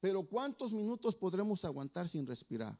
Pero 0.00 0.22
¿cuántos 0.22 0.72
minutos 0.72 1.14
podremos 1.16 1.64
aguantar 1.64 2.08
sin 2.08 2.26
respirar? 2.26 2.78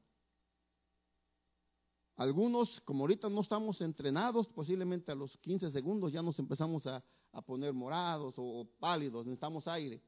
Algunos, 2.17 2.81
como 2.83 3.05
ahorita 3.05 3.29
no 3.29 3.41
estamos 3.41 3.81
entrenados, 3.81 4.47
posiblemente 4.49 5.11
a 5.11 5.17
los 5.17 5.37
15 5.39 5.73
segundos 5.73 6.13
ya 6.13 6.23
nos 6.23 6.39
empezamos 6.39 6.87
a, 6.87 7.03
poner 7.47 7.73
morados 7.73 8.35
o, 8.37 8.69
pálidos, 8.79 9.27
necesitamos 9.27 9.67
aire. 9.67 10.01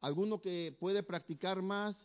Alguno 0.00 0.40
que 0.40 0.76
puede 0.78 1.02
practicar 1.02 1.60
más, 1.60 1.96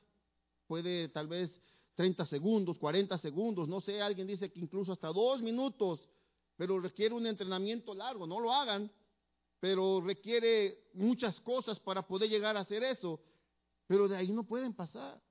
puede 0.68 1.10
tal 1.10 1.28
vez 1.28 1.52
30 1.96 2.26
segundos, 2.26 2.78
40 2.78 3.18
segundos, 3.20 3.68
no 3.68 3.82
sé, 3.82 4.02
alguien 4.02 4.28
dice 4.28 4.52
que 4.52 4.60
incluso 4.60 4.94
hasta 4.94 5.10
dos 5.10 5.42
minutos, 5.42 6.00
pero 6.56 6.80
requiere 6.80 7.14
un 7.14 7.28
entrenamiento 7.28 7.94
largo, 7.94 8.26
no 8.26 8.40
lo 8.40 8.52
hagan, 8.52 8.92
pero 9.60 10.02
requiere 10.02 10.90
muchas 10.94 11.40
cosas 11.42 11.80
para 11.80 12.06
poder 12.06 12.30
llegar 12.30 12.58
a 12.58 12.62
hacer 12.62 12.84
eso. 12.84 13.22
Pero 13.88 14.08
de 14.08 14.18
ahí 14.18 14.32
no 14.32 14.44
pueden 14.44 14.74
pasar. 14.74 15.22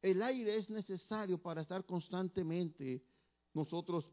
El 0.00 0.22
aire 0.22 0.56
es 0.56 0.70
necesario 0.70 1.38
para 1.38 1.62
estar 1.62 1.84
constantemente 1.84 3.02
nosotros 3.52 4.04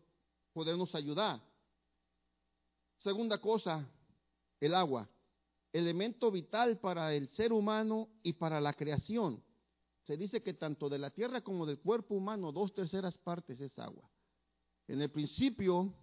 podernos 0.53 0.95
ayudar. 0.95 1.39
Segunda 2.97 3.39
cosa, 3.39 3.87
el 4.59 4.73
agua, 4.73 5.07
elemento 5.71 6.31
vital 6.31 6.79
para 6.79 7.13
el 7.13 7.27
ser 7.29 7.51
humano 7.51 8.09
y 8.23 8.33
para 8.33 8.61
la 8.61 8.73
creación. 8.73 9.43
Se 10.03 10.17
dice 10.17 10.43
que 10.43 10.53
tanto 10.53 10.89
de 10.89 10.99
la 10.99 11.09
tierra 11.09 11.41
como 11.41 11.65
del 11.65 11.79
cuerpo 11.79 12.15
humano, 12.15 12.51
dos 12.51 12.73
terceras 12.73 13.17
partes 13.17 13.59
es 13.59 13.77
agua. 13.79 14.09
En 14.87 15.01
el 15.01 15.09
principio, 15.09 15.93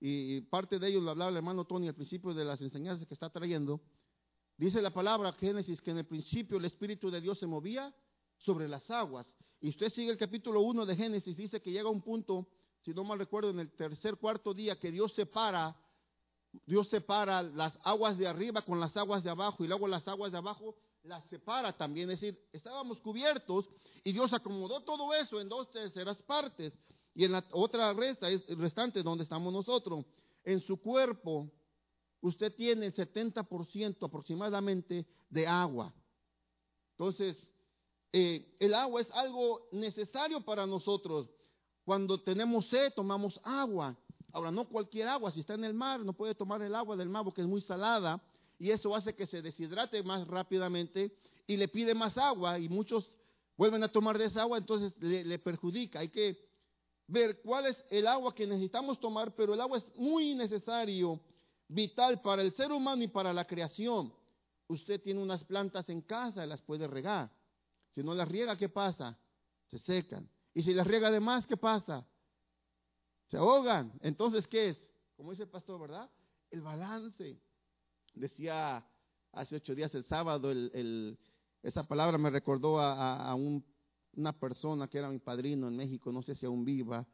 y 0.00 0.42
parte 0.42 0.78
de 0.78 0.88
ello 0.88 1.00
lo 1.00 1.10
hablaba 1.10 1.30
el 1.30 1.36
hermano 1.38 1.64
Tony 1.64 1.88
al 1.88 1.94
principio 1.94 2.34
de 2.34 2.44
las 2.44 2.60
enseñanzas 2.60 3.06
que 3.06 3.14
está 3.14 3.30
trayendo, 3.30 3.80
Dice 4.58 4.80
la 4.80 4.90
palabra 4.90 5.32
Génesis 5.32 5.82
que 5.82 5.90
en 5.90 5.98
el 5.98 6.06
principio 6.06 6.56
el 6.56 6.64
Espíritu 6.64 7.10
de 7.10 7.20
Dios 7.20 7.38
se 7.38 7.46
movía 7.46 7.94
sobre 8.38 8.68
las 8.68 8.90
aguas. 8.90 9.26
Y 9.60 9.68
usted 9.68 9.90
sigue 9.90 10.10
el 10.10 10.16
capítulo 10.16 10.60
1 10.62 10.86
de 10.86 10.96
Génesis, 10.96 11.36
dice 11.36 11.60
que 11.60 11.70
llega 11.70 11.90
un 11.90 12.00
punto, 12.00 12.48
si 12.80 12.94
no 12.94 13.04
mal 13.04 13.18
recuerdo, 13.18 13.50
en 13.50 13.60
el 13.60 13.70
tercer, 13.72 14.16
cuarto 14.16 14.54
día, 14.54 14.78
que 14.78 14.90
Dios 14.90 15.12
separa, 15.12 15.76
Dios 16.64 16.88
separa 16.88 17.42
las 17.42 17.76
aguas 17.84 18.16
de 18.16 18.26
arriba 18.26 18.62
con 18.62 18.80
las 18.80 18.96
aguas 18.96 19.22
de 19.22 19.28
abajo 19.28 19.62
y 19.62 19.68
luego 19.68 19.88
las 19.88 20.08
aguas 20.08 20.32
de 20.32 20.38
abajo 20.38 20.74
las 21.06 21.24
separa 21.28 21.72
también. 21.72 22.10
Es 22.10 22.20
decir, 22.20 22.38
estábamos 22.52 23.00
cubiertos 23.00 23.68
y 24.04 24.12
Dios 24.12 24.32
acomodó 24.32 24.82
todo 24.82 25.12
eso 25.14 25.40
en 25.40 25.48
dos 25.48 25.70
terceras 25.70 26.20
partes. 26.22 26.72
Y 27.14 27.24
en 27.24 27.32
la 27.32 27.44
otra 27.52 27.92
resta, 27.92 28.28
es 28.28 28.46
restante 28.58 29.02
donde 29.02 29.24
estamos 29.24 29.52
nosotros, 29.52 30.04
en 30.44 30.60
su 30.60 30.76
cuerpo 30.80 31.50
usted 32.20 32.54
tiene 32.54 32.86
el 32.86 32.94
70% 32.94 34.04
aproximadamente 34.04 35.06
de 35.30 35.46
agua. 35.46 35.92
Entonces, 36.92 37.36
eh, 38.12 38.54
el 38.58 38.74
agua 38.74 39.00
es 39.00 39.10
algo 39.12 39.66
necesario 39.72 40.40
para 40.42 40.66
nosotros. 40.66 41.28
Cuando 41.84 42.22
tenemos 42.22 42.66
sed, 42.68 42.92
tomamos 42.94 43.38
agua. 43.44 43.96
Ahora, 44.32 44.50
no 44.50 44.68
cualquier 44.68 45.08
agua, 45.08 45.32
si 45.32 45.40
está 45.40 45.54
en 45.54 45.64
el 45.64 45.74
mar, 45.74 46.00
no 46.00 46.12
puede 46.12 46.34
tomar 46.34 46.60
el 46.62 46.74
agua 46.74 46.96
del 46.96 47.08
mar 47.08 47.24
porque 47.24 47.42
es 47.42 47.46
muy 47.46 47.60
salada 47.60 48.20
y 48.58 48.70
eso 48.70 48.94
hace 48.94 49.14
que 49.14 49.26
se 49.26 49.42
deshidrate 49.42 50.02
más 50.02 50.26
rápidamente 50.26 51.16
y 51.46 51.56
le 51.56 51.68
pide 51.68 51.94
más 51.94 52.16
agua 52.16 52.58
y 52.58 52.68
muchos 52.68 53.06
vuelven 53.56 53.82
a 53.82 53.88
tomar 53.88 54.18
de 54.18 54.26
esa 54.26 54.42
agua, 54.42 54.58
entonces 54.58 54.92
le, 55.00 55.24
le 55.24 55.38
perjudica. 55.38 56.00
Hay 56.00 56.08
que 56.08 56.38
ver 57.06 57.40
cuál 57.42 57.66
es 57.66 57.76
el 57.90 58.06
agua 58.06 58.34
que 58.34 58.46
necesitamos 58.46 59.00
tomar, 59.00 59.34
pero 59.34 59.54
el 59.54 59.60
agua 59.60 59.78
es 59.78 59.96
muy 59.96 60.34
necesario 60.34 61.20
vital 61.68 62.20
para 62.20 62.42
el 62.42 62.52
ser 62.52 62.72
humano 62.72 63.02
y 63.02 63.08
para 63.08 63.32
la 63.32 63.46
creación. 63.46 64.12
Usted 64.68 65.00
tiene 65.00 65.22
unas 65.22 65.44
plantas 65.44 65.88
en 65.88 66.02
casa 66.02 66.44
y 66.44 66.48
las 66.48 66.62
puede 66.62 66.86
regar. 66.86 67.30
Si 67.92 68.02
no 68.02 68.14
las 68.14 68.28
riega, 68.28 68.56
¿qué 68.56 68.68
pasa? 68.68 69.18
Se 69.68 69.78
secan. 69.78 70.28
Y 70.52 70.62
si 70.62 70.74
las 70.74 70.86
riega 70.86 71.10
de 71.10 71.20
más, 71.20 71.46
¿qué 71.46 71.56
pasa? 71.56 72.06
Se 73.28 73.36
ahogan. 73.36 73.92
Entonces, 74.00 74.46
¿qué 74.48 74.70
es? 74.70 74.78
Como 75.16 75.30
dice 75.30 75.44
el 75.44 75.48
pastor, 75.48 75.80
¿verdad? 75.80 76.10
El 76.50 76.62
balance. 76.62 77.40
Decía 78.16 78.82
hace 79.32 79.56
ocho 79.56 79.74
días 79.74 79.94
el 79.94 80.04
sábado, 80.04 80.50
esa 81.62 81.86
palabra 81.86 82.16
me 82.16 82.30
recordó 82.30 82.80
a, 82.80 83.34
una 83.34 84.32
persona 84.32 84.88
que 84.88 84.96
era 84.96 85.10
mi 85.10 85.18
padrino 85.18 85.68
en 85.68 85.76
México, 85.76 86.10
no 86.10 86.22
sé 86.22 86.34
si 86.34 86.46
aún 86.46 86.64
viva, 86.64 87.06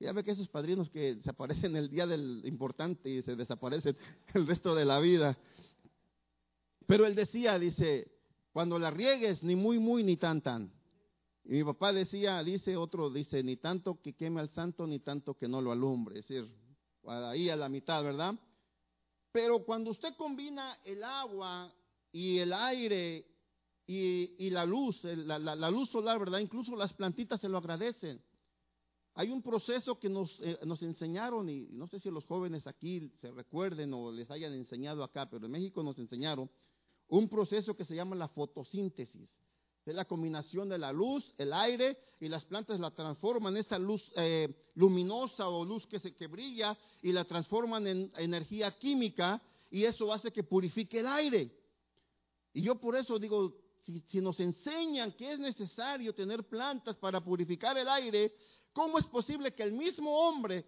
ya 0.00 0.12
ve 0.12 0.24
que 0.24 0.32
esos 0.32 0.48
padrinos 0.48 0.90
que 0.90 1.20
se 1.22 1.30
aparecen 1.30 1.76
el 1.76 1.88
día 1.88 2.04
del 2.06 2.42
importante 2.46 3.08
y 3.08 3.22
se 3.22 3.36
desaparecen 3.36 3.96
el 4.34 4.46
resto 4.46 4.74
de 4.74 4.84
la 4.84 4.98
vida. 4.98 5.38
Pero 6.86 7.06
él 7.06 7.14
decía, 7.14 7.56
dice, 7.56 8.10
cuando 8.52 8.76
la 8.78 8.90
riegues, 8.90 9.44
ni 9.44 9.54
muy, 9.54 9.78
muy, 9.78 10.02
ni 10.02 10.16
tan, 10.16 10.40
tan. 10.40 10.72
Y 11.44 11.52
mi 11.52 11.64
papá 11.64 11.92
decía, 11.92 12.42
dice 12.42 12.76
otro, 12.76 13.10
dice, 13.10 13.44
ni 13.44 13.56
tanto 13.56 14.00
que 14.00 14.14
queme 14.14 14.40
al 14.40 14.48
santo, 14.48 14.84
ni 14.86 14.98
tanto 14.98 15.34
que 15.34 15.46
no 15.46 15.60
lo 15.60 15.70
alumbre. 15.70 16.18
Es 16.18 16.26
decir, 16.26 16.50
ahí 17.06 17.48
a 17.50 17.56
la 17.56 17.68
mitad, 17.68 18.02
¿verdad? 18.02 18.34
Pero 19.32 19.64
cuando 19.64 19.90
usted 19.90 20.14
combina 20.16 20.76
el 20.84 21.04
agua 21.04 21.72
y 22.12 22.38
el 22.38 22.52
aire 22.52 23.26
y, 23.86 24.50
la 24.50 24.64
luz, 24.64 25.02
la, 25.02 25.38
la 25.38 25.70
luz 25.70 25.90
solar, 25.90 26.18
¿verdad? 26.18 26.38
Incluso 26.38 26.76
las 26.76 26.92
plantitas 26.92 27.40
se 27.40 27.48
lo 27.48 27.58
agradecen. 27.58 28.20
Hay 29.14 29.30
un 29.30 29.42
proceso 29.42 29.98
que 29.98 30.08
nos, 30.08 30.38
eh, 30.40 30.58
nos 30.64 30.82
enseñaron, 30.82 31.48
y 31.48 31.66
no 31.72 31.86
sé 31.88 31.98
si 31.98 32.10
los 32.10 32.24
jóvenes 32.24 32.66
aquí 32.66 33.10
se 33.20 33.30
recuerden 33.30 33.92
o 33.92 34.12
les 34.12 34.30
hayan 34.30 34.52
enseñado 34.54 35.02
acá, 35.02 35.28
pero 35.28 35.46
en 35.46 35.52
México 35.52 35.82
nos 35.82 35.98
enseñaron 35.98 36.48
un 37.08 37.28
proceso 37.28 37.74
que 37.76 37.84
se 37.84 37.94
llama 37.94 38.14
la 38.14 38.28
fotosíntesis. 38.28 39.28
Es 39.86 39.94
la 39.94 40.04
combinación 40.04 40.68
de 40.68 40.78
la 40.78 40.92
luz, 40.92 41.24
el 41.38 41.52
aire 41.52 41.96
y 42.20 42.28
las 42.28 42.44
plantas 42.44 42.78
la 42.78 42.90
transforman, 42.90 43.56
esa 43.56 43.78
luz 43.78 44.02
eh, 44.16 44.48
luminosa 44.74 45.48
o 45.48 45.64
luz 45.64 45.86
que, 45.86 45.98
se, 45.98 46.14
que 46.14 46.26
brilla 46.26 46.76
y 47.02 47.12
la 47.12 47.24
transforman 47.24 47.86
en 47.86 48.12
energía 48.16 48.76
química 48.78 49.40
y 49.70 49.84
eso 49.84 50.12
hace 50.12 50.30
que 50.30 50.44
purifique 50.44 51.00
el 51.00 51.06
aire. 51.06 51.50
Y 52.52 52.62
yo 52.62 52.74
por 52.74 52.94
eso 52.94 53.18
digo, 53.18 53.54
si, 53.86 54.00
si 54.08 54.20
nos 54.20 54.38
enseñan 54.38 55.12
que 55.12 55.32
es 55.32 55.38
necesario 55.38 56.14
tener 56.14 56.44
plantas 56.44 56.96
para 56.96 57.20
purificar 57.20 57.78
el 57.78 57.88
aire, 57.88 58.34
¿cómo 58.72 58.98
es 58.98 59.06
posible 59.06 59.54
que 59.54 59.62
el 59.62 59.72
mismo 59.72 60.14
hombre 60.28 60.66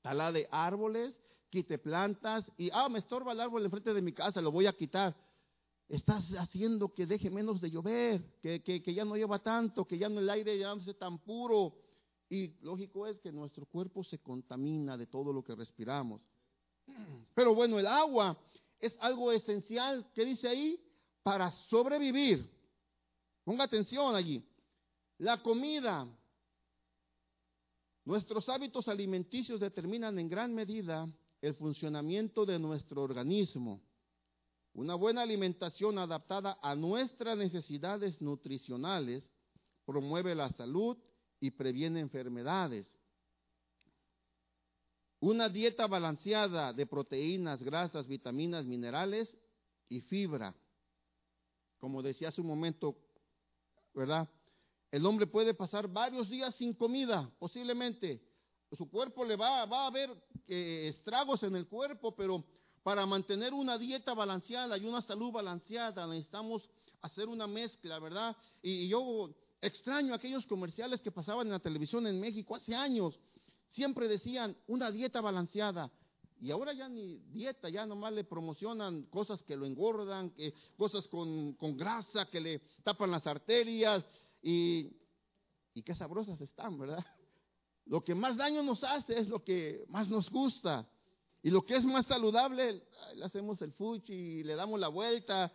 tala 0.00 0.32
de 0.32 0.48
árboles, 0.50 1.14
quite 1.50 1.76
plantas 1.76 2.44
y, 2.56 2.70
ah, 2.72 2.88
me 2.88 3.00
estorba 3.00 3.32
el 3.32 3.40
árbol 3.40 3.64
enfrente 3.64 3.92
de 3.92 4.00
mi 4.00 4.12
casa, 4.12 4.40
lo 4.40 4.50
voy 4.50 4.66
a 4.66 4.72
quitar? 4.72 5.14
Estás 5.92 6.24
haciendo 6.38 6.94
que 6.94 7.04
deje 7.04 7.28
menos 7.28 7.60
de 7.60 7.70
llover, 7.70 8.40
que, 8.40 8.62
que, 8.62 8.94
ya 8.94 9.04
no 9.04 9.14
lleva 9.14 9.40
tanto, 9.40 9.84
que 9.84 9.98
ya 9.98 10.08
no 10.08 10.20
el 10.20 10.30
aire 10.30 10.58
ya 10.58 10.74
no 10.74 10.80
sea 10.80 10.94
tan 10.94 11.18
puro. 11.18 11.74
Y 12.30 12.54
lógico 12.62 13.06
es 13.06 13.20
que 13.20 13.30
nuestro 13.30 13.66
cuerpo 13.66 14.02
se 14.02 14.18
contamina 14.18 14.96
de 14.96 15.06
todo 15.06 15.34
lo 15.34 15.44
que 15.44 15.54
respiramos. 15.54 16.22
Pero 17.34 17.54
bueno, 17.54 17.78
el 17.78 17.86
agua 17.86 18.34
es 18.80 18.96
algo 19.00 19.32
esencial, 19.32 20.10
¿qué 20.14 20.24
dice 20.24 20.48
ahí? 20.48 20.82
Para 21.22 21.50
sobrevivir. 21.68 22.50
Ponga 23.44 23.64
atención 23.64 24.14
allí. 24.14 24.42
La 25.18 25.42
comida, 25.42 26.08
nuestros 28.06 28.48
hábitos 28.48 28.88
alimenticios 28.88 29.60
determinan 29.60 30.18
en 30.18 30.30
gran 30.30 30.54
medida 30.54 31.06
el 31.42 31.52
funcionamiento 31.52 32.46
de 32.46 32.58
nuestro 32.58 33.02
organismo. 33.02 33.82
Una 34.74 34.94
buena 34.94 35.22
alimentación 35.22 35.98
adaptada 35.98 36.58
a 36.62 36.74
nuestras 36.74 37.36
necesidades 37.36 38.22
nutricionales 38.22 39.22
promueve 39.84 40.34
la 40.34 40.48
salud 40.50 40.96
y 41.40 41.50
previene 41.50 42.00
enfermedades. 42.00 42.86
Una 45.20 45.48
dieta 45.48 45.86
balanceada 45.86 46.72
de 46.72 46.86
proteínas, 46.86 47.62
grasas, 47.62 48.08
vitaminas, 48.08 48.64
minerales 48.64 49.36
y 49.88 50.00
fibra. 50.00 50.54
Como 51.78 52.02
decía 52.02 52.28
hace 52.28 52.40
un 52.40 52.46
momento, 52.46 52.96
¿verdad? 53.94 54.28
El 54.90 55.04
hombre 55.04 55.26
puede 55.26 55.52
pasar 55.52 55.86
varios 55.86 56.30
días 56.30 56.54
sin 56.56 56.72
comida, 56.74 57.30
posiblemente. 57.38 58.22
Su 58.72 58.88
cuerpo 58.90 59.24
le 59.24 59.36
va, 59.36 59.66
va 59.66 59.84
a 59.84 59.86
haber 59.88 60.10
eh, 60.48 60.88
estragos 60.94 61.42
en 61.42 61.56
el 61.56 61.66
cuerpo, 61.68 62.16
pero 62.16 62.42
para 62.82 63.06
mantener 63.06 63.54
una 63.54 63.78
dieta 63.78 64.14
balanceada 64.14 64.76
y 64.76 64.84
una 64.84 65.02
salud 65.02 65.30
balanceada 65.30 66.06
necesitamos 66.06 66.68
hacer 67.02 67.28
una 67.28 67.46
mezcla, 67.46 67.98
¿verdad? 67.98 68.36
Y, 68.62 68.88
yo 68.88 69.30
extraño 69.60 70.14
aquellos 70.14 70.46
comerciales 70.46 71.00
que 71.00 71.12
pasaban 71.12 71.46
en 71.46 71.52
la 71.52 71.58
televisión 71.58 72.06
en 72.06 72.20
México 72.20 72.56
hace 72.56 72.74
años. 72.74 73.18
Siempre 73.68 74.08
decían 74.08 74.56
una 74.66 74.90
dieta 74.90 75.20
balanceada. 75.20 75.90
Y 76.40 76.50
ahora 76.50 76.72
ya 76.72 76.88
ni 76.88 77.18
dieta, 77.30 77.68
ya 77.68 77.86
nomás 77.86 78.12
le 78.12 78.24
promocionan 78.24 79.04
cosas 79.04 79.40
que 79.44 79.56
lo 79.56 79.64
engordan, 79.64 80.30
que, 80.30 80.52
cosas 80.76 81.06
con, 81.06 81.52
con 81.54 81.76
grasa 81.76 82.26
que 82.26 82.40
le 82.40 82.58
tapan 82.82 83.12
las 83.12 83.24
arterias 83.26 84.04
y, 84.42 84.90
y 85.74 85.82
qué 85.82 85.94
sabrosas 85.94 86.40
están, 86.40 86.78
¿verdad? 86.78 87.04
Lo 87.86 88.02
que 88.02 88.14
más 88.14 88.36
daño 88.36 88.62
nos 88.62 88.82
hace 88.84 89.18
es 89.18 89.28
lo 89.28 89.42
que 89.42 89.84
más 89.88 90.08
nos 90.08 90.30
gusta. 90.30 90.88
Y 91.42 91.50
lo 91.50 91.64
que 91.64 91.76
es 91.76 91.84
más 91.84 92.06
saludable, 92.06 92.82
le 93.16 93.24
hacemos 93.24 93.60
el 93.62 93.72
fuchi 93.72 94.14
y 94.14 94.42
le 94.44 94.54
damos 94.54 94.78
la 94.78 94.88
vuelta. 94.88 95.52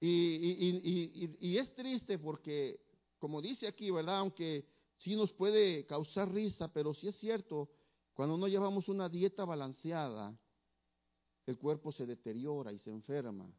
Y, 0.00 1.56
es 1.56 1.74
triste 1.74 2.18
porque, 2.18 2.80
como 3.18 3.40
dice 3.40 3.66
aquí, 3.66 3.90
¿verdad? 3.90 4.18
Aunque 4.18 4.66
sí 4.98 5.16
nos 5.16 5.32
puede 5.32 5.86
causar 5.86 6.30
risa, 6.30 6.72
pero 6.72 6.92
sí 6.92 7.08
es 7.08 7.16
cierto, 7.16 7.70
cuando 8.12 8.36
no 8.36 8.48
llevamos 8.48 8.88
una 8.88 9.08
dieta 9.08 9.44
balanceada, 9.44 10.36
el 11.46 11.58
cuerpo 11.58 11.90
se 11.90 12.04
deteriora 12.04 12.70
y 12.72 12.78
se 12.78 12.90
enferma. 12.90 13.50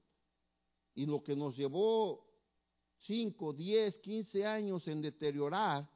Y 0.94 1.08
lo 1.08 1.24
que 1.24 1.36
nos 1.36 1.58
llevó 1.58 2.28
5, 3.00 3.54
10, 3.54 3.98
15 3.98 4.46
años 4.46 4.88
en 4.88 5.02
deteriorar, 5.02 5.90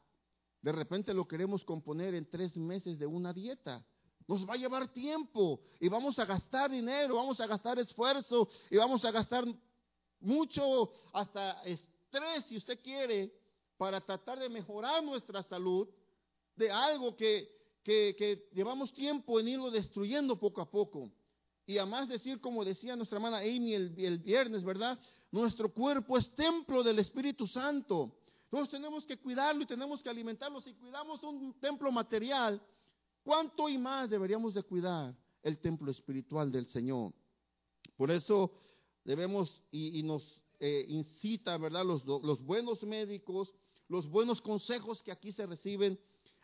de 0.62 0.72
repente 0.72 1.14
lo 1.14 1.28
queremos 1.28 1.64
componer 1.64 2.16
en 2.16 2.28
tres 2.28 2.58
meses 2.58 2.98
de 2.98 3.06
una 3.06 3.34
dieta. 3.34 3.86
Nos 4.28 4.48
va 4.48 4.54
a 4.54 4.58
llevar 4.58 4.92
tiempo 4.92 5.60
y 5.80 5.90
vamos 5.90 6.18
a 6.20 6.26
gastar 6.26 6.72
dinero, 6.72 7.16
vamos 7.16 7.40
a 7.40 7.48
gastar 7.48 7.80
esfuerzo 7.80 8.48
y 8.70 8.78
vamos 8.78 9.04
a 9.04 9.12
gastar 9.12 9.46
mucho, 10.20 10.92
hasta 11.12 11.62
estrés, 11.64 12.46
si 12.48 12.58
usted 12.58 12.80
quiere, 12.82 13.32
para 13.78 14.00
tratar 14.02 14.40
de 14.40 14.50
mejorar 14.50 15.04
nuestra 15.04 15.44
salud 15.44 15.88
de 16.56 16.72
algo 16.72 17.16
que, 17.16 17.50
que, 17.84 18.48
llevamos 18.54 18.94
tiempo 18.94 19.40
en 19.40 19.50
irlo 19.50 19.70
destruyendo 19.70 20.40
poco 20.40 20.62
a 20.62 20.70
poco. 20.70 21.10
Y 21.66 21.78
además 21.78 22.08
decir, 22.08 22.40
como 22.40 22.64
decía 22.64 22.96
nuestra 22.96 23.18
hermana 23.18 23.38
Amy 23.40 23.74
el, 23.74 23.94
el 23.98 24.18
viernes, 24.20 24.64
¿verdad? 24.64 25.00
Nuestro 25.32 25.74
cuerpo 25.74 26.18
es 26.18 26.30
templo 26.36 26.84
del 26.84 27.00
Espíritu 27.00 27.48
Santo. 27.48 28.16
Entonces 28.46 28.70
tenemos 28.70 29.06
que 29.06 29.18
cuidarlo 29.18 29.64
y 29.64 29.66
tenemos 29.66 30.02
que 30.04 30.10
alimentarlo. 30.10 30.62
Si 30.62 30.74
cuidamos 30.76 31.24
un 31.24 31.60
templo 31.60 31.92
material, 31.92 32.62
¿Cuánto 33.24 33.70
y 33.70 33.78
más 33.78 34.10
deberíamos 34.10 34.54
de 34.54 34.64
cuidar 34.64 35.16
el 35.42 35.58
templo 35.60 35.90
espiritual 35.90 36.52
del 36.52 36.68
Señor? 36.68 37.14
Por 37.96 38.12
eso 38.12 38.52
debemos 39.06 39.62
y, 39.72 40.04
nos 40.04 40.24
eh, 40.60 40.86
incita, 40.90 41.58
¿verdad? 41.58 41.86
Los, 41.86 42.06
los 42.06 42.44
buenos 42.44 42.84
médicos, 42.84 43.54
los 43.88 44.10
buenos 44.10 44.42
consejos 44.42 45.02
que 45.02 45.12
aquí 45.12 45.32
se 45.32 45.46
reciben 45.46 45.98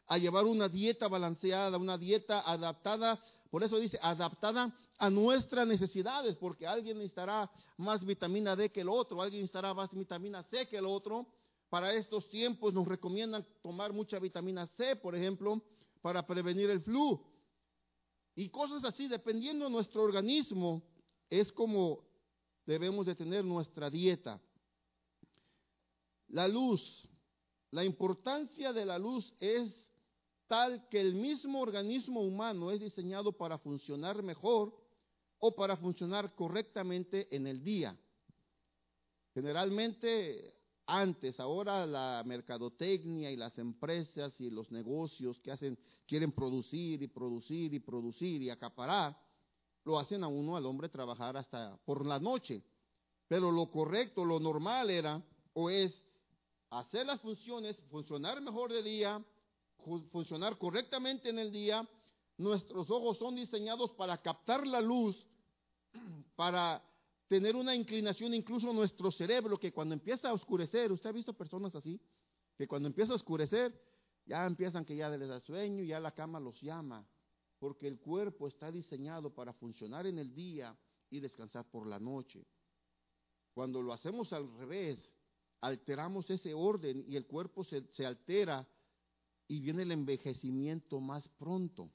a 0.08 0.18
llevar 0.18 0.46
una 0.46 0.70
dieta 0.70 1.08
balanceada, 1.08 1.78
una 1.78 1.98
dieta 1.98 2.42
adaptada, 2.42 3.22
por 3.52 3.64
eso 3.64 3.78
dice, 3.78 4.00
adaptada 4.02 4.76
a 4.98 5.10
nuestras 5.10 5.68
necesidades, 5.68 6.36
porque 6.38 6.66
alguien 6.66 6.98
necesitará 6.98 7.50
más 7.78 8.06
vitamina 8.06 8.56
D 8.56 8.72
que 8.72 8.82
el 8.82 8.90
otro, 8.90 9.22
alguien 9.22 9.42
necesitará 9.42 9.74
más 9.74 9.92
vitamina 9.92 10.44
C 10.44 10.68
que 10.68 10.78
el 10.78 10.86
otro. 10.86 11.28
Para 11.70 11.94
estos 11.94 12.28
tiempos 12.30 12.74
nos 12.74 12.88
recomiendan 12.88 13.46
tomar 13.62 13.94
mucha 13.94 14.18
vitamina 14.18 14.66
C, 14.76 14.96
por 14.96 15.16
ejemplo, 15.16 15.62
para 16.02 16.26
prevenir 16.26 16.70
el 16.70 16.82
flu. 16.82 17.22
Y 18.36 18.50
cosas 18.50 18.84
así, 18.86 19.08
dependiendo 19.08 19.66
de 19.66 19.72
nuestro 19.72 20.04
organismo, 20.04 20.82
es 21.30 21.52
como 21.52 22.06
debemos 22.66 23.06
de 23.06 23.16
tener 23.16 23.44
nuestra 23.44 23.90
dieta. 23.90 24.40
La 26.30 26.48
luz, 26.48 26.82
la 27.72 27.84
importancia 27.84 28.72
de 28.72 28.86
la 28.86 29.00
luz 29.00 29.34
es 29.40 29.74
tal 30.48 30.88
que 30.90 31.00
el 31.00 31.16
mismo 31.16 31.62
organismo 31.62 32.22
humano 32.22 32.72
es 32.72 32.80
diseñado 32.80 33.32
para 33.32 33.58
funcionar 33.58 34.24
mejor 34.24 34.74
o 35.40 35.56
para 35.56 35.78
funcionar 35.78 36.34
correctamente 36.36 37.34
en 37.36 37.48
el 37.48 37.64
día. 37.64 37.98
Generalmente 39.34 40.59
antes, 40.90 41.40
ahora 41.40 41.86
la 41.86 42.24
mercadotecnia 42.26 43.32
y 43.32 43.36
las 43.36 43.58
empresas 43.58 44.40
y 44.42 44.50
los 44.50 44.72
negocios 44.72 45.40
que 45.40 45.52
hacen, 45.52 45.78
quieren 46.08 46.32
producir 46.32 47.02
y 47.04 47.08
producir 47.08 47.74
y 47.74 47.80
producir 47.80 48.42
y 48.42 48.50
acaparar, 48.50 49.16
lo 49.86 50.00
hacen 50.00 50.24
a 50.24 50.28
uno, 50.28 50.58
al 50.58 50.66
hombre, 50.66 50.90
trabajar 50.90 51.38
hasta 51.38 51.78
por 51.86 52.06
la 52.06 52.20
noche. 52.20 52.64
Pero 53.28 53.52
lo 53.52 53.70
correcto, 53.70 54.26
lo 54.26 54.40
normal 54.40 54.90
era, 54.90 55.22
o 55.54 55.70
es 55.70 55.94
hacer 56.72 57.06
las 57.06 57.22
funciones, 57.22 57.78
funcionar 57.90 58.42
mejor 58.42 58.74
de 58.74 58.82
día, 58.82 59.24
funcionar 60.12 60.58
correctamente 60.58 61.30
en 61.30 61.40
el 61.40 61.52
día. 61.52 61.88
Nuestros 62.38 62.90
ojos 62.90 63.18
son 63.18 63.36
diseñados 63.36 63.92
para 63.92 64.18
captar 64.18 64.66
la 64.66 64.82
luz, 64.82 65.16
para 66.36 66.82
tener 67.30 67.56
una 67.56 67.76
inclinación 67.76 68.34
incluso 68.34 68.74
nuestro 68.74 69.12
cerebro 69.12 69.60
que 69.60 69.72
cuando 69.72 69.94
empieza 69.94 70.30
a 70.30 70.34
oscurecer, 70.34 70.92
¿usted 70.92 71.12
ha 71.12 71.14
visto 71.14 71.32
personas 71.32 71.74
así? 71.76 72.02
Que 72.58 72.68
cuando 72.68 72.88
empieza 72.88 73.14
a 73.14 73.16
oscurecer, 73.16 73.80
ya 74.26 74.46
empiezan 74.48 74.84
que 74.84 74.96
ya 74.96 75.10
les 75.10 75.30
da 75.30 75.40
sueño, 75.40 75.84
ya 75.84 76.00
la 76.00 76.12
cama 76.12 76.40
los 76.40 76.60
llama, 76.60 77.08
porque 77.60 77.88
el 77.88 78.00
cuerpo 78.00 78.48
está 78.48 78.72
diseñado 78.72 79.32
para 79.34 79.54
funcionar 79.54 80.08
en 80.08 80.18
el 80.18 80.34
día 80.34 80.76
y 81.12 81.20
descansar 81.20 81.70
por 81.70 81.86
la 81.86 82.00
noche. 82.00 82.44
Cuando 83.54 83.84
lo 83.84 83.94
hacemos 83.94 84.34
al 84.34 84.52
revés, 84.58 84.98
alteramos 85.62 86.28
ese 86.32 86.56
orden 86.56 87.06
y 87.08 87.16
el 87.16 87.28
cuerpo 87.28 87.64
se, 87.64 87.84
se 87.94 88.08
altera 88.08 88.68
y 89.48 89.60
viene 89.60 89.84
el 89.84 89.92
envejecimiento 89.92 91.00
más 91.00 91.30
pronto. 91.30 91.92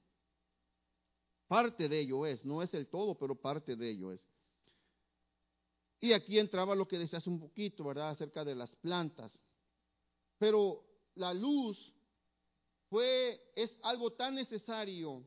Parte 1.48 1.88
de 1.88 1.98
ello 1.98 2.24
es, 2.24 2.44
no 2.44 2.62
es 2.62 2.72
el 2.72 2.86
todo, 2.86 3.18
pero 3.18 3.34
parte 3.34 3.74
de 3.74 3.90
ello 3.90 4.12
es. 4.12 4.33
Y 6.04 6.12
aquí 6.12 6.38
entraba 6.38 6.74
lo 6.74 6.86
que 6.86 6.98
decías 6.98 7.26
un 7.26 7.40
poquito, 7.40 7.82
¿verdad?, 7.82 8.10
acerca 8.10 8.44
de 8.44 8.54
las 8.54 8.68
plantas. 8.76 9.32
Pero 10.36 10.84
la 11.14 11.32
luz 11.32 11.78
fue, 12.90 13.40
es 13.56 13.74
algo 13.82 14.12
tan 14.12 14.34
necesario 14.34 15.24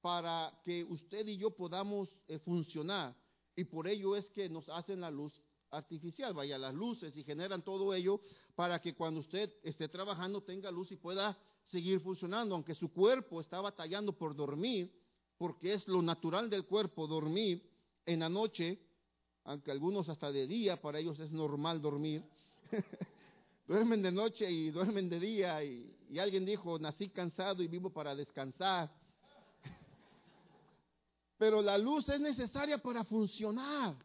para 0.00 0.52
que 0.64 0.82
usted 0.82 1.28
y 1.28 1.36
yo 1.36 1.52
podamos 1.52 2.08
eh, 2.26 2.40
funcionar. 2.40 3.14
Y 3.54 3.66
por 3.66 3.86
ello 3.86 4.16
es 4.16 4.28
que 4.30 4.48
nos 4.48 4.68
hacen 4.68 5.00
la 5.00 5.12
luz 5.12 5.32
artificial, 5.70 6.34
vaya, 6.34 6.58
las 6.58 6.74
luces 6.74 7.16
y 7.16 7.22
generan 7.22 7.62
todo 7.62 7.94
ello 7.94 8.20
para 8.56 8.80
que 8.80 8.96
cuando 8.96 9.20
usted 9.20 9.48
esté 9.62 9.88
trabajando 9.88 10.42
tenga 10.42 10.72
luz 10.72 10.90
y 10.90 10.96
pueda 10.96 11.38
seguir 11.66 12.00
funcionando, 12.00 12.56
aunque 12.56 12.74
su 12.74 12.92
cuerpo 12.92 13.40
está 13.40 13.60
batallando 13.60 14.12
por 14.12 14.34
dormir, 14.34 14.92
porque 15.36 15.74
es 15.74 15.86
lo 15.86 16.02
natural 16.02 16.50
del 16.50 16.66
cuerpo 16.66 17.06
dormir 17.06 17.62
en 18.06 18.18
la 18.18 18.28
noche, 18.28 18.87
aunque 19.48 19.70
algunos 19.70 20.06
hasta 20.10 20.30
de 20.30 20.46
día, 20.46 20.78
para 20.78 20.98
ellos 20.98 21.18
es 21.20 21.30
normal 21.30 21.80
dormir. 21.80 22.22
duermen 23.66 24.02
de 24.02 24.12
noche 24.12 24.50
y 24.50 24.70
duermen 24.70 25.08
de 25.08 25.18
día 25.18 25.64
y, 25.64 26.18
alguien 26.18 26.44
dijo, 26.44 26.78
nací 26.78 27.08
cansado 27.08 27.62
y 27.62 27.66
vivo 27.66 27.88
para 27.88 28.14
descansar. 28.14 28.90
Pero 31.38 31.62
la 31.62 31.78
luz 31.78 32.06
es 32.10 32.20
necesaria 32.20 32.76
para 32.76 33.04
funcionar. 33.04 33.96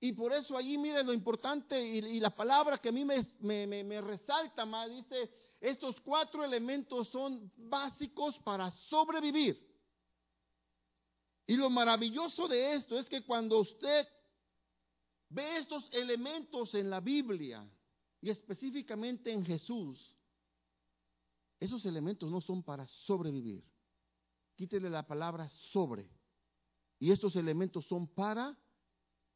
Y 0.00 0.12
por 0.12 0.32
eso 0.32 0.56
allí, 0.56 0.76
miren 0.76 1.06
lo 1.06 1.12
importante 1.12 1.80
y, 1.80 2.18
la 2.18 2.34
palabra 2.34 2.78
que 2.78 2.88
a 2.88 2.92
mí 2.92 3.04
me, 3.04 3.24
me, 3.38 4.00
resalta 4.00 4.66
más, 4.66 4.90
dice, 4.90 5.30
estos 5.60 6.00
cuatro 6.00 6.44
elementos 6.44 7.08
son 7.10 7.48
básicos 7.56 8.36
para 8.40 8.72
sobrevivir. 8.88 9.70
Y 11.46 11.54
lo 11.54 11.70
maravilloso 11.70 12.48
de 12.48 12.74
esto 12.74 12.98
es 12.98 13.08
que 13.08 13.22
cuando 13.24 13.60
usted 13.60 14.04
ve 15.32 15.58
estos 15.58 15.88
elementos 15.92 16.74
en 16.74 16.90
la 16.90 17.00
Biblia 17.00 17.68
y 18.20 18.30
específicamente 18.30 19.32
en 19.32 19.44
Jesús, 19.44 20.14
esos 21.58 21.84
elementos 21.86 22.30
no 22.30 22.40
son 22.40 22.62
para 22.62 22.86
sobrevivir. 22.88 23.64
Quítele 24.54 24.90
la 24.90 25.06
palabra 25.06 25.48
sobre. 25.72 26.08
Y 26.98 27.10
estos 27.10 27.34
elementos 27.36 27.86
son 27.86 28.06
para 28.06 28.56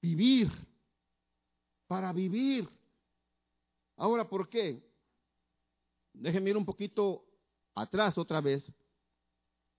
vivir, 0.01 0.51
para 1.87 2.13
vivir. 2.13 2.69
Ahora, 3.97 4.29
¿por 4.29 4.49
qué? 4.49 4.83
Déjenme 6.13 6.51
ir 6.51 6.57
un 6.57 6.65
poquito 6.65 7.25
atrás 7.75 8.17
otra 8.19 8.41
vez 8.41 8.65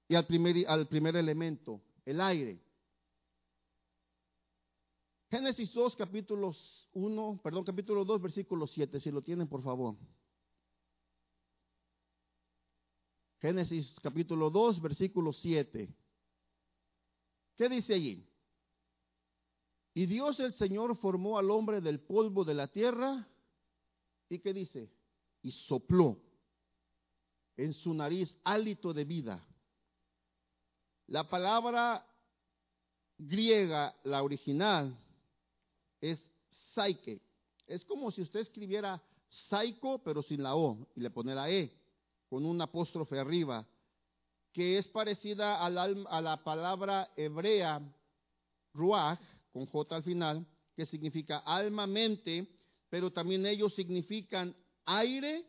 y 0.07 0.15
al 0.15 0.25
primer, 0.25 0.67
al 0.67 0.87
primer 0.87 1.15
elemento, 1.15 1.81
el 2.05 2.21
aire. 2.21 2.66
Génesis 5.29 5.73
2, 5.73 5.95
capítulos 5.97 6.57
1, 6.93 7.41
perdón, 7.43 7.65
capítulo 7.65 8.05
2, 8.05 8.21
versículo 8.21 8.65
7, 8.65 8.99
si 9.01 9.11
lo 9.11 9.21
tienen, 9.21 9.47
por 9.47 9.61
favor. 9.61 9.95
Génesis 13.39 13.93
capítulo 14.01 14.49
2, 14.49 14.81
versículo 14.81 15.33
7. 15.33 15.93
¿Qué 17.55 17.69
dice 17.69 17.93
allí? 17.93 18.25
Y 19.93 20.05
Dios 20.05 20.39
el 20.39 20.53
Señor 20.53 20.95
formó 20.97 21.37
al 21.37 21.51
hombre 21.51 21.81
del 21.81 21.99
polvo 21.99 22.45
de 22.45 22.53
la 22.53 22.67
tierra. 22.67 23.27
¿Y 24.29 24.39
qué 24.39 24.53
dice? 24.53 24.89
Y 25.41 25.51
sopló 25.51 26.21
en 27.57 27.73
su 27.73 27.93
nariz 27.93 28.33
hálito 28.43 28.93
de 28.93 29.03
vida. 29.03 29.45
La 31.07 31.27
palabra 31.27 32.05
griega, 33.17 33.95
la 34.03 34.23
original, 34.23 34.97
es 36.01 36.23
psyche. 36.73 37.19
Es 37.65 37.83
como 37.85 38.11
si 38.11 38.21
usted 38.21 38.41
escribiera 38.41 39.01
psycho, 39.29 39.99
pero 40.03 40.21
sin 40.21 40.43
la 40.43 40.55
O, 40.55 40.87
y 40.95 41.01
le 41.01 41.09
pone 41.09 41.35
la 41.35 41.49
E, 41.49 41.71
con 42.29 42.45
un 42.45 42.61
apóstrofe 42.61 43.19
arriba, 43.19 43.65
que 44.53 44.77
es 44.77 44.87
parecida 44.87 45.63
a 45.63 45.69
la, 45.69 45.83
a 46.09 46.21
la 46.21 46.43
palabra 46.43 47.11
hebrea 47.15 47.81
ruach, 48.73 49.19
con 49.51 49.65
J 49.65 49.95
al 49.95 50.03
final, 50.03 50.45
que 50.75 50.85
significa 50.85 51.39
alma, 51.39 51.87
mente, 51.87 52.47
pero 52.89 53.11
también 53.11 53.45
ellos 53.45 53.73
significan 53.75 54.55
aire 54.85 55.45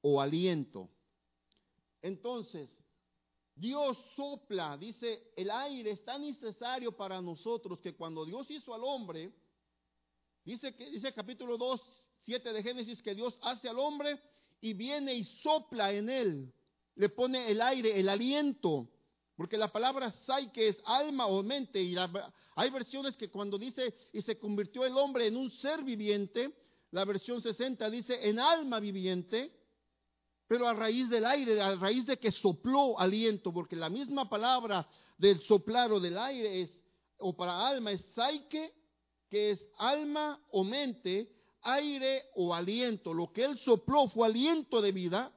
o 0.00 0.20
aliento. 0.20 0.88
Entonces, 2.02 2.68
Dios 3.54 3.96
sopla, 4.16 4.76
dice, 4.76 5.32
el 5.36 5.50
aire 5.50 5.92
es 5.92 6.04
tan 6.04 6.22
necesario 6.22 6.92
para 6.92 7.20
nosotros 7.22 7.78
que 7.78 7.94
cuando 7.94 8.24
Dios 8.24 8.50
hizo 8.50 8.74
al 8.74 8.82
hombre, 8.82 9.32
dice 10.44 10.74
que 10.74 10.90
dice 10.90 11.12
capítulo 11.12 11.56
2, 11.56 11.80
7 12.24 12.52
de 12.52 12.62
Génesis 12.62 13.02
que 13.02 13.14
Dios 13.14 13.38
hace 13.42 13.68
al 13.68 13.78
hombre 13.78 14.20
y 14.60 14.72
viene 14.72 15.14
y 15.14 15.24
sopla 15.42 15.92
en 15.92 16.08
él, 16.08 16.52
le 16.96 17.08
pone 17.08 17.50
el 17.50 17.60
aire, 17.60 17.98
el 17.98 18.08
aliento. 18.08 18.88
Porque 19.36 19.56
la 19.56 19.72
palabra 19.72 20.14
que 20.52 20.68
es 20.68 20.76
alma 20.84 21.26
o 21.26 21.42
mente, 21.42 21.82
y 21.82 21.96
hay 22.54 22.70
versiones 22.70 23.16
que 23.16 23.30
cuando 23.30 23.58
dice 23.58 23.94
y 24.12 24.22
se 24.22 24.38
convirtió 24.38 24.84
el 24.84 24.96
hombre 24.96 25.26
en 25.26 25.36
un 25.36 25.50
ser 25.50 25.82
viviente, 25.82 26.54
la 26.92 27.04
versión 27.04 27.42
60 27.42 27.90
dice 27.90 28.28
en 28.28 28.38
alma 28.38 28.78
viviente, 28.78 29.52
pero 30.46 30.68
a 30.68 30.72
raíz 30.72 31.08
del 31.08 31.26
aire, 31.26 31.60
a 31.60 31.74
raíz 31.74 32.06
de 32.06 32.18
que 32.18 32.30
sopló 32.30 32.98
aliento, 32.98 33.52
porque 33.52 33.74
la 33.74 33.88
misma 33.88 34.28
palabra 34.28 34.86
del 35.18 35.40
soplar 35.42 35.92
o 35.92 35.98
del 35.98 36.16
aire 36.16 36.62
es, 36.62 36.70
o 37.18 37.34
para 37.36 37.66
alma 37.66 37.90
es 37.90 38.04
saike, 38.14 38.72
que 39.34 39.50
es 39.50 39.66
alma 39.78 40.40
o 40.52 40.62
mente, 40.62 41.28
aire 41.62 42.22
o 42.36 42.54
aliento. 42.54 43.12
Lo 43.12 43.32
que 43.32 43.42
él 43.42 43.58
sopló 43.58 44.06
fue 44.06 44.28
aliento 44.28 44.80
de 44.80 44.92
vida. 44.92 45.32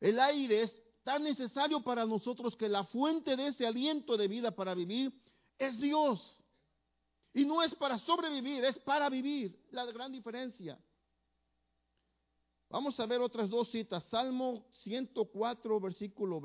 El 0.00 0.18
aire 0.18 0.62
es 0.62 0.82
tan 1.04 1.22
necesario 1.22 1.80
para 1.84 2.04
nosotros 2.04 2.56
que 2.56 2.68
la 2.68 2.82
fuente 2.86 3.36
de 3.36 3.46
ese 3.46 3.64
aliento 3.64 4.16
de 4.16 4.26
vida 4.26 4.50
para 4.50 4.74
vivir 4.74 5.12
es 5.58 5.78
Dios. 5.78 6.42
Y 7.34 7.44
no 7.44 7.62
es 7.62 7.72
para 7.76 8.00
sobrevivir, 8.00 8.64
es 8.64 8.80
para 8.80 9.08
vivir. 9.08 9.56
La 9.70 9.84
gran 9.84 10.10
diferencia. 10.10 10.76
Vamos 12.68 12.98
a 12.98 13.06
ver 13.06 13.20
otras 13.20 13.48
dos 13.48 13.70
citas. 13.70 14.02
Salmo 14.10 14.66
104, 14.82 15.78
versículo, 15.78 16.40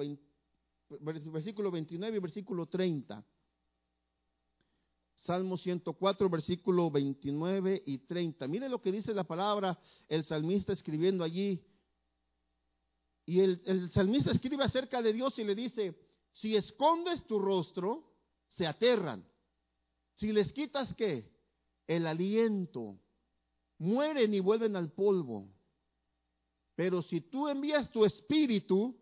versículo 0.87 1.71
29 1.71 2.15
y 2.15 2.19
versículo 2.19 2.67
30. 2.67 3.25
Salmo 5.25 5.57
104, 5.57 6.29
versículo 6.29 6.91
29 6.91 7.83
y 7.85 7.99
30. 7.99 8.47
Mire 8.47 8.69
lo 8.69 8.81
que 8.81 8.91
dice 8.91 9.13
la 9.13 9.23
palabra, 9.23 9.77
el 10.07 10.23
salmista 10.25 10.73
escribiendo 10.73 11.23
allí 11.23 11.63
y 13.25 13.39
el, 13.39 13.89
salmista 13.89 14.31
escribe 14.31 14.63
acerca 14.63 15.01
de 15.01 15.11
Dios 15.11 15.37
y 15.39 15.43
le 15.43 15.55
dice, 15.55 15.99
si 16.33 16.55
escondes 16.55 17.25
tu 17.25 17.39
rostro, 17.39 18.03
se 18.55 18.67
aterran. 18.67 19.25
Si 20.15 20.31
les 20.31 20.53
quitas 20.53 20.93
qué? 20.95 21.33
El 21.87 22.05
aliento, 22.05 22.99
mueren 23.79 24.33
y 24.33 24.39
vuelven 24.39 24.75
al 24.75 24.91
polvo. 24.91 25.47
Pero 26.75 27.01
si 27.01 27.21
tú 27.21 27.47
envías 27.47 27.89
tu 27.89 28.05
espíritu, 28.05 28.95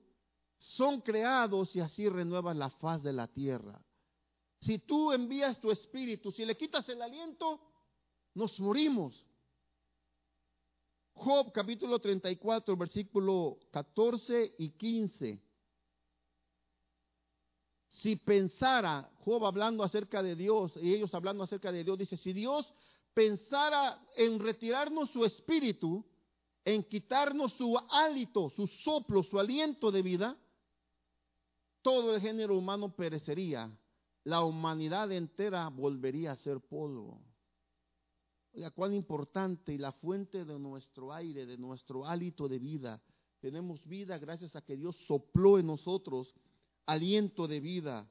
son 0.57 1.01
creados 1.01 1.75
y 1.75 1.81
así 1.81 2.07
renuevas 2.07 2.55
la 2.55 2.69
faz 2.69 3.03
de 3.03 3.11
la 3.11 3.27
tierra. 3.27 3.83
Si 4.65 4.79
tú 4.79 5.11
envías 5.11 5.59
tu 5.59 5.71
espíritu, 5.71 6.31
si 6.31 6.45
le 6.45 6.55
quitas 6.55 6.87
el 6.89 7.01
aliento, 7.01 7.59
nos 8.33 8.57
morimos. 8.59 9.13
Job 11.15 11.51
capítulo 11.51 11.99
34, 11.99 12.75
versículo 12.77 13.57
14 13.71 14.55
y 14.57 14.69
15. 14.71 15.41
Si 17.89 18.15
pensara, 18.15 19.11
Job 19.19 19.45
hablando 19.45 19.83
acerca 19.83 20.23
de 20.23 20.35
Dios 20.35 20.71
y 20.81 20.93
ellos 20.93 21.13
hablando 21.13 21.43
acerca 21.43 21.71
de 21.71 21.83
Dios, 21.83 21.97
dice, 21.97 22.17
si 22.17 22.33
Dios 22.33 22.73
pensara 23.13 24.01
en 24.15 24.39
retirarnos 24.39 25.09
su 25.11 25.23
espíritu, 25.25 26.05
en 26.65 26.83
quitarnos 26.83 27.53
su 27.53 27.77
hálito, 27.89 28.49
su 28.55 28.67
soplo, 28.67 29.23
su 29.23 29.39
aliento 29.39 29.91
de 29.91 30.01
vida, 30.01 30.37
todo 31.81 32.15
el 32.15 32.21
género 32.21 32.57
humano 32.57 32.95
perecería, 32.95 33.69
la 34.23 34.43
humanidad 34.43 35.11
entera 35.11 35.67
volvería 35.69 36.31
a 36.31 36.37
ser 36.37 36.59
polvo. 36.61 37.21
Oiga, 38.53 38.71
cuán 38.71 38.93
importante 38.93 39.73
y 39.73 39.77
la 39.77 39.91
fuente 39.91 40.45
de 40.45 40.59
nuestro 40.59 41.11
aire, 41.11 41.45
de 41.45 41.57
nuestro 41.57 42.05
hálito 42.05 42.47
de 42.47 42.59
vida. 42.59 43.01
Tenemos 43.39 43.85
vida 43.85 44.17
gracias 44.19 44.55
a 44.55 44.61
que 44.61 44.77
Dios 44.77 44.95
sopló 45.07 45.59
en 45.59 45.67
nosotros 45.67 46.33
aliento 46.85 47.47
de 47.47 47.59
vida. 47.59 48.09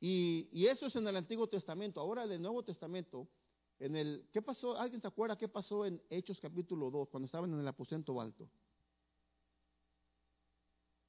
Y, 0.00 0.66
eso 0.66 0.86
es 0.86 0.96
en 0.96 1.08
el 1.08 1.16
Antiguo 1.16 1.48
Testamento. 1.48 1.98
Ahora 1.98 2.24
en 2.24 2.32
el 2.32 2.42
Nuevo 2.42 2.62
Testamento, 2.62 3.26
en 3.78 3.96
el, 3.96 4.28
¿qué 4.32 4.42
pasó? 4.42 4.76
¿Alguien 4.76 5.00
se 5.00 5.08
acuerda 5.08 5.38
qué 5.38 5.48
pasó 5.48 5.86
en 5.86 6.02
Hechos 6.10 6.38
capítulo 6.40 6.90
2, 6.90 7.08
cuando 7.08 7.24
estaban 7.24 7.52
en 7.52 7.60
el 7.60 7.66
aposento 7.66 8.20
alto? 8.20 8.48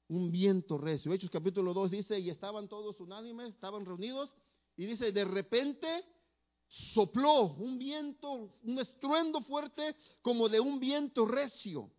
Un 0.08 0.30
viento 0.30 0.78
recio. 0.78 1.12
Hechos 1.12 1.30
capítulo 1.30 1.74
2 1.74 1.90
dice, 1.90 2.18
y 2.18 2.30
estaban 2.30 2.68
todos 2.68 3.00
unánimes, 3.00 3.54
estaban 3.54 3.84
reunidos, 3.84 4.30
y 4.76 4.86
dice, 4.86 5.10
de 5.10 5.24
repente 5.24 6.04
sopló 6.94 7.54
un 7.54 7.78
viento, 7.78 8.56
un 8.62 8.78
estruendo 8.78 9.40
fuerte 9.40 9.96
como 10.22 10.48
de 10.48 10.60
un 10.60 10.78
viento 10.78 11.26
recio. 11.26 11.90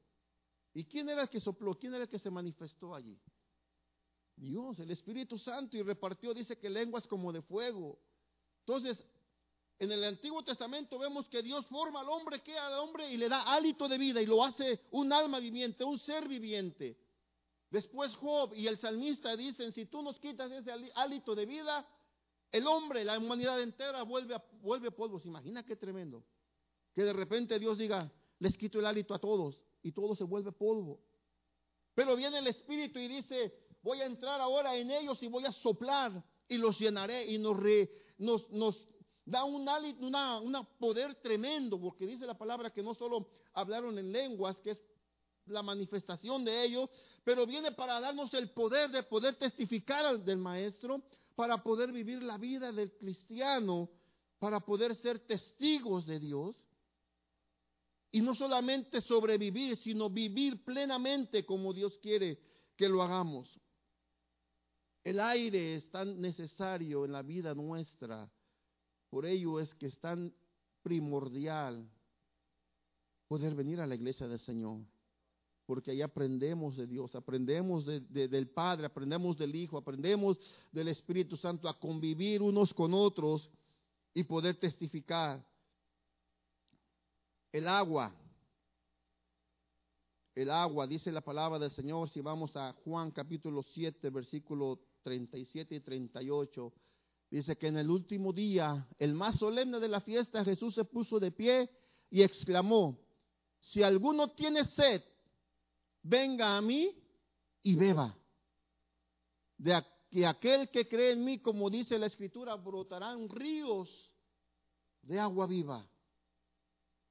¿Y 0.73 0.85
quién 0.85 1.09
era 1.09 1.23
el 1.23 1.29
que 1.29 1.41
sopló? 1.41 1.75
¿Quién 1.75 1.95
era 1.95 2.03
el 2.03 2.09
que 2.09 2.19
se 2.19 2.29
manifestó 2.29 2.95
allí? 2.95 3.19
Dios, 4.35 4.79
el 4.79 4.91
Espíritu 4.91 5.37
Santo, 5.37 5.75
y 5.75 5.81
repartió, 5.81 6.33
dice 6.33 6.57
que 6.57 6.69
lenguas 6.69 7.07
como 7.07 7.33
de 7.33 7.41
fuego. 7.41 7.99
Entonces, 8.59 8.97
En 9.79 9.91
el 9.91 10.03
Antiguo 10.03 10.43
Testamento 10.43 10.97
vemos 10.97 11.27
que 11.27 11.43
Dios 11.43 11.65
forma 11.67 12.01
al 12.01 12.09
hombre, 12.09 12.41
que 12.41 12.57
al 12.57 12.79
hombre 12.79 13.11
y 13.11 13.17
le 13.17 13.29
da 13.29 13.43
hálito 13.43 13.87
de 13.87 13.97
vida 13.97 14.21
y 14.21 14.25
lo 14.25 14.43
hace 14.43 14.81
un 14.91 15.13
alma 15.13 15.39
viviente, 15.39 15.83
un 15.83 15.99
ser 15.99 16.27
viviente. 16.27 16.97
Después 17.69 18.15
Job 18.15 18.53
y 18.53 18.67
el 18.67 18.77
salmista 18.77 19.35
dicen, 19.35 19.71
si 19.73 19.85
tú 19.85 20.01
nos 20.01 20.19
quitas 20.19 20.51
ese 20.51 20.71
hálito 20.95 21.35
de 21.35 21.45
vida, 21.45 21.87
el 22.51 22.65
hombre, 22.65 23.03
la 23.03 23.17
humanidad 23.17 23.61
entera 23.61 24.03
vuelve, 24.03 24.35
a, 24.35 24.43
vuelve 24.61 24.91
polvo. 24.91 25.19
¿Se 25.19 25.27
imagina 25.27 25.65
qué 25.65 25.75
tremendo? 25.75 26.23
Que 26.95 27.03
de 27.03 27.13
repente 27.13 27.59
Dios 27.59 27.77
diga, 27.77 28.11
les 28.39 28.57
quito 28.57 28.79
el 28.79 28.85
hálito 28.85 29.13
a 29.13 29.19
todos 29.19 29.61
y 29.83 29.91
todo 29.91 30.15
se 30.15 30.23
vuelve 30.23 30.51
polvo. 30.51 31.01
Pero 31.93 32.15
viene 32.15 32.37
el 32.37 32.47
Espíritu 32.47 32.99
y 32.99 33.07
dice, 33.07 33.53
voy 33.81 33.99
a 34.01 34.05
entrar 34.05 34.39
ahora 34.39 34.75
en 34.75 34.89
ellos 34.91 35.21
y 35.21 35.27
voy 35.27 35.45
a 35.45 35.51
soplar 35.51 36.23
y 36.47 36.57
los 36.57 36.79
llenaré 36.79 37.25
y 37.25 37.37
nos, 37.37 37.57
nos, 38.17 38.49
nos 38.49 38.87
da 39.25 39.43
un 39.43 39.67
una, 39.99 40.39
una 40.39 40.63
poder 40.63 41.15
tremendo, 41.15 41.79
porque 41.79 42.07
dice 42.07 42.25
la 42.25 42.37
palabra 42.37 42.71
que 42.71 42.81
no 42.81 42.93
solo 42.93 43.27
hablaron 43.53 43.97
en 43.99 44.11
lenguas, 44.11 44.57
que 44.59 44.71
es 44.71 44.81
la 45.47 45.63
manifestación 45.63 46.45
de 46.45 46.63
ellos, 46.63 46.89
pero 47.27 47.45
viene 47.45 47.73
para 47.73 47.99
darnos 47.99 48.33
el 48.35 48.51
poder 48.51 48.89
de 48.89 49.03
poder 49.03 49.35
testificar 49.35 50.17
del 50.23 50.37
Maestro, 50.37 51.03
para 51.35 51.61
poder 51.61 51.91
vivir 51.91 52.23
la 52.23 52.37
vida 52.37 52.71
del 52.71 52.93
cristiano, 52.93 53.89
para 54.39 54.61
poder 54.61 54.95
ser 54.95 55.19
testigos 55.19 56.05
de 56.05 56.21
Dios. 56.21 56.55
Y 58.13 58.21
no 58.21 58.33
solamente 58.33 59.01
sobrevivir, 59.01 59.75
sino 59.75 60.09
vivir 60.09 60.63
plenamente 60.63 61.45
como 61.45 61.73
Dios 61.73 61.99
quiere 62.01 62.39
que 62.77 62.87
lo 62.87 63.03
hagamos. 63.03 63.59
El 65.03 65.19
aire 65.19 65.75
es 65.75 65.91
tan 65.91 66.21
necesario 66.21 67.03
en 67.03 67.11
la 67.11 67.23
vida 67.23 67.53
nuestra. 67.53 68.31
Por 69.09 69.25
ello 69.25 69.59
es 69.59 69.75
que 69.75 69.87
es 69.87 69.99
tan 69.99 70.33
primordial 70.81 71.91
poder 73.27 73.53
venir 73.53 73.81
a 73.81 73.85
la 73.85 73.95
iglesia 73.95 74.29
del 74.29 74.39
Señor. 74.39 74.79
Porque 75.67 75.91
ahí 75.91 76.01
aprendemos 76.01 76.77
de 76.77 76.87
Dios, 76.87 77.13
aprendemos 77.13 77.85
del 77.85 78.47
Padre, 78.47 78.85
aprendemos 78.85 79.37
del 79.37 79.53
Hijo, 79.53 79.77
aprendemos 79.77 80.37
del 80.71 80.87
Espíritu 80.87 81.35
Santo 81.35 81.67
a 81.67 81.77
convivir 81.77 82.41
unos 82.41 82.73
con 82.73 82.93
otros 82.93 83.51
y 84.13 84.23
poder 84.23 84.55
testificar 84.55 85.45
el 87.51 87.67
agua. 87.67 88.15
El 90.33 90.49
agua, 90.51 90.87
dice 90.87 91.11
la 91.11 91.19
palabra 91.19 91.59
del 91.59 91.71
Señor, 91.71 92.07
si 92.11 92.21
vamos 92.21 92.55
a 92.55 92.71
Juan 92.85 93.11
capítulo 93.11 93.61
7, 93.61 94.09
versículo 94.09 94.79
37 95.03 95.75
y 95.75 95.79
38, 95.81 96.73
dice 97.29 97.57
que 97.57 97.67
en 97.67 97.75
el 97.75 97.89
último 97.89 98.31
día, 98.31 98.87
el 98.99 99.13
más 99.13 99.37
solemne 99.37 99.81
de 99.81 99.89
la 99.89 99.99
fiesta, 99.99 100.45
Jesús 100.45 100.75
se 100.75 100.85
puso 100.85 101.19
de 101.19 101.31
pie 101.31 101.69
y 102.09 102.21
exclamó, 102.21 102.97
si 103.59 103.83
alguno 103.83 104.29
tiene 104.29 104.63
sed, 104.63 105.03
venga 106.03 106.57
a 106.57 106.61
mí 106.61 106.95
y 107.61 107.75
beba. 107.75 108.15
De 109.57 109.81
que 110.09 110.25
aquel 110.25 110.69
que 110.69 110.87
cree 110.87 111.11
en 111.11 111.23
mí, 111.23 111.39
como 111.39 111.69
dice 111.69 111.97
la 111.97 112.05
escritura, 112.05 112.55
brotarán 112.55 113.29
ríos 113.29 113.89
de 115.01 115.19
agua 115.19 115.47
viva. 115.47 115.87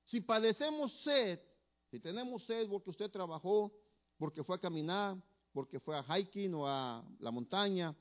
Si 0.05 0.21
padecemos 0.21 0.93
sed, 1.03 1.41
si 1.91 2.01
tenemos 2.01 2.45
sed 2.45 2.69
porque 2.69 2.91
usted 2.91 3.11
trabajó, 3.11 3.73
porque 4.19 4.45
fue 4.45 4.57
a 4.57 4.61
caminar, 4.61 5.17
porque 5.53 5.81
fue 5.81 5.97
a 5.97 6.03
hiking 6.03 6.55
o 6.55 6.67
a 6.67 7.05
la 7.19 7.31
montaña, 7.31 7.95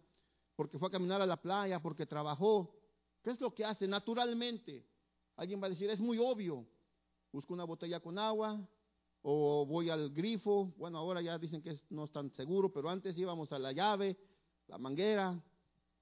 porque 0.56 0.78
fue 0.78 0.88
a 0.88 0.92
caminar 0.92 1.22
a 1.22 1.26
la 1.26 1.42
playa, 1.42 1.82
porque 1.82 2.06
trabajó, 2.06 2.74
¿qué 3.24 3.32
es 3.32 3.42
lo 3.42 3.54
que 3.54 3.66
hace 3.66 3.88
naturalmente? 3.88 4.86
Alguien 5.36 5.62
va 5.62 5.68
a 5.68 5.72
decir, 5.72 5.90
es 5.90 6.00
muy 6.00 6.18
obvio. 6.18 6.66
Busco 7.32 7.54
una 7.54 7.66
botella 7.66 8.00
con 8.00 8.18
agua 8.18 8.66
o 9.28 9.66
voy 9.66 9.90
al 9.90 10.12
grifo. 10.12 10.72
Bueno, 10.78 11.00
ahora 11.00 11.20
ya 11.20 11.38
dicen 11.40 11.62
que 11.62 11.80
no 11.90 12.04
es 12.04 12.12
tan 12.12 12.30
seguro, 12.32 12.72
pero 12.72 12.90
antes 12.90 13.18
íbamos 13.18 13.52
a 13.52 13.58
la 13.58 13.72
llave, 13.72 14.16
la 14.68 14.78
manguera, 14.78 15.42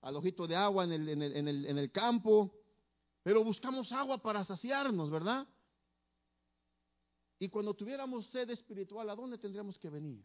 al 0.01 0.15
ojito 0.17 0.45
de 0.45 0.57
agua 0.57 0.83
en 0.83 0.91
el, 0.91 1.07
en 1.07 1.21
el, 1.21 1.38
en 1.38 1.47
el, 1.47 1.65
en 1.65 1.77
el 1.77 1.89
campo. 1.89 2.53
Pero 3.23 3.41
buscamos 3.41 3.89
agua 3.93 4.17
para 4.17 4.43
saciarnos, 4.43 5.09
¿verdad? 5.09 5.47
Y 7.39 7.47
cuando 7.47 7.73
tuviéramos 7.73 8.25
sed 8.27 8.49
espiritual, 8.49 9.09
¿a 9.09 9.15
dónde 9.15 9.38
tendríamos 9.38 9.79
que 9.79 9.89
venir? 9.89 10.21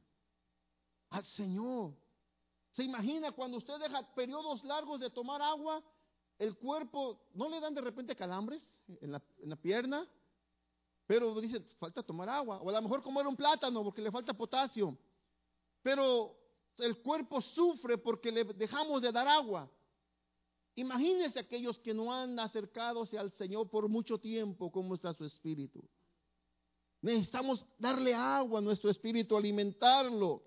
Al 1.11 1.25
Señor. 1.25 1.95
¿Se 2.73 2.83
imagina 2.83 3.31
cuando 3.31 3.59
usted 3.59 3.79
deja 3.79 4.13
periodos 4.15 4.65
largos 4.65 4.99
de 4.99 5.11
tomar 5.11 5.41
agua, 5.41 5.85
el 6.37 6.57
cuerpo, 6.57 7.29
¿no 7.35 7.49
le 7.49 7.61
dan 7.61 7.75
de 7.75 7.81
repente 7.81 8.17
calambres 8.17 8.61
en 9.01 9.13
la, 9.13 9.23
en 9.39 9.51
la 9.51 9.57
pierna? 9.57 10.05
Pero 11.09 11.41
dice, 11.41 11.61
falta 11.81 12.03
tomar 12.03 12.29
agua. 12.29 12.61
O 12.61 12.69
a 12.69 12.73
lo 12.73 12.83
mejor 12.83 13.03
comer 13.03 13.27
un 13.27 13.35
plátano 13.35 13.83
porque 13.83 14.03
le 14.03 14.11
falta 14.11 14.35
potasio. 14.35 14.95
Pero 15.83 16.37
el 16.77 17.01
cuerpo 17.01 17.41
sufre 17.41 17.97
porque 17.97 18.31
le 18.31 18.45
dejamos 18.45 19.01
de 19.01 19.11
dar 19.11 19.27
agua. 19.27 19.71
Imagínense 20.75 21.39
aquellos 21.39 21.79
que 21.79 21.95
no 21.95 22.13
han 22.13 22.39
acercado 22.39 23.09
al 23.19 23.33
Señor 23.33 23.71
por 23.71 23.89
mucho 23.89 24.19
tiempo, 24.19 24.71
cómo 24.71 24.95
está 24.95 25.15
su 25.15 25.25
espíritu. 25.25 25.83
Necesitamos 27.01 27.65
darle 27.79 28.15
agua 28.15 28.59
a 28.59 28.63
nuestro 28.63 28.91
espíritu, 28.91 29.35
alimentarlo. 29.35 30.43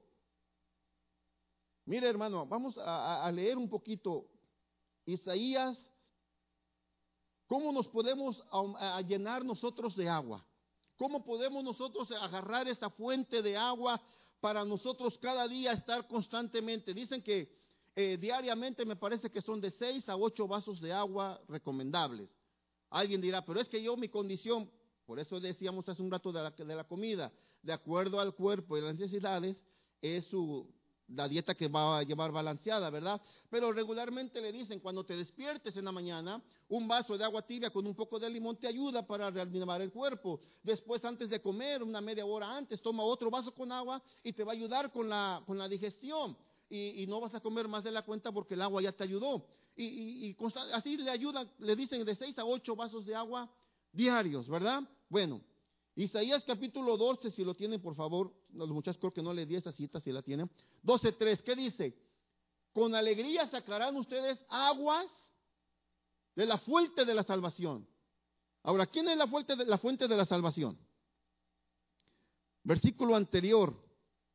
Mire 1.86 2.08
hermano, 2.08 2.46
vamos 2.46 2.78
a, 2.78 3.30
leer 3.32 3.58
un 3.58 3.68
poquito 3.68 4.30
Isaías, 5.06 5.76
cómo 7.48 7.72
nos 7.72 7.88
podemos 7.88 8.40
llenar 9.08 9.44
nosotros 9.44 9.96
de 9.96 10.08
agua. 10.08 10.46
¿Cómo 11.02 11.26
podemos 11.26 11.64
nosotros 11.64 12.12
agarrar 12.12 12.68
esa 12.68 12.92
fuente 12.92 13.42
de 13.42 13.58
agua 13.58 14.00
para 14.40 14.64
nosotros 14.64 15.18
cada 15.18 15.48
día 15.48 15.72
estar 15.72 16.08
constantemente? 16.08 16.94
Dicen 16.94 17.24
que 17.24 17.52
eh, 17.96 18.20
diariamente 18.22 18.86
me 18.86 18.96
parece 18.96 19.32
que 19.32 19.42
son 19.42 19.60
de 19.60 19.72
seis 19.72 20.08
a 20.08 20.16
ocho 20.16 20.48
vasos 20.48 20.80
de 20.80 20.94
agua 20.94 21.42
recomendables. 21.48 22.30
Alguien 22.92 23.20
dirá, 23.20 23.44
pero 23.44 23.60
es 23.60 23.68
que 23.68 23.82
yo 23.82 23.98
mi 23.98 24.10
condición, 24.10 24.70
por 25.08 25.20
eso 25.20 25.40
decíamos 25.40 25.90
hace 25.90 26.04
un 26.04 26.12
rato 26.12 26.32
de 26.32 26.44
la, 26.44 26.52
de 26.52 26.76
la 26.76 26.84
comida, 26.84 27.32
de 27.64 27.74
acuerdo 27.74 28.20
al 28.20 28.36
cuerpo 28.36 28.78
y 28.78 28.82
las 28.82 28.94
necesidades, 29.00 29.58
es 30.04 30.26
su, 30.26 30.72
la 31.16 31.28
dieta 31.28 31.56
que 31.56 31.68
va 31.68 32.00
a 32.00 32.04
llevar 32.04 32.32
balanceada, 32.32 32.90
¿verdad? 32.90 33.22
Pero 33.50 33.72
regularmente 33.72 34.42
le 34.42 34.52
dicen, 34.52 34.80
cuando 34.80 35.04
te 35.04 35.16
despiertes 35.16 35.76
en 35.76 35.86
la 35.86 35.92
mañana, 35.92 36.42
un 36.70 36.88
vaso 36.88 37.18
de 37.18 37.24
agua 37.24 37.42
tibia 37.42 37.70
con 37.70 37.86
un 37.86 37.96
poco 37.96 38.20
de 38.20 38.30
limón 38.30 38.58
te 38.58 38.68
ayuda 38.68 39.06
para 39.06 39.30
reanimar 39.30 39.82
el 39.82 39.92
cuerpo. 39.92 40.40
Después, 40.64 41.04
antes 41.04 41.30
de 41.30 41.42
comer, 41.42 41.84
una 41.84 42.02
media 42.02 42.26
hora 42.26 42.56
antes, 42.56 42.82
toma 42.82 43.04
otro 43.04 43.30
vaso 43.30 43.54
con 43.54 43.72
agua 43.72 44.02
y 44.24 44.34
te 44.34 44.44
va 44.44 44.52
a 44.52 44.56
ayudar 44.56 44.92
con 44.92 45.10
la, 45.10 45.42
con 45.46 45.58
la 45.58 45.68
digestión. 45.68 46.38
Y, 46.70 47.06
no 47.08 47.20
vas 47.20 47.36
a 47.36 47.42
comer 47.42 47.68
más 47.68 47.84
de 47.84 47.92
la 47.92 48.02
cuenta 48.04 48.32
porque 48.32 48.54
el 48.54 48.62
agua 48.62 48.82
ya 48.82 48.94
te 48.94 49.04
ayudó. 49.04 49.46
Y, 49.76 50.30
y 50.30 50.38
así 50.74 50.96
le 50.96 51.12
ayudan, 51.12 51.50
le 51.60 51.76
dicen 51.76 52.06
de 52.06 52.16
seis 52.16 52.38
a 52.40 52.46
ocho 52.46 52.76
vasos 52.76 53.06
de 53.06 53.14
agua 53.14 53.50
diarios, 53.92 54.48
¿verdad? 54.48 54.84
Bueno, 55.10 55.42
Isaías 56.02 56.44
capítulo 56.46 56.98
12, 56.98 57.30
si 57.30 57.44
lo 57.44 57.54
tienen, 57.54 57.80
por 57.80 57.96
favor, 57.96 58.34
los 58.54 58.70
muchachos 58.70 59.00
creo 59.00 59.14
que 59.14 59.22
no 59.22 59.34
le 59.34 59.46
di 59.46 59.56
esa 59.56 59.72
cita, 59.72 60.00
si 60.02 60.12
la 60.12 60.24
tienen. 60.24 60.50
12.3, 60.84 61.44
¿qué 61.44 61.56
dice? 61.56 61.96
Con 62.74 62.96
alegría 62.96 63.48
sacarán 63.50 63.96
ustedes 63.96 64.44
aguas 64.50 65.06
de 66.36 66.48
la 66.48 66.58
fuente 66.58 67.06
de 67.06 67.14
la 67.14 67.24
salvación. 67.24 67.88
Ahora, 68.64 68.88
¿quién 68.88 69.10
es 69.10 69.18
la 69.18 69.28
fuente 69.28 69.56
de 69.56 69.64
la, 69.66 69.78
fuente 69.78 70.08
de 70.08 70.16
la 70.16 70.26
salvación? 70.26 70.76
Versículo 72.64 73.16
anterior, 73.16 73.76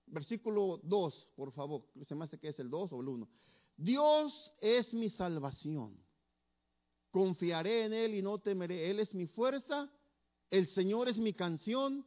versículo 0.07 0.81
2, 0.85 1.29
por 1.35 1.53
favor. 1.53 1.83
Se 2.07 2.15
me 2.15 2.27
hace 2.27 2.39
que 2.39 2.49
es 2.49 2.59
el 2.61 2.71
2 2.71 2.93
o 2.93 3.01
el 3.01 3.09
1. 3.09 3.29
Dios 3.77 4.53
es 4.61 4.95
mi 4.95 5.09
salvación. 5.11 5.99
Confiaré 7.11 7.87
en 7.87 7.93
Él 7.93 8.15
y 8.15 8.23
no 8.23 8.39
temeré. 8.39 8.89
Él 8.89 9.01
es 9.01 9.13
mi 9.13 9.27
fuerza 9.27 9.91
el 10.51 10.69
Señor 10.69 11.09
es 11.09 11.17
mi 11.17 11.33
canción, 11.33 12.07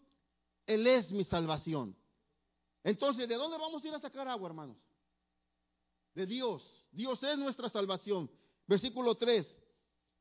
Él 0.65 0.87
es 0.87 1.11
mi 1.11 1.25
salvación. 1.25 1.95
Entonces, 2.83 3.27
¿de 3.27 3.35
dónde 3.35 3.57
vamos 3.57 3.83
a 3.83 3.87
ir 3.87 3.93
a 3.93 3.99
sacar 3.99 4.27
agua, 4.27 4.49
hermanos? 4.49 4.77
De 6.13 6.25
Dios. 6.25 6.63
Dios 6.91 7.21
es 7.23 7.37
nuestra 7.37 7.69
salvación. 7.69 8.29
Versículo 8.67 9.15
3. 9.15 9.45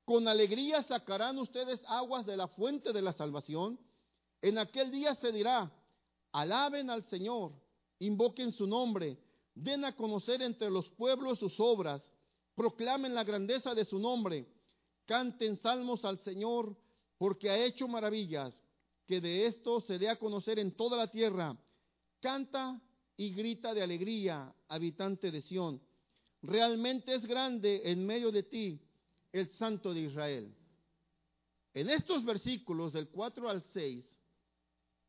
Con 0.04 0.26
alegría 0.26 0.83
sacarán 0.85 1.38
ustedes 1.38 1.81
aguas 1.87 2.27
de 2.27 2.37
la 2.37 2.48
fuente 2.48 2.92
de 2.92 3.02
la 3.02 3.12
salvación. 3.12 3.79
En 4.40 4.58
aquel 4.58 4.90
día 4.90 5.14
se 5.16 5.33
dirá, 5.33 5.71
alaben 6.33 6.90
al 6.90 7.04
Señor, 7.10 7.52
invoquen 7.98 8.52
su 8.52 8.66
nombre, 8.66 9.19
den 9.54 9.85
a 9.85 9.94
conocer 9.96 10.40
entre 10.42 10.71
los 10.71 10.88
pueblos 10.90 11.38
sus 11.38 11.58
obras, 11.58 12.02
proclamen 12.54 13.14
la 13.14 13.25
grandeza 13.25 13.75
de 13.75 13.85
su 13.85 13.98
nombre, 13.98 14.46
canten 15.06 15.60
salmos 15.60 16.04
al 16.04 16.19
Señor, 16.21 16.77
porque 17.19 17.50
ha 17.50 17.64
hecho 17.64 17.88
maravillas, 17.88 18.54
que 19.06 19.21
de 19.21 19.46
esto 19.46 19.81
se 19.81 19.98
dé 19.98 20.08
a 20.08 20.19
conocer 20.19 20.58
en 20.58 20.77
toda 20.77 20.96
la 20.96 21.10
tierra. 21.10 21.56
Canta 22.21 22.81
y 23.16 23.35
grita 23.35 23.75
de 23.75 23.83
alegría, 23.83 24.54
habitante 24.69 25.31
de 25.31 25.42
Sión. 25.42 25.81
Realmente 26.42 27.14
es 27.14 27.27
grande 27.27 27.90
en 27.90 28.06
medio 28.06 28.31
de 28.31 28.44
ti 28.44 28.81
el 29.33 29.50
Santo 29.52 29.92
de 29.92 30.00
Israel. 30.00 30.54
En 31.75 31.90
estos 31.90 32.25
versículos 32.25 32.92
del 32.92 33.08
4 33.08 33.48
al 33.48 33.62
6 33.73 34.04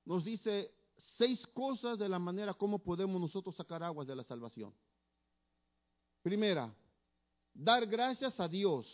nos 0.06 0.24
dice 0.24 0.72
seis 1.18 1.46
cosas 1.48 2.00
de 2.00 2.10
la 2.10 2.20
manera 2.20 2.54
como 2.54 2.80
podemos 2.80 3.22
nosotros 3.22 3.56
sacar 3.56 3.84
aguas 3.84 4.08
de 4.08 4.16
la 4.16 4.24
salvación. 4.24 4.74
Primera, 6.22 6.74
dar 7.54 7.86
gracias 7.86 8.40
a 8.40 8.48
Dios. 8.48 8.88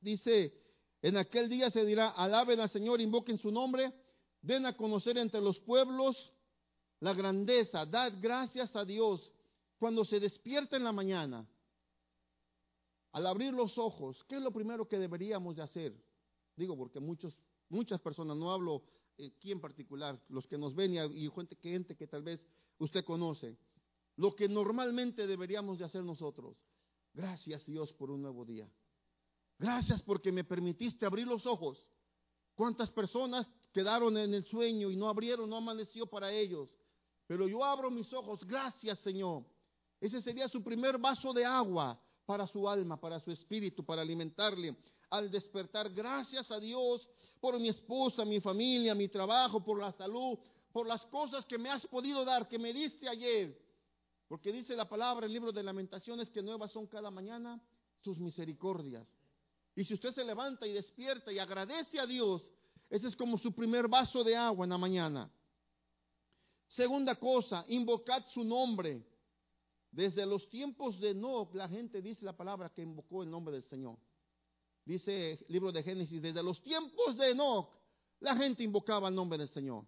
Dice, 0.00 0.61
en 1.02 1.16
aquel 1.16 1.48
día 1.48 1.70
se 1.70 1.84
dirá, 1.84 2.10
alaben 2.10 2.60
al 2.60 2.70
Señor, 2.70 3.00
invoquen 3.00 3.36
su 3.36 3.50
nombre, 3.50 3.92
den 4.40 4.64
a 4.66 4.76
conocer 4.76 5.18
entre 5.18 5.40
los 5.40 5.58
pueblos 5.60 6.16
la 7.00 7.12
grandeza, 7.12 7.84
dad 7.84 8.12
gracias 8.20 8.74
a 8.76 8.84
Dios 8.84 9.32
cuando 9.78 10.04
se 10.04 10.20
despierta 10.20 10.76
en 10.76 10.84
la 10.84 10.92
mañana. 10.92 11.44
Al 13.10 13.26
abrir 13.26 13.52
los 13.52 13.76
ojos, 13.76 14.24
¿qué 14.28 14.36
es 14.36 14.42
lo 14.42 14.52
primero 14.52 14.86
que 14.86 14.96
deberíamos 14.96 15.56
de 15.56 15.62
hacer? 15.62 15.92
Digo, 16.56 16.76
porque 16.76 17.00
muchos, 17.00 17.36
muchas 17.68 18.00
personas, 18.00 18.36
no 18.36 18.52
hablo 18.52 18.84
aquí 19.18 19.50
en 19.50 19.60
particular, 19.60 20.20
los 20.28 20.46
que 20.46 20.56
nos 20.56 20.76
ven 20.76 20.94
y, 20.94 21.28
gente, 21.30 21.56
gente 21.56 21.96
que 21.96 22.06
tal 22.06 22.22
vez 22.22 22.40
usted 22.78 23.04
conoce, 23.04 23.58
lo 24.16 24.36
que 24.36 24.48
normalmente 24.48 25.26
deberíamos 25.26 25.78
de 25.78 25.84
hacer 25.84 26.04
nosotros. 26.04 26.56
Gracias 27.12 27.66
Dios 27.66 27.92
por 27.92 28.12
un 28.12 28.22
nuevo 28.22 28.44
día. 28.44 28.70
Gracias 29.62 30.02
porque 30.02 30.32
me 30.32 30.42
permitiste 30.42 31.06
abrir 31.06 31.24
los 31.24 31.46
ojos. 31.46 31.78
¿Cuántas 32.56 32.90
personas 32.90 33.46
quedaron 33.72 34.18
en 34.18 34.34
el 34.34 34.44
sueño 34.44 34.90
y 34.90 34.96
no 34.96 35.08
abrieron, 35.08 35.48
no 35.48 35.56
amaneció 35.56 36.04
para 36.04 36.32
ellos? 36.32 36.68
Pero 37.28 37.46
yo 37.46 37.64
abro 37.64 37.88
mis 37.88 38.12
ojos. 38.12 38.44
Gracias 38.44 38.98
Señor. 38.98 39.44
Ese 40.00 40.20
sería 40.20 40.48
su 40.48 40.64
primer 40.64 40.98
vaso 40.98 41.32
de 41.32 41.44
agua 41.44 41.96
para 42.26 42.44
su 42.48 42.68
alma, 42.68 43.00
para 43.00 43.20
su 43.20 43.30
espíritu, 43.30 43.84
para 43.84 44.02
alimentarle. 44.02 44.76
Al 45.10 45.30
despertar, 45.30 45.90
gracias 45.90 46.50
a 46.50 46.58
Dios 46.58 47.08
por 47.40 47.56
mi 47.60 47.68
esposa, 47.68 48.24
mi 48.24 48.40
familia, 48.40 48.96
mi 48.96 49.06
trabajo, 49.06 49.62
por 49.62 49.78
la 49.78 49.92
salud, 49.92 50.40
por 50.72 50.88
las 50.88 51.06
cosas 51.06 51.46
que 51.46 51.56
me 51.56 51.70
has 51.70 51.86
podido 51.86 52.24
dar, 52.24 52.48
que 52.48 52.58
me 52.58 52.72
diste 52.72 53.08
ayer. 53.08 53.56
Porque 54.26 54.50
dice 54.50 54.74
la 54.74 54.88
palabra 54.88 55.26
el 55.26 55.32
libro 55.32 55.52
de 55.52 55.62
lamentaciones 55.62 56.30
que 56.30 56.42
nuevas 56.42 56.72
son 56.72 56.88
cada 56.88 57.12
mañana 57.12 57.62
sus 58.00 58.18
misericordias. 58.18 59.06
Y 59.74 59.84
si 59.84 59.94
usted 59.94 60.14
se 60.14 60.24
levanta 60.24 60.66
y 60.66 60.72
despierta 60.72 61.32
y 61.32 61.38
agradece 61.38 61.98
a 61.98 62.06
Dios, 62.06 62.46
ese 62.90 63.08
es 63.08 63.16
como 63.16 63.38
su 63.38 63.54
primer 63.54 63.88
vaso 63.88 64.22
de 64.22 64.36
agua 64.36 64.66
en 64.66 64.70
la 64.70 64.78
mañana. 64.78 65.30
Segunda 66.68 67.14
cosa, 67.16 67.64
invocad 67.68 68.24
su 68.32 68.44
nombre. 68.44 69.02
Desde 69.90 70.24
los 70.24 70.48
tiempos 70.48 70.98
de 71.00 71.10
Enoch, 71.10 71.54
la 71.54 71.68
gente 71.68 72.00
dice 72.00 72.24
la 72.24 72.36
palabra 72.36 72.70
que 72.70 72.82
invocó 72.82 73.22
el 73.22 73.30
nombre 73.30 73.54
del 73.54 73.64
Señor. 73.64 73.98
Dice 74.84 75.32
el 75.32 75.46
libro 75.48 75.70
de 75.70 75.82
Génesis, 75.82 76.20
desde 76.20 76.42
los 76.42 76.62
tiempos 76.62 77.16
de 77.16 77.30
Enoch, 77.30 77.70
la 78.20 78.36
gente 78.36 78.62
invocaba 78.62 79.08
el 79.08 79.14
nombre 79.14 79.38
del 79.38 79.48
Señor. 79.50 79.84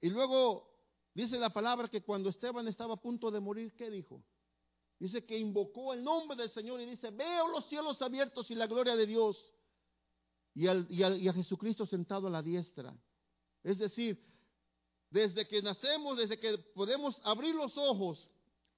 Y 0.00 0.10
luego 0.10 0.68
dice 1.14 1.38
la 1.38 1.50
palabra 1.50 1.88
que 1.88 2.02
cuando 2.02 2.28
Esteban 2.28 2.66
estaba 2.68 2.94
a 2.94 3.00
punto 3.00 3.30
de 3.30 3.40
morir, 3.40 3.72
¿qué 3.74 3.90
dijo? 3.90 4.22
Dice 5.04 5.26
que 5.26 5.36
invocó 5.36 5.92
el 5.92 6.02
nombre 6.02 6.34
del 6.34 6.48
Señor 6.52 6.80
y 6.80 6.86
dice, 6.86 7.10
veo 7.10 7.46
los 7.48 7.68
cielos 7.68 8.00
abiertos 8.00 8.50
y 8.50 8.54
la 8.54 8.66
gloria 8.66 8.96
de 8.96 9.04
Dios 9.04 9.36
y, 10.54 10.64
y 10.64 11.28
a 11.28 11.32
Jesucristo 11.34 11.84
sentado 11.84 12.26
a 12.26 12.30
la 12.30 12.40
diestra. 12.40 12.96
Es 13.62 13.76
decir, 13.76 14.18
desde 15.10 15.46
que 15.46 15.60
nacemos, 15.60 16.16
desde 16.16 16.40
que 16.40 16.56
podemos 16.74 17.20
abrir 17.22 17.54
los 17.54 17.76
ojos, 17.76 18.30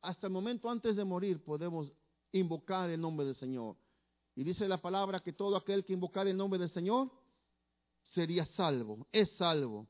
hasta 0.03 0.27
el 0.27 0.33
momento 0.33 0.69
antes 0.69 0.97
de 0.97 1.05
morir, 1.05 1.45
podemos 1.45 1.93
invocar 2.33 2.91
el 2.91 3.01
nombre 3.01 3.25
del 3.25 3.37
Señor. 3.37 3.77
Y 4.35 4.43
dice 4.43 4.67
la 4.67 4.83
palabra 4.83 5.21
que 5.21 5.33
todo 5.33 5.57
aquel 5.57 5.85
que 5.85 5.93
invocar 5.93 6.27
el 6.27 6.37
nombre 6.37 6.59
del 6.59 6.71
Señor 6.71 7.09
sería 8.03 8.47
salvo, 8.47 9.07
es 9.13 9.31
salvo. 9.37 9.87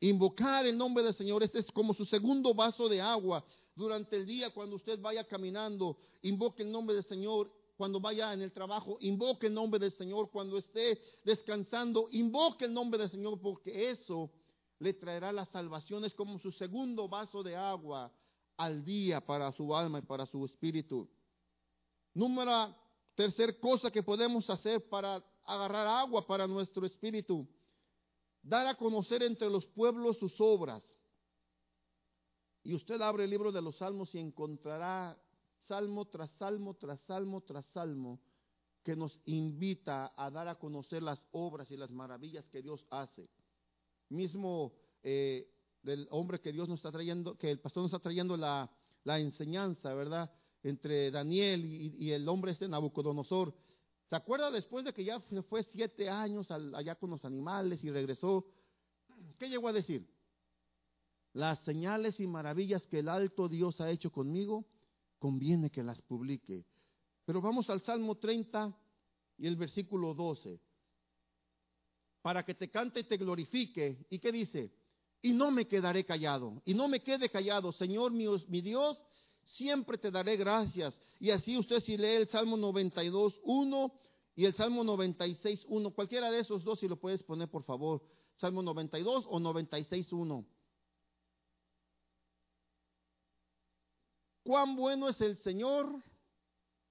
Invocar 0.00 0.64
el 0.64 0.78
nombre 0.78 1.04
del 1.04 1.14
Señor, 1.14 1.42
este 1.42 1.58
es 1.58 1.70
como 1.72 1.92
su 1.92 2.06
segundo 2.06 2.54
vaso 2.54 2.88
de 2.88 3.02
agua 3.02 3.44
durante 3.74 4.16
el 4.16 4.26
día, 4.26 4.50
cuando 4.50 4.76
usted 4.76 5.00
vaya 5.00 5.24
caminando, 5.24 5.96
invoque 6.22 6.62
el 6.62 6.70
nombre 6.70 6.94
del 6.94 7.04
Señor. 7.04 7.50
Cuando 7.76 7.98
vaya 7.98 8.32
en 8.32 8.40
el 8.42 8.52
trabajo, 8.52 8.98
invoque 9.00 9.48
el 9.48 9.54
nombre 9.54 9.80
del 9.80 9.92
Señor. 9.92 10.30
Cuando 10.30 10.58
esté 10.58 11.00
descansando, 11.24 12.06
invoque 12.12 12.66
el 12.66 12.72
nombre 12.72 13.00
del 13.00 13.10
Señor, 13.10 13.40
porque 13.40 13.90
eso 13.90 14.30
le 14.78 14.94
traerá 14.94 15.32
la 15.32 15.44
salvación. 15.46 16.04
Es 16.04 16.14
como 16.14 16.38
su 16.38 16.52
segundo 16.52 17.08
vaso 17.08 17.42
de 17.42 17.56
agua 17.56 18.12
al 18.56 18.84
día 18.84 19.20
para 19.20 19.50
su 19.52 19.74
alma 19.74 19.98
y 19.98 20.02
para 20.02 20.24
su 20.26 20.44
espíritu. 20.44 21.08
Número, 22.14 22.76
tercer 23.16 23.58
cosa 23.58 23.90
que 23.90 24.04
podemos 24.04 24.48
hacer 24.48 24.88
para 24.88 25.24
agarrar 25.44 25.86
agua 25.86 26.24
para 26.24 26.46
nuestro 26.46 26.86
espíritu. 26.86 27.44
Dar 28.40 28.68
a 28.68 28.76
conocer 28.76 29.24
entre 29.24 29.50
los 29.50 29.66
pueblos 29.66 30.18
sus 30.18 30.40
obras. 30.40 30.82
Y 32.64 32.74
usted 32.74 33.00
abre 33.02 33.24
el 33.24 33.30
libro 33.30 33.52
de 33.52 33.60
los 33.60 33.76
salmos 33.76 34.14
y 34.14 34.18
encontrará 34.18 35.16
salmo 35.68 36.06
tras 36.06 36.30
salmo, 36.32 36.74
tras 36.74 36.98
salmo, 37.02 37.42
tras 37.42 37.66
salmo, 37.66 38.20
que 38.82 38.96
nos 38.96 39.20
invita 39.26 40.12
a 40.16 40.30
dar 40.30 40.48
a 40.48 40.58
conocer 40.58 41.02
las 41.02 41.22
obras 41.32 41.70
y 41.70 41.76
las 41.76 41.90
maravillas 41.90 42.48
que 42.48 42.62
Dios 42.62 42.86
hace. 42.90 43.28
Mismo 44.08 44.72
eh, 45.02 45.46
del 45.82 46.08
hombre 46.10 46.40
que 46.40 46.52
Dios 46.52 46.66
nos 46.66 46.78
está 46.78 46.90
trayendo, 46.90 47.36
que 47.36 47.50
el 47.50 47.60
pastor 47.60 47.82
nos 47.82 47.92
está 47.92 48.02
trayendo 48.02 48.36
la, 48.36 48.70
enseñanza, 49.04 49.92
¿verdad? 49.92 50.30
Entre 50.62 51.10
Daniel 51.10 51.62
y, 51.66 52.12
el 52.12 52.26
hombre 52.26 52.52
este 52.52 52.66
Nabucodonosor. 52.66 53.54
¿Se 54.08 54.16
acuerda 54.16 54.50
después 54.50 54.86
de 54.86 54.94
que 54.94 55.04
ya 55.04 55.20
fue 55.20 55.62
siete 55.64 56.08
años 56.08 56.50
allá 56.50 56.94
con 56.94 57.10
los 57.10 57.26
animales 57.26 57.84
y 57.84 57.90
regresó? 57.90 58.46
¿Qué 59.38 59.50
llegó 59.50 59.68
a 59.68 59.74
decir? 59.74 60.13
Las 61.34 61.58
señales 61.64 62.18
y 62.20 62.26
maravillas 62.28 62.86
que 62.86 63.00
el 63.00 63.08
alto 63.08 63.48
Dios 63.48 63.80
ha 63.80 63.90
hecho 63.90 64.10
conmigo, 64.10 64.64
conviene 65.18 65.68
que 65.68 65.82
las 65.82 66.00
publique. 66.02 66.64
Pero 67.24 67.40
vamos 67.40 67.68
al 67.70 67.80
Salmo 67.82 68.16
30 68.16 68.72
y 69.38 69.46
el 69.48 69.56
versículo 69.56 70.14
12. 70.14 70.60
Para 72.22 72.44
que 72.44 72.54
te 72.54 72.70
cante 72.70 73.00
y 73.00 73.04
te 73.04 73.16
glorifique. 73.16 74.06
¿Y 74.10 74.20
qué 74.20 74.30
dice? 74.30 74.72
Y 75.22 75.32
no 75.32 75.50
me 75.50 75.66
quedaré 75.66 76.04
callado. 76.04 76.62
Y 76.64 76.72
no 76.72 76.86
me 76.86 77.00
quede 77.00 77.28
callado. 77.28 77.72
Señor 77.72 78.12
mío, 78.12 78.40
mi 78.46 78.60
Dios, 78.60 79.04
siempre 79.44 79.98
te 79.98 80.12
daré 80.12 80.36
gracias. 80.36 80.96
Y 81.18 81.30
así 81.30 81.58
usted 81.58 81.80
si 81.80 81.96
lee 81.96 82.16
el 82.16 82.28
Salmo 82.28 82.56
92, 82.56 83.40
1 83.42 83.92
y 84.36 84.44
el 84.44 84.54
Salmo 84.54 84.84
96, 84.84 85.66
1, 85.68 85.90
cualquiera 85.90 86.30
de 86.30 86.40
esos 86.40 86.62
dos, 86.62 86.78
si 86.78 86.86
lo 86.86 86.96
puedes 86.96 87.24
poner 87.24 87.48
por 87.48 87.64
favor. 87.64 88.02
Salmo 88.36 88.62
92 88.62 89.26
o 89.28 89.40
96, 89.40 90.12
1. 90.12 90.53
Cuán 94.44 94.76
bueno 94.76 95.08
es 95.08 95.18
el 95.22 95.38
Señor, 95.38 95.90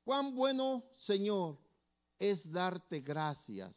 cuán 0.03 0.35
bueno, 0.35 0.83
Señor, 1.05 1.59
es 2.17 2.51
darte 2.51 2.99
gracias 3.01 3.75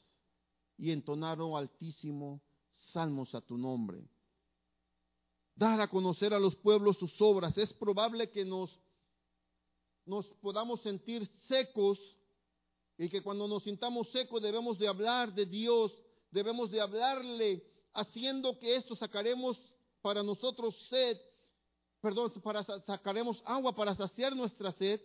y 0.78 0.90
entonar, 0.90 1.40
oh 1.42 1.58
altísimo, 1.58 2.40
salmos 2.92 3.34
a 3.34 3.42
tu 3.42 3.58
nombre. 3.58 4.02
Dar 5.54 5.78
a 5.82 5.88
conocer 5.88 6.32
a 6.32 6.38
los 6.38 6.56
pueblos 6.56 6.96
sus 6.96 7.20
obras. 7.20 7.56
Es 7.58 7.72
probable 7.74 8.30
que 8.30 8.46
nos, 8.46 8.70
nos 10.06 10.26
podamos 10.40 10.80
sentir 10.80 11.28
secos 11.46 11.98
y 12.96 13.10
que 13.10 13.22
cuando 13.22 13.46
nos 13.46 13.62
sintamos 13.62 14.10
secos 14.10 14.40
debemos 14.40 14.78
de 14.78 14.88
hablar 14.88 15.34
de 15.34 15.44
Dios, 15.44 15.92
debemos 16.30 16.70
de 16.70 16.80
hablarle, 16.80 17.62
haciendo 17.92 18.58
que 18.58 18.76
esto 18.76 18.96
sacaremos 18.96 19.58
para 20.00 20.22
nosotros 20.22 20.74
sed 20.88 21.18
perdón, 22.06 22.30
para 22.40 22.62
sacaremos 22.62 23.42
agua 23.44 23.74
para 23.74 23.92
saciar 23.96 24.32
nuestra 24.36 24.70
sed, 24.70 25.00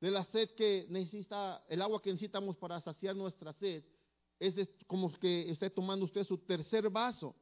de 0.00 0.10
la 0.10 0.24
sed 0.24 0.50
que 0.56 0.84
necesita, 0.88 1.64
el 1.68 1.80
agua 1.80 2.02
que 2.02 2.10
necesitamos 2.10 2.56
para 2.56 2.80
saciar 2.80 3.14
nuestra 3.14 3.52
sed, 3.52 3.84
es 4.40 4.68
como 4.88 5.12
que 5.12 5.48
esté 5.48 5.70
tomando 5.70 6.04
usted 6.04 6.24
su 6.24 6.38
tercer 6.38 6.90
vaso. 6.90 7.36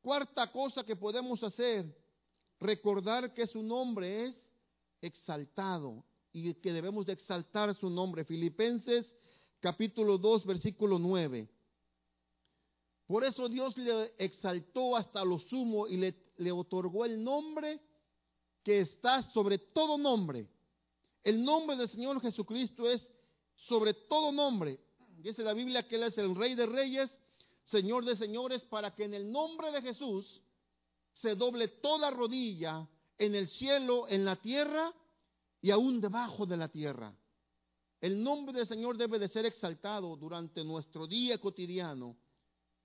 Cuarta 0.00 0.52
cosa 0.52 0.84
que 0.84 0.94
podemos 0.94 1.42
hacer, 1.42 1.84
recordar 2.60 3.34
que 3.34 3.48
su 3.48 3.64
nombre 3.64 4.26
es 4.26 4.36
exaltado 5.00 6.04
y 6.32 6.54
que 6.54 6.72
debemos 6.72 7.04
de 7.04 7.14
exaltar 7.14 7.74
su 7.74 7.90
nombre. 7.90 8.24
Filipenses 8.24 9.12
capítulo 9.58 10.18
2, 10.18 10.46
versículo 10.46 11.00
9. 11.00 11.48
Por 13.08 13.24
eso 13.24 13.48
Dios 13.48 13.76
le 13.76 14.14
exaltó 14.18 14.96
hasta 14.96 15.24
lo 15.24 15.40
sumo 15.40 15.88
y 15.88 15.96
le 15.96 16.23
le 16.36 16.52
otorgó 16.52 17.04
el 17.04 17.22
nombre 17.22 17.80
que 18.62 18.80
está 18.80 19.22
sobre 19.32 19.58
todo 19.58 19.98
nombre. 19.98 20.48
El 21.22 21.44
nombre 21.44 21.76
del 21.76 21.88
Señor 21.88 22.20
Jesucristo 22.20 22.88
es 22.90 23.06
sobre 23.56 23.94
todo 23.94 24.32
nombre. 24.32 24.80
Dice 25.18 25.42
la 25.42 25.52
Biblia 25.52 25.86
que 25.86 25.96
Él 25.96 26.04
es 26.04 26.18
el 26.18 26.34
Rey 26.34 26.54
de 26.54 26.66
Reyes, 26.66 27.10
Señor 27.64 28.04
de 28.04 28.16
Señores, 28.16 28.64
para 28.64 28.94
que 28.94 29.04
en 29.04 29.14
el 29.14 29.30
nombre 29.30 29.70
de 29.72 29.80
Jesús 29.80 30.42
se 31.14 31.34
doble 31.34 31.68
toda 31.68 32.10
rodilla 32.10 32.86
en 33.16 33.34
el 33.34 33.48
cielo, 33.48 34.06
en 34.08 34.24
la 34.24 34.36
tierra 34.36 34.92
y 35.60 35.70
aún 35.70 36.00
debajo 36.00 36.44
de 36.46 36.56
la 36.56 36.68
tierra. 36.68 37.14
El 38.00 38.22
nombre 38.22 38.58
del 38.58 38.68
Señor 38.68 38.98
debe 38.98 39.18
de 39.18 39.28
ser 39.28 39.46
exaltado 39.46 40.14
durante 40.16 40.62
nuestro 40.62 41.06
día 41.06 41.38
cotidiano. 41.38 42.16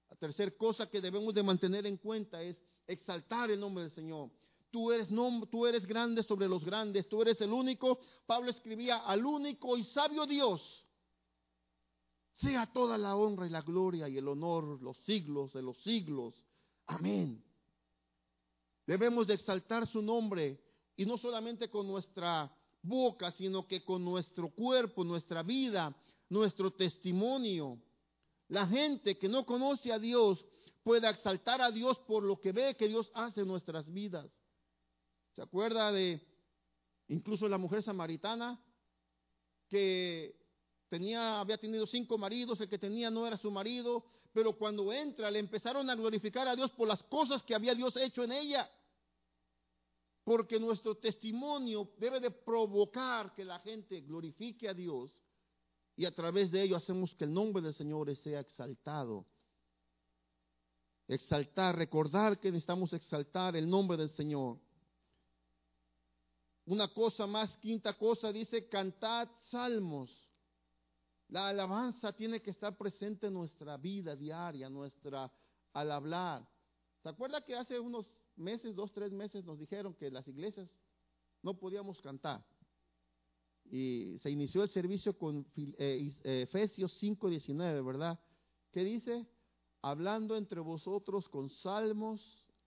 La 0.09 0.15
tercera 0.15 0.51
cosa 0.51 0.89
que 0.89 1.01
debemos 1.01 1.33
de 1.33 1.43
mantener 1.43 1.85
en 1.85 1.97
cuenta 1.97 2.41
es 2.41 2.55
exaltar 2.89 3.51
el 3.51 3.59
nombre 3.59 3.83
del 3.83 3.93
Señor. 3.93 4.29
Tú 4.71 4.91
eres, 4.91 5.07
tú 5.49 5.65
eres 5.65 5.85
grande 5.85 6.23
sobre 6.23 6.47
los 6.47 6.63
grandes, 6.63 7.07
tú 7.07 7.21
eres 7.21 7.39
el 7.41 7.51
único. 7.51 7.99
Pablo 8.25 8.51
escribía 8.51 8.97
al 8.97 9.25
único 9.25 9.77
y 9.77 9.83
sabio 9.85 10.25
Dios. 10.25 10.61
Sea 12.33 12.71
toda 12.71 12.97
la 12.97 13.15
honra 13.15 13.47
y 13.47 13.49
la 13.49 13.61
gloria 13.61 14.07
y 14.07 14.17
el 14.17 14.27
honor 14.27 14.81
los 14.81 14.97
siglos 14.99 15.53
de 15.53 15.61
los 15.61 15.77
siglos. 15.81 16.35
Amén. 16.87 17.43
Debemos 18.85 19.27
de 19.27 19.35
exaltar 19.35 19.87
su 19.87 20.01
nombre 20.01 20.59
y 20.95 21.05
no 21.05 21.17
solamente 21.17 21.69
con 21.69 21.87
nuestra 21.87 22.51
boca, 22.81 23.31
sino 23.31 23.67
que 23.67 23.83
con 23.83 24.03
nuestro 24.03 24.49
cuerpo, 24.49 25.03
nuestra 25.03 25.43
vida, 25.43 25.95
nuestro 26.29 26.71
testimonio. 26.71 27.79
La 28.47 28.65
gente 28.67 29.17
que 29.17 29.27
no 29.27 29.45
conoce 29.45 29.91
a 29.91 29.99
Dios 29.99 30.43
puede 30.89 31.07
exaltar 31.07 31.61
a 31.61 31.69
Dios 31.69 31.99
por 31.99 32.23
lo 32.23 32.39
que 32.39 32.51
ve 32.51 32.75
que 32.75 32.87
Dios 32.87 33.11
hace 33.13 33.41
en 33.41 33.47
nuestras 33.47 33.93
vidas. 33.93 34.27
¿Se 35.35 35.41
acuerda 35.43 35.91
de 35.91 36.19
incluso 37.09 37.47
la 37.47 37.59
mujer 37.59 37.83
samaritana 37.83 38.59
que 39.67 40.35
tenía, 40.87 41.41
había 41.41 41.59
tenido 41.59 41.85
cinco 41.85 42.17
maridos, 42.17 42.59
el 42.59 42.69
que 42.69 42.79
tenía 42.79 43.11
no 43.11 43.27
era 43.27 43.37
su 43.37 43.51
marido, 43.51 44.03
pero 44.33 44.57
cuando 44.57 44.91
entra 44.91 45.29
le 45.29 45.37
empezaron 45.37 45.87
a 45.91 45.95
glorificar 45.95 46.47
a 46.47 46.55
Dios 46.55 46.71
por 46.71 46.87
las 46.87 47.03
cosas 47.03 47.43
que 47.43 47.53
había 47.53 47.75
Dios 47.75 47.95
hecho 47.95 48.23
en 48.23 48.31
ella. 48.31 48.67
Porque 50.23 50.59
nuestro 50.59 50.97
testimonio 50.97 51.91
debe 51.99 52.19
de 52.19 52.31
provocar 52.31 53.35
que 53.35 53.45
la 53.45 53.59
gente 53.59 54.01
glorifique 54.01 54.67
a 54.67 54.73
Dios 54.73 55.11
y 55.95 56.05
a 56.05 56.15
través 56.15 56.49
de 56.49 56.63
ello 56.63 56.77
hacemos 56.77 57.13
que 57.13 57.25
el 57.25 57.33
nombre 57.35 57.61
del 57.61 57.75
Señor 57.75 58.15
sea 58.15 58.39
exaltado. 58.39 59.27
Exaltar, 61.09 61.75
recordar 61.75 62.39
que 62.39 62.51
necesitamos 62.51 62.93
exaltar 62.93 63.57
el 63.57 63.69
nombre 63.69 63.97
del 63.97 64.11
Señor 64.11 64.57
una 66.69 66.87
cosa 66.87 67.25
más, 67.25 67.57
quinta 67.57 67.97
cosa, 67.97 68.31
dice, 68.31 68.67
cantad 68.67 69.27
salmos. 69.49 70.11
La 71.29 71.47
alabanza 71.47 72.13
tiene 72.13 72.43
que 72.43 72.51
estar 72.51 72.77
presente 72.77 73.25
en 73.25 73.33
nuestra 73.33 73.75
vida 73.77 74.15
diaria, 74.15 74.69
nuestra 74.69 75.31
al 75.73 75.91
hablar. 75.91 76.47
¿Se 77.01 77.09
acuerda 77.09 77.43
que 77.43 77.55
hace 77.55 77.79
unos 77.79 78.05
meses, 78.35 78.75
dos, 78.75 78.93
tres 78.93 79.11
meses, 79.11 79.43
nos 79.45 79.57
dijeron 79.57 79.95
que 79.95 80.11
las 80.11 80.27
iglesias 80.27 80.69
no 81.41 81.57
podíamos 81.57 81.99
cantar? 82.01 82.45
Y 83.65 84.19
se 84.21 84.29
inició 84.29 84.61
el 84.61 84.69
servicio 84.69 85.17
con 85.17 85.47
eh, 85.55 86.13
eh, 86.23 86.41
Efesios 86.43 87.01
5:19, 87.01 87.83
¿verdad? 87.83 88.19
¿Qué 88.71 88.83
dice? 88.83 89.25
Hablando 89.81 90.35
entre 90.35 90.59
vosotros 90.59 91.27
con 91.29 91.49
salmos, 91.49 92.21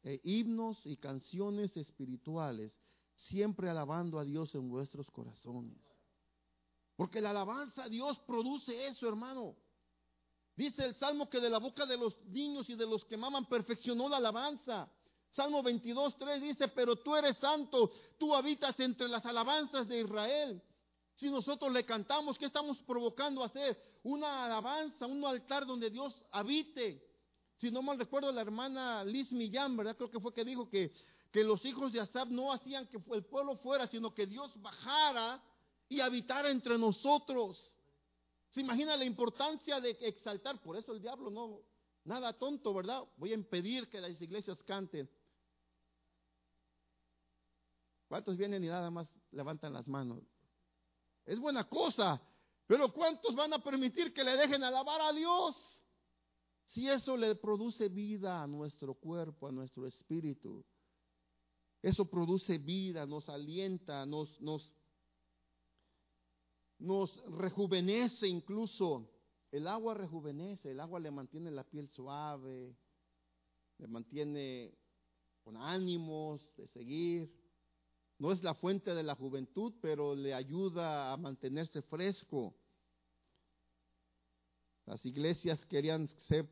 e 0.05 0.21
himnos 0.25 0.85
y 0.85 0.97
canciones 0.97 1.77
espirituales 1.77 2.73
siempre 3.15 3.71
alabando 3.71 4.19
a 4.19 4.25
Dios 4.25 4.55
en 4.55 4.69
vuestros 4.69 5.09
corazones. 5.11 5.79
Porque 6.97 7.21
la 7.21 7.31
alabanza 7.31 7.85
a 7.85 7.89
Dios 7.89 8.19
produce 8.27 8.87
eso, 8.89 9.09
hermano. 9.09 9.55
Dice 10.57 10.85
el 10.85 10.95
Salmo 10.97 11.29
que 11.31 11.41
de 11.41 11.49
la 11.49 11.59
boca 11.59 11.87
de 11.87 11.97
los 11.97 12.15
niños 12.27 12.69
y 12.69 12.75
de 12.75 12.87
los 12.87 13.05
que 13.05 13.17
maman 13.17 13.47
perfeccionó 13.47 14.09
la 14.09 14.19
alabanza. 14.19 14.91
Salmo 15.31 15.63
22, 15.63 16.17
3 16.19 16.43
dice, 16.43 16.69
pero 16.69 16.97
tú 16.97 17.17
eres 17.17 17.39
santo, 17.39 17.91
tú 18.19 18.35
habitas 18.35 18.79
entre 18.81 19.09
las 19.09 19.25
alabanzas 19.25 19.89
de 19.89 20.01
Israel. 20.01 20.63
Si 21.15 21.31
nosotros 21.31 21.73
le 21.73 21.85
cantamos, 21.85 22.39
¿qué 22.39 22.47
estamos 22.47 22.79
provocando 22.87 23.43
a 23.43 23.47
hacer? 23.47 23.81
Una 24.03 24.47
alabanza, 24.47 25.07
un 25.07 25.25
altar 25.25 25.67
donde 25.67 25.91
Dios 25.91 26.21
habite. 26.31 27.07
Si 27.57 27.71
no 27.71 27.83
mal 27.83 27.99
recuerdo, 27.99 28.33
la 28.33 28.41
hermana 28.41 29.05
Liz 29.05 29.31
Millán, 29.33 29.77
¿verdad? 29.77 29.97
Creo 29.97 30.11
que 30.11 30.21
fue 30.21 30.35
que 30.35 30.45
dijo 30.45 30.69
que 30.69 30.93
que 31.33 31.43
los 31.43 31.65
hijos 31.65 31.93
de 31.93 32.01
Asab 32.01 32.31
no 32.31 32.53
hacían 32.53 32.87
que 32.89 32.99
el 33.13 33.25
pueblo 33.25 33.57
fuera, 33.57 33.87
sino 33.87 34.15
que 34.15 34.27
Dios 34.27 34.53
bajara 34.61 35.43
y 35.89 36.01
habitara 36.01 36.51
entre 36.51 36.77
nosotros. 36.77 37.75
¿Se 38.51 38.61
imagina 38.61 38.97
la 38.99 39.07
importancia 39.07 39.81
de 39.81 39.97
exaltar? 40.03 40.61
Por 40.61 40.77
eso 40.77 40.93
el 40.93 41.01
diablo 41.01 41.31
no, 41.31 41.61
nada 42.05 42.35
tonto, 42.35 42.75
¿verdad? 42.75 43.03
Voy 43.17 43.33
a 43.33 43.35
impedir 43.35 43.89
que 43.89 44.01
las 44.01 44.21
iglesias 44.21 44.63
canten. 44.65 45.09
¿Cuántos 48.09 48.37
vienen 48.37 48.63
y 48.63 48.69
nada 48.69 48.91
más 48.91 49.09
levantan 49.31 49.73
las 49.73 49.89
manos? 49.89 50.23
Es 51.25 51.39
buena 51.39 51.69
cosa, 51.69 52.21
pero 52.67 52.93
¿cuántos 52.93 53.35
van 53.35 53.53
a 53.53 53.63
permitir 53.63 54.13
que 54.13 54.25
le 54.25 54.37
dejen 54.37 54.63
alabar 54.63 55.01
a 55.01 55.13
Dios? 55.13 55.57
Si 56.69 56.89
eso 56.89 57.17
le 57.17 57.35
produce 57.35 57.89
vida 57.89 58.43
a 58.43 58.47
nuestro 58.47 58.95
cuerpo, 58.95 59.47
a 59.47 59.53
nuestro 59.53 59.87
espíritu. 59.87 60.65
Eso 61.83 62.09
produce 62.09 62.59
vida, 62.59 63.05
nos 63.07 63.29
alienta, 63.29 64.07
nos, 64.07 64.41
nos, 64.41 64.73
nos 66.79 67.15
rejuvenece 67.39 68.27
incluso. 68.27 69.09
El 69.51 69.67
agua 69.67 69.93
rejuvenece, 69.93 70.71
el 70.71 70.81
agua 70.81 70.99
le 70.99 71.11
mantiene 71.11 71.51
la 71.51 71.65
piel 71.65 71.89
suave, 71.89 72.75
le 73.79 73.87
mantiene 73.87 74.73
con 75.43 75.57
ánimos 75.57 76.41
de 76.57 76.69
seguir. 76.69 77.42
No 78.23 78.31
es 78.31 78.41
la 78.41 78.55
fuente 78.55 78.95
de 78.95 79.03
la 79.03 79.17
juventud, 79.17 79.75
pero 79.83 80.15
le 80.15 80.33
ayuda 80.33 81.13
a 81.13 81.17
mantenerse 81.17 81.83
fresco. 81.83 82.55
Las 84.87 85.05
iglesias 85.05 85.59
querían 85.67 86.09
ser, 86.29 86.49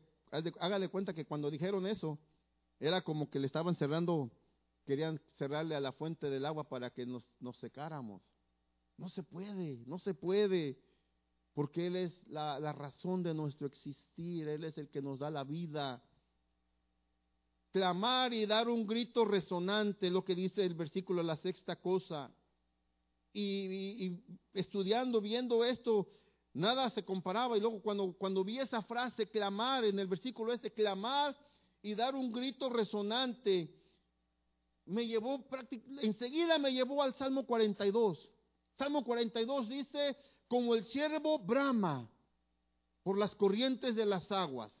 hágale 0.59 0.89
cuenta 0.89 1.13
que 1.13 1.23
cuando 1.23 1.49
dijeron 1.49 1.87
eso, 1.87 2.19
era 2.77 3.01
como 3.01 3.29
que 3.29 3.39
le 3.39 3.47
estaban 3.47 3.77
cerrando 3.77 4.29
querían 4.85 5.21
cerrarle 5.37 5.73
a 5.73 5.79
la 5.79 5.93
fuente 5.93 6.29
del 6.29 6.45
agua 6.45 6.67
para 6.67 6.89
que 6.89 7.05
nos, 7.05 7.25
nos 7.39 7.55
secáramos. 7.59 8.21
No 8.97 9.07
se 9.07 9.23
puede, 9.23 9.81
no 9.85 9.97
se 9.97 10.13
puede, 10.13 10.77
porque 11.53 11.87
Él 11.87 11.95
es 11.95 12.27
la, 12.27 12.59
la 12.59 12.73
razón 12.73 13.23
de 13.23 13.33
nuestro 13.33 13.67
existir, 13.67 14.45
Él 14.49 14.65
es 14.65 14.77
el 14.77 14.89
que 14.89 15.01
nos 15.01 15.19
da 15.19 15.31
la 15.31 15.45
vida. 15.45 16.03
Clamar 17.71 18.33
y 18.33 18.45
dar 18.45 18.67
un 18.67 18.85
grito 18.85 19.23
resonante, 19.25 20.09
lo 20.09 20.23
que 20.25 20.35
dice 20.35 20.63
el 20.65 20.73
versículo, 20.73 21.23
la 21.23 21.37
sexta 21.37 21.77
cosa. 21.77 22.29
Y, 23.33 24.19
estudiando, 24.53 25.21
viendo 25.21 25.63
esto, 25.63 26.07
nada 26.53 26.89
se 26.89 27.03
comparaba. 27.03 27.57
Y 27.57 27.61
luego 27.61 27.81
cuando, 27.81 28.13
cuando 28.13 28.43
vi 28.43 28.59
esa 28.59 28.81
frase, 28.81 29.29
clamar, 29.29 29.85
en 29.85 29.99
el 29.99 30.07
versículo 30.07 30.51
este, 30.51 30.71
clamar 30.71 31.37
y 31.81 31.95
dar 31.95 32.13
un 32.13 32.31
grito 32.31 32.69
resonante, 32.69 33.73
me 34.85 35.07
llevó, 35.07 35.45
enseguida 36.01 36.57
me 36.57 36.73
llevó 36.73 37.01
al 37.01 37.15
Salmo 37.15 37.45
42. 37.45 38.31
Salmo 38.77 39.03
42 39.03 39.69
dice, 39.69 40.17
como 40.47 40.75
el 40.75 40.83
siervo 40.85 41.39
brama 41.39 42.09
por 43.03 43.17
las 43.17 43.33
corrientes 43.35 43.95
de 43.95 44.05
las 44.05 44.31
aguas. 44.31 44.73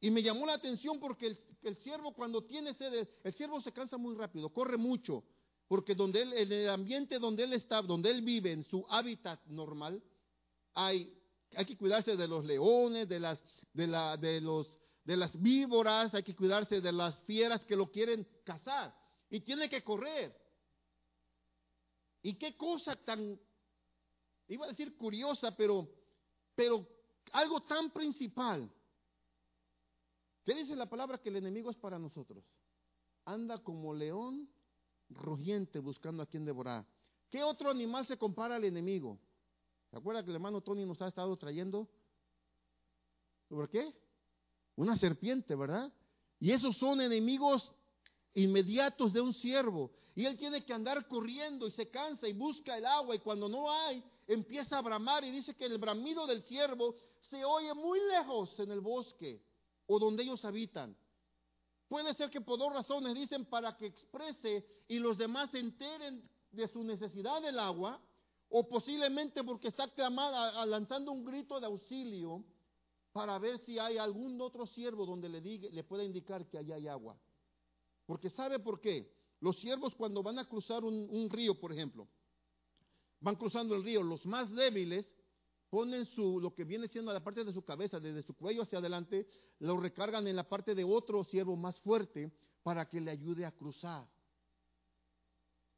Y 0.00 0.10
me 0.10 0.22
llamó 0.22 0.46
la 0.46 0.54
atención 0.54 0.98
porque 0.98 1.26
el, 1.26 1.38
el 1.68 1.76
siervo 1.76 2.12
cuando 2.14 2.44
tiene 2.44 2.74
sed, 2.74 3.08
el 3.22 3.34
siervo 3.34 3.60
se 3.60 3.72
cansa 3.72 3.96
muy 3.96 4.14
rápido, 4.14 4.50
corre 4.50 4.76
mucho, 4.76 5.24
porque 5.68 5.94
donde 5.94 6.22
él, 6.22 6.32
en 6.32 6.52
el 6.52 6.68
ambiente 6.68 7.18
donde 7.18 7.44
él 7.44 7.52
está, 7.52 7.82
donde 7.82 8.10
él 8.10 8.22
vive, 8.22 8.52
en 8.52 8.64
su 8.64 8.84
hábitat 8.88 9.44
normal, 9.46 10.02
hay, 10.74 11.12
hay 11.54 11.66
que 11.66 11.76
cuidarse 11.76 12.16
de 12.16 12.28
los 12.28 12.44
leones, 12.44 13.08
de, 13.08 13.20
las, 13.20 13.38
de, 13.72 13.86
la, 13.86 14.16
de 14.16 14.40
los 14.40 14.80
de 15.04 15.16
las 15.16 15.40
víboras, 15.40 16.14
hay 16.14 16.22
que 16.22 16.36
cuidarse 16.36 16.80
de 16.80 16.92
las 16.92 17.18
fieras 17.22 17.64
que 17.64 17.76
lo 17.76 17.90
quieren 17.90 18.26
cazar. 18.44 18.94
Y 19.28 19.40
tiene 19.40 19.68
que 19.68 19.82
correr. 19.82 20.36
¿Y 22.22 22.34
qué 22.34 22.56
cosa 22.56 22.96
tan, 22.96 23.38
iba 24.48 24.66
a 24.66 24.68
decir 24.68 24.96
curiosa, 24.96 25.56
pero, 25.56 25.88
pero 26.54 26.86
algo 27.32 27.62
tan 27.62 27.90
principal? 27.90 28.70
¿Qué 30.44 30.54
dice 30.54 30.74
la 30.74 30.88
palabra 30.88 31.18
que 31.18 31.28
el 31.28 31.36
enemigo 31.36 31.70
es 31.70 31.76
para 31.76 31.98
nosotros? 31.98 32.44
Anda 33.24 33.58
como 33.58 33.94
león 33.94 34.48
rugiente 35.10 35.78
buscando 35.80 36.22
a 36.22 36.26
quien 36.26 36.44
devorar. 36.44 36.86
¿Qué 37.28 37.42
otro 37.42 37.70
animal 37.70 38.06
se 38.06 38.16
compara 38.16 38.56
al 38.56 38.64
enemigo? 38.64 39.18
¿Se 39.90 39.96
acuerda 39.96 40.22
que 40.22 40.30
el 40.30 40.36
hermano 40.36 40.60
Tony 40.60 40.86
nos 40.86 41.00
ha 41.02 41.08
estado 41.08 41.36
trayendo? 41.36 41.88
¿Por 43.48 43.68
qué? 43.68 43.92
Una 44.76 44.96
serpiente, 44.96 45.54
¿verdad? 45.54 45.92
Y 46.38 46.52
esos 46.52 46.76
son 46.78 47.00
enemigos 47.00 47.72
inmediatos 48.34 49.12
de 49.12 49.20
un 49.20 49.34
siervo. 49.34 49.90
Y 50.14 50.24
él 50.24 50.36
tiene 50.36 50.64
que 50.64 50.72
andar 50.72 51.06
corriendo 51.06 51.66
y 51.66 51.72
se 51.72 51.90
cansa 51.90 52.26
y 52.26 52.32
busca 52.32 52.76
el 52.78 52.86
agua 52.86 53.14
y 53.14 53.20
cuando 53.20 53.48
no 53.48 53.70
hay, 53.70 54.02
empieza 54.26 54.78
a 54.78 54.82
bramar 54.82 55.24
y 55.24 55.30
dice 55.30 55.54
que 55.54 55.66
el 55.66 55.78
bramido 55.78 56.26
del 56.26 56.42
siervo 56.44 56.94
se 57.20 57.44
oye 57.44 57.74
muy 57.74 58.00
lejos 58.08 58.58
en 58.58 58.70
el 58.70 58.80
bosque 58.80 59.42
o 59.92 59.98
donde 59.98 60.22
ellos 60.22 60.44
habitan. 60.44 60.96
Puede 61.88 62.14
ser 62.14 62.30
que 62.30 62.40
por 62.40 62.60
dos 62.60 62.72
razones 62.72 63.12
dicen 63.12 63.44
para 63.44 63.76
que 63.76 63.86
exprese 63.86 64.64
y 64.86 65.00
los 65.00 65.18
demás 65.18 65.50
se 65.50 65.58
enteren 65.58 66.22
de 66.52 66.68
su 66.68 66.84
necesidad 66.84 67.42
del 67.42 67.58
agua 67.58 68.00
o 68.50 68.68
posiblemente 68.68 69.42
porque 69.42 69.66
está 69.66 69.88
clamada, 69.88 70.64
lanzando 70.64 71.10
un 71.10 71.24
grito 71.24 71.58
de 71.58 71.66
auxilio 71.66 72.44
para 73.10 73.36
ver 73.40 73.58
si 73.66 73.80
hay 73.80 73.98
algún 73.98 74.40
otro 74.40 74.64
siervo 74.64 75.04
donde 75.04 75.28
le, 75.28 75.40
diga, 75.40 75.68
le 75.72 75.82
pueda 75.82 76.04
indicar 76.04 76.46
que 76.46 76.58
allá 76.58 76.76
hay 76.76 76.86
agua. 76.86 77.18
Porque 78.06 78.30
sabe 78.30 78.60
por 78.60 78.80
qué. 78.80 79.12
Los 79.40 79.58
siervos 79.58 79.96
cuando 79.96 80.22
van 80.22 80.38
a 80.38 80.44
cruzar 80.44 80.84
un, 80.84 81.08
un 81.10 81.28
río, 81.30 81.58
por 81.58 81.72
ejemplo, 81.72 82.06
van 83.18 83.34
cruzando 83.34 83.74
el 83.74 83.82
río, 83.82 84.04
los 84.04 84.24
más 84.24 84.54
débiles 84.54 85.04
ponen 85.70 86.04
su, 86.04 86.40
lo 86.40 86.54
que 86.54 86.64
viene 86.64 86.88
siendo 86.88 87.12
la 87.12 87.22
parte 87.22 87.44
de 87.44 87.52
su 87.52 87.64
cabeza, 87.64 88.00
desde 88.00 88.22
su 88.22 88.34
cuello 88.34 88.62
hacia 88.62 88.78
adelante, 88.78 89.26
lo 89.60 89.78
recargan 89.78 90.26
en 90.26 90.36
la 90.36 90.48
parte 90.48 90.74
de 90.74 90.84
otro 90.84 91.24
siervo 91.24 91.56
más 91.56 91.78
fuerte 91.80 92.32
para 92.62 92.88
que 92.88 93.00
le 93.00 93.12
ayude 93.12 93.46
a 93.46 93.52
cruzar. 93.52 94.06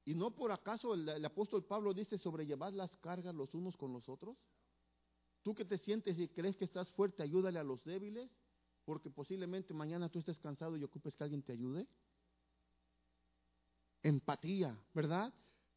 ¿Y 0.04 0.14
no 0.14 0.34
por 0.34 0.50
acaso 0.50 0.94
el, 0.94 1.24
apóstol 1.24 1.64
Pablo 1.64 1.94
dice 1.94 2.18
sobrellevar 2.18 2.72
las 2.72 2.96
cargas 2.96 3.34
los 3.34 3.54
unos 3.54 3.76
con 3.76 3.92
los 3.92 4.08
otros? 4.08 4.36
Tú 5.42 5.54
que 5.54 5.64
te 5.64 5.78
sientes 5.78 6.18
y 6.18 6.28
crees 6.28 6.56
que 6.56 6.64
estás 6.64 6.90
fuerte, 6.92 7.22
ayúdale 7.22 7.58
a 7.58 7.64
los 7.64 7.84
débiles, 7.84 8.30
porque 8.84 9.10
posiblemente 9.10 9.74
mañana 9.74 10.08
tú 10.08 10.18
estés 10.18 10.38
cansado 10.38 10.76
y 10.76 10.82
ocupes 10.82 11.14
que 11.14 11.22
alguien 11.22 11.42
te 11.42 11.52
ayude. 11.52 11.86
Empatía, 14.02 14.76
¿verdad? 14.94 15.32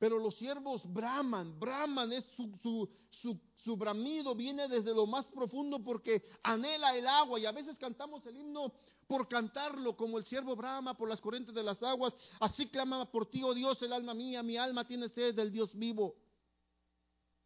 Pero 0.05 0.19
los 0.19 0.35
siervos 0.35 0.83
braman, 0.93 1.59
braman, 1.59 2.13
es 2.13 2.23
su, 2.37 2.87
su, 3.09 3.39
su, 3.63 3.75
bramido 3.75 4.35
viene 4.35 4.67
desde 4.67 4.93
lo 4.93 5.07
más 5.07 5.25
profundo 5.31 5.83
porque 5.83 6.21
anhela 6.43 6.95
el 6.95 7.07
agua 7.07 7.39
y 7.39 7.47
a 7.47 7.51
veces 7.51 7.75
cantamos 7.79 8.23
el 8.27 8.37
himno 8.37 8.71
por 9.07 9.27
cantarlo 9.27 9.97
como 9.97 10.19
el 10.19 10.25
siervo 10.25 10.55
brama 10.55 10.95
por 10.95 11.09
las 11.09 11.19
corrientes 11.19 11.55
de 11.55 11.63
las 11.63 11.81
aguas, 11.81 12.13
así 12.39 12.67
clama 12.67 13.11
por 13.11 13.31
ti, 13.31 13.41
oh 13.41 13.55
Dios, 13.55 13.81
el 13.81 13.93
alma 13.93 14.13
mía, 14.13 14.43
mi 14.43 14.57
alma 14.57 14.85
tiene 14.85 15.09
sed 15.09 15.33
del 15.33 15.51
Dios 15.51 15.75
vivo. 15.75 16.13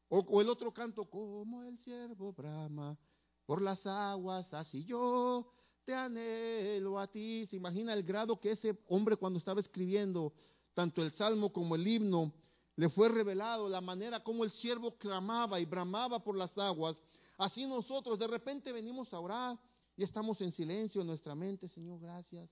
O, 0.09 0.19
o 0.19 0.41
el 0.41 0.49
otro 0.49 0.73
canto, 0.73 1.05
como 1.05 1.63
el 1.63 1.77
siervo 1.77 2.33
brama 2.33 2.97
por 3.45 3.61
las 3.61 3.85
aguas, 3.85 4.53
así 4.53 4.83
yo 4.83 5.49
te 5.85 5.93
anhelo 5.93 6.99
a 6.99 7.07
ti. 7.07 7.47
Se 7.47 7.55
imagina 7.55 7.93
el 7.93 8.03
grado 8.03 8.37
que 8.37 8.51
ese 8.51 8.77
hombre 8.89 9.15
cuando 9.15 9.39
estaba 9.39 9.61
escribiendo 9.61 10.33
tanto 10.73 11.01
el 11.01 11.11
salmo 11.13 11.51
como 11.51 11.75
el 11.75 11.85
himno, 11.85 12.33
le 12.79 12.87
fue 12.87 13.09
revelado 13.09 13.67
la 13.67 13.81
manera 13.81 14.23
como 14.23 14.45
el 14.45 14.51
siervo 14.51 14.97
clamaba 14.97 15.59
y 15.59 15.65
bramaba 15.65 16.23
por 16.23 16.37
las 16.37 16.57
aguas. 16.57 16.95
Así 17.37 17.65
nosotros 17.65 18.17
de 18.17 18.25
repente 18.25 18.71
venimos 18.71 19.13
a 19.13 19.19
orar 19.19 19.59
y 19.97 20.03
estamos 20.03 20.39
en 20.39 20.53
silencio 20.53 21.01
en 21.01 21.07
nuestra 21.07 21.35
mente, 21.35 21.67
Señor, 21.67 21.99
gracias. 21.99 22.49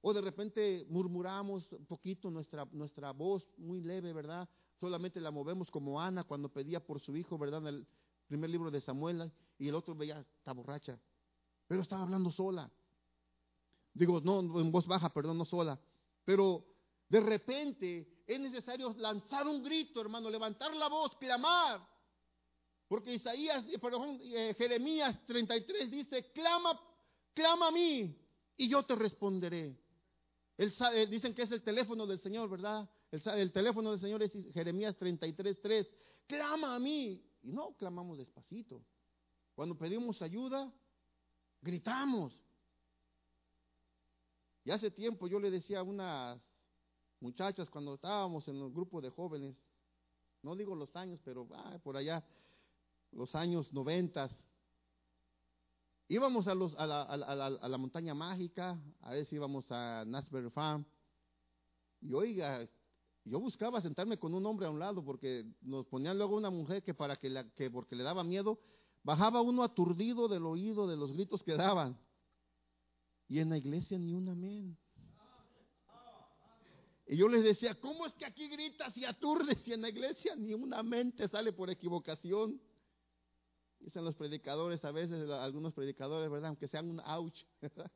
O 0.00 0.14
de 0.14 0.22
repente 0.22 0.86
murmuramos 0.88 1.70
un 1.72 1.84
poquito 1.84 2.30
nuestra, 2.30 2.64
nuestra 2.72 3.10
voz 3.10 3.46
muy 3.58 3.82
leve, 3.82 4.14
¿verdad? 4.14 4.48
Solamente 4.80 5.20
la 5.20 5.30
movemos 5.30 5.70
como 5.70 6.00
Ana 6.00 6.24
cuando 6.24 6.48
pedía 6.48 6.80
por 6.82 6.98
su 6.98 7.14
hijo, 7.14 7.36
¿verdad? 7.36 7.60
En 7.68 7.74
el 7.74 7.86
primer 8.28 8.48
libro 8.48 8.70
de 8.70 8.80
Samuel 8.80 9.30
y 9.58 9.68
el 9.68 9.74
otro 9.74 9.94
veía, 9.94 10.24
está 10.38 10.52
borracha. 10.52 10.98
Pero 11.66 11.82
estaba 11.82 12.02
hablando 12.02 12.30
sola. 12.30 12.72
Digo, 13.92 14.22
no, 14.22 14.40
en 14.58 14.72
voz 14.72 14.86
baja, 14.86 15.12
perdón, 15.12 15.36
no 15.36 15.44
sola. 15.44 15.78
Pero 16.24 16.64
de 17.08 17.20
repente 17.20 18.22
es 18.26 18.40
necesario 18.40 18.94
lanzar 18.98 19.46
un 19.46 19.62
grito, 19.62 20.00
hermano, 20.00 20.28
levantar 20.28 20.74
la 20.76 20.88
voz, 20.88 21.16
clamar. 21.16 21.86
Porque 22.86 23.14
Isaías, 23.14 23.64
eh, 23.68 23.78
perdón, 23.78 24.18
eh, 24.22 24.54
Jeremías 24.56 25.24
33 25.26 25.90
dice, 25.90 26.32
clama, 26.32 26.78
clama 27.34 27.68
a 27.68 27.70
mí 27.70 28.14
y 28.56 28.68
yo 28.68 28.82
te 28.84 28.94
responderé. 28.94 29.78
Eh, 30.58 31.06
dicen 31.08 31.34
que 31.34 31.42
es 31.42 31.50
el 31.52 31.62
teléfono 31.62 32.06
del 32.06 32.20
Señor, 32.20 32.50
¿verdad? 32.50 32.88
El, 33.10 33.22
el 33.38 33.52
teléfono 33.52 33.92
del 33.92 34.00
Señor 34.00 34.22
es 34.22 34.32
Jeremías 34.52 34.96
33, 34.96 35.60
3. 35.62 35.88
Clama 36.26 36.74
a 36.74 36.78
mí. 36.78 37.24
Y 37.42 37.52
no 37.52 37.76
clamamos 37.76 38.18
despacito. 38.18 38.84
Cuando 39.54 39.78
pedimos 39.78 40.20
ayuda, 40.20 40.72
gritamos. 41.60 42.38
Y 44.64 44.70
hace 44.70 44.90
tiempo 44.90 45.28
yo 45.28 45.38
le 45.38 45.50
decía 45.50 45.78
a 45.78 45.82
unas 45.82 46.40
muchachas 47.20 47.68
cuando 47.70 47.94
estábamos 47.94 48.46
en 48.48 48.56
el 48.56 48.70
grupo 48.70 49.00
de 49.00 49.10
jóvenes, 49.10 49.56
no 50.42 50.54
digo 50.54 50.74
los 50.74 50.94
años, 50.96 51.20
pero 51.24 51.48
ah, 51.52 51.78
por 51.82 51.96
allá, 51.96 52.24
los 53.12 53.34
años 53.34 53.72
noventas, 53.72 54.34
íbamos 56.08 56.46
a, 56.46 56.54
los, 56.54 56.74
a, 56.78 56.86
la, 56.86 57.78
montaña 57.78 58.14
mágica, 58.14 58.78
a 59.00 59.10
veces 59.12 59.32
íbamos 59.32 59.70
a 59.70 60.04
Nasberry 60.06 60.50
Farm, 60.50 60.84
y 62.00 62.12
oiga, 62.12 62.68
yo 63.24 63.40
buscaba 63.40 63.82
sentarme 63.82 64.18
con 64.18 64.32
un 64.34 64.46
hombre 64.46 64.66
a 64.66 64.70
un 64.70 64.78
lado 64.78 65.04
porque 65.04 65.44
nos 65.60 65.86
ponían 65.86 66.16
luego 66.16 66.36
una 66.36 66.50
mujer 66.50 66.82
que 66.82 66.94
para 66.94 67.16
que, 67.16 67.28
la, 67.28 67.48
que 67.50 67.70
porque 67.70 67.96
le 67.96 68.04
daba 68.04 68.24
miedo, 68.24 68.58
bajaba 69.02 69.42
uno 69.42 69.62
aturdido 69.62 70.28
del 70.28 70.46
oído 70.46 70.86
de 70.86 70.96
los 70.96 71.12
gritos 71.12 71.42
que 71.42 71.54
daban. 71.54 71.98
Y 73.28 73.40
en 73.40 73.50
la 73.50 73.58
iglesia 73.58 73.98
ni 73.98 74.14
un 74.14 74.28
amén. 74.28 74.78
Y 77.10 77.16
yo 77.16 77.26
les 77.26 77.42
decía, 77.42 77.74
¿cómo 77.80 78.04
es 78.04 78.12
que 78.14 78.26
aquí 78.26 78.48
gritas 78.48 78.94
y 78.94 79.06
aturdes 79.06 79.66
y 79.66 79.72
en 79.72 79.80
la 79.80 79.88
iglesia 79.88 80.36
ni 80.36 80.52
una 80.52 80.82
mente 80.82 81.26
sale 81.28 81.54
por 81.54 81.70
equivocación? 81.70 82.60
Dicen 83.80 84.04
los 84.04 84.14
predicadores, 84.14 84.84
a 84.84 84.90
veces 84.90 85.28
algunos 85.30 85.72
predicadores, 85.72 86.30
¿verdad? 86.30 86.50
Aunque 86.50 86.68
sean 86.68 86.90
un 86.90 87.00
ouch. 87.00 87.34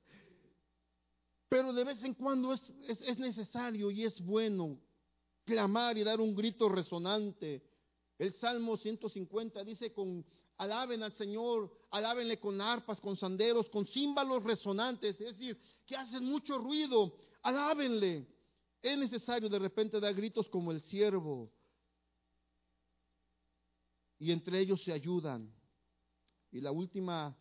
Pero 1.51 1.75
de 1.75 1.85
vez 1.85 2.03
en 2.03 2.15
cuando 2.15 2.55
es, 2.55 2.63
es, 2.89 3.19
necesario 3.19 3.91
y 3.91 4.05
es 4.05 4.19
bueno 4.25 4.81
clamar 5.45 5.99
y 5.99 6.05
dar 6.05 6.19
un 6.19 6.35
grito 6.35 6.71
resonante. 6.71 7.63
El 8.19 8.33
Salmo 8.33 8.79
150 8.79 9.63
dice 9.63 9.93
con 9.93 10.25
alaben 10.57 11.03
al 11.03 11.13
Señor, 11.13 11.71
alábenle 11.91 12.41
con 12.41 12.63
arpas, 12.63 12.99
con 12.99 13.19
sanderos, 13.19 13.69
con 13.69 13.87
címbalos 13.87 14.43
resonantes, 14.45 15.21
es 15.21 15.37
decir, 15.37 15.61
que 15.85 15.97
hacen 15.97 16.25
mucho 16.25 16.57
ruido, 16.57 17.15
alábenle. 17.43 18.32
Es 18.83 18.99
necesario 18.99 19.49
de 19.49 19.61
repente 19.61 20.01
dar 20.01 20.13
gritos 20.13 20.49
como 20.49 20.73
el 20.73 20.83
siervo. 20.83 21.53
Y 24.19 24.33
entre 24.33 24.59
ellos 24.59 24.83
se 24.83 24.93
ayudan. 24.93 25.55
Y 26.51 26.61
la 26.61 26.73
última 26.73 27.37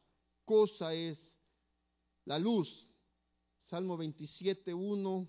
cosa 0.45 0.93
es 0.93 1.19
la 2.25 2.37
luz. 2.37 2.87
Salmo 3.69 3.97
27, 3.97 4.73
1 4.73 5.27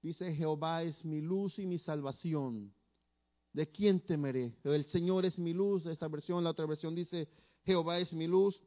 dice, 0.00 0.34
Jehová 0.34 0.84
es 0.84 1.04
mi 1.04 1.20
luz 1.20 1.58
y 1.58 1.66
mi 1.66 1.78
salvación. 1.78 2.72
¿De 3.52 3.70
quién 3.70 4.00
temeré? 4.00 4.56
El 4.62 4.84
Señor 4.86 5.24
es 5.24 5.38
mi 5.38 5.52
luz. 5.52 5.86
Esta 5.86 6.06
versión, 6.06 6.44
la 6.44 6.50
otra 6.50 6.66
versión 6.66 6.94
dice, 6.94 7.28
Jehová 7.64 7.98
es 7.98 8.12
mi 8.12 8.28
luz. 8.28 8.60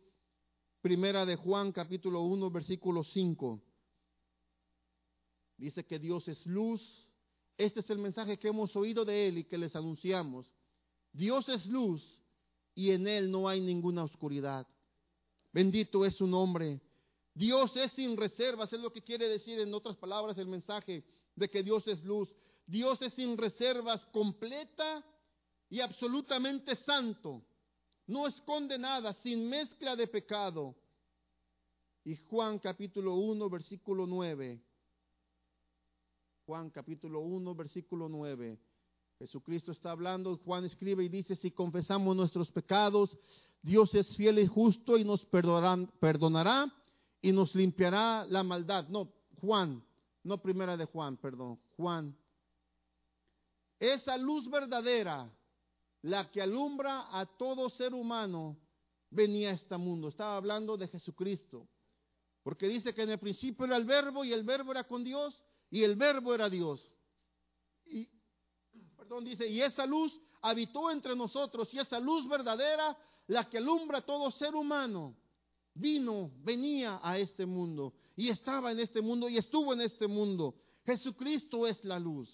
Primera 0.81 1.25
de 1.25 1.37
Juan, 1.37 1.71
capítulo 1.71 2.21
1, 2.23 2.51
versículo 2.51 3.03
5. 3.03 3.61
Dice 5.61 5.85
que 5.85 5.99
Dios 5.99 6.27
es 6.27 6.43
luz. 6.47 6.81
Este 7.55 7.81
es 7.81 7.89
el 7.91 7.99
mensaje 7.99 8.39
que 8.39 8.47
hemos 8.47 8.75
oído 8.75 9.05
de 9.05 9.27
Él 9.27 9.37
y 9.37 9.43
que 9.43 9.59
les 9.59 9.75
anunciamos. 9.75 10.47
Dios 11.13 11.47
es 11.49 11.67
luz 11.67 12.01
y 12.73 12.89
en 12.89 13.07
Él 13.07 13.29
no 13.29 13.47
hay 13.47 13.61
ninguna 13.61 14.03
oscuridad. 14.03 14.65
Bendito 15.53 16.03
es 16.03 16.15
su 16.15 16.25
nombre. 16.25 16.81
Dios 17.35 17.77
es 17.77 17.91
sin 17.91 18.17
reservas, 18.17 18.73
es 18.73 18.79
lo 18.79 18.91
que 18.91 19.03
quiere 19.03 19.29
decir 19.29 19.59
en 19.59 19.71
otras 19.71 19.95
palabras 19.97 20.35
el 20.39 20.47
mensaje 20.47 21.03
de 21.35 21.47
que 21.47 21.61
Dios 21.61 21.87
es 21.87 22.03
luz. 22.03 22.27
Dios 22.65 22.99
es 23.03 23.13
sin 23.13 23.37
reservas, 23.37 24.03
completa 24.07 25.05
y 25.69 25.79
absolutamente 25.79 26.75
santo. 26.77 27.45
No 28.07 28.25
esconde 28.25 28.79
nada, 28.79 29.13
sin 29.21 29.47
mezcla 29.47 29.95
de 29.95 30.07
pecado. 30.07 30.75
Y 32.03 32.15
Juan 32.15 32.57
capítulo 32.57 33.13
1, 33.13 33.47
versículo 33.47 34.07
9 34.07 34.70
Juan 36.45 36.69
capítulo 36.69 37.21
1, 37.21 37.55
versículo 37.55 38.09
9. 38.09 38.57
Jesucristo 39.19 39.71
está 39.71 39.91
hablando, 39.91 40.35
Juan 40.37 40.65
escribe 40.65 41.03
y 41.03 41.09
dice, 41.09 41.35
si 41.35 41.51
confesamos 41.51 42.15
nuestros 42.15 42.49
pecados, 42.51 43.15
Dios 43.61 43.93
es 43.93 44.07
fiel 44.15 44.39
y 44.39 44.47
justo 44.47 44.97
y 44.97 45.03
nos 45.03 45.23
perdonará, 45.25 46.73
y 47.21 47.31
nos 47.31 47.53
limpiará 47.53 48.25
la 48.25 48.41
maldad. 48.41 48.87
No, 48.87 49.13
Juan, 49.39 49.83
no 50.23 50.41
primera 50.41 50.75
de 50.75 50.85
Juan, 50.85 51.17
perdón, 51.17 51.59
Juan. 51.77 52.17
Esa 53.79 54.17
luz 54.17 54.49
verdadera, 54.49 55.31
la 56.01 56.31
que 56.31 56.41
alumbra 56.41 57.19
a 57.19 57.25
todo 57.25 57.69
ser 57.69 57.93
humano, 57.93 58.57
venía 59.11 59.51
a 59.51 59.53
este 59.53 59.77
mundo. 59.77 60.07
Estaba 60.07 60.37
hablando 60.37 60.77
de 60.77 60.87
Jesucristo. 60.87 61.67
Porque 62.43 62.67
dice 62.67 62.93
que 62.93 63.03
en 63.03 63.11
el 63.11 63.19
principio 63.19 63.65
era 63.65 63.77
el 63.77 63.85
verbo 63.85 64.23
y 64.23 64.33
el 64.33 64.43
verbo 64.43 64.71
era 64.71 64.83
con 64.83 65.03
Dios 65.03 65.39
y 65.71 65.83
el 65.83 65.95
verbo 65.95 66.35
era 66.35 66.49
Dios. 66.49 66.85
Y, 67.85 68.07
perdón, 68.97 69.23
dice, 69.23 69.47
y 69.47 69.61
esa 69.61 69.85
luz 69.85 70.13
habitó 70.41 70.91
entre 70.91 71.15
nosotros 71.15 71.73
y 71.73 71.79
esa 71.79 71.99
luz 71.99 72.27
verdadera, 72.27 72.95
la 73.27 73.49
que 73.49 73.57
alumbra 73.57 74.05
todo 74.05 74.29
ser 74.31 74.53
humano, 74.53 75.15
vino, 75.73 76.31
venía 76.43 76.99
a 77.01 77.17
este 77.17 77.45
mundo 77.45 77.93
y 78.17 78.29
estaba 78.29 78.71
en 78.71 78.81
este 78.81 79.01
mundo 79.01 79.29
y 79.29 79.37
estuvo 79.37 79.73
en 79.73 79.81
este 79.81 80.07
mundo. 80.07 80.55
Jesucristo 80.85 81.65
es 81.65 81.83
la 81.85 81.97
luz. 81.97 82.29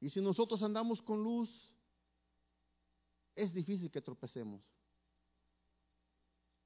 Y 0.00 0.10
si 0.10 0.20
nosotros 0.20 0.62
andamos 0.62 1.00
con 1.02 1.22
luz, 1.22 1.48
es 3.34 3.52
difícil 3.54 3.90
que 3.90 4.02
tropecemos. 4.02 4.62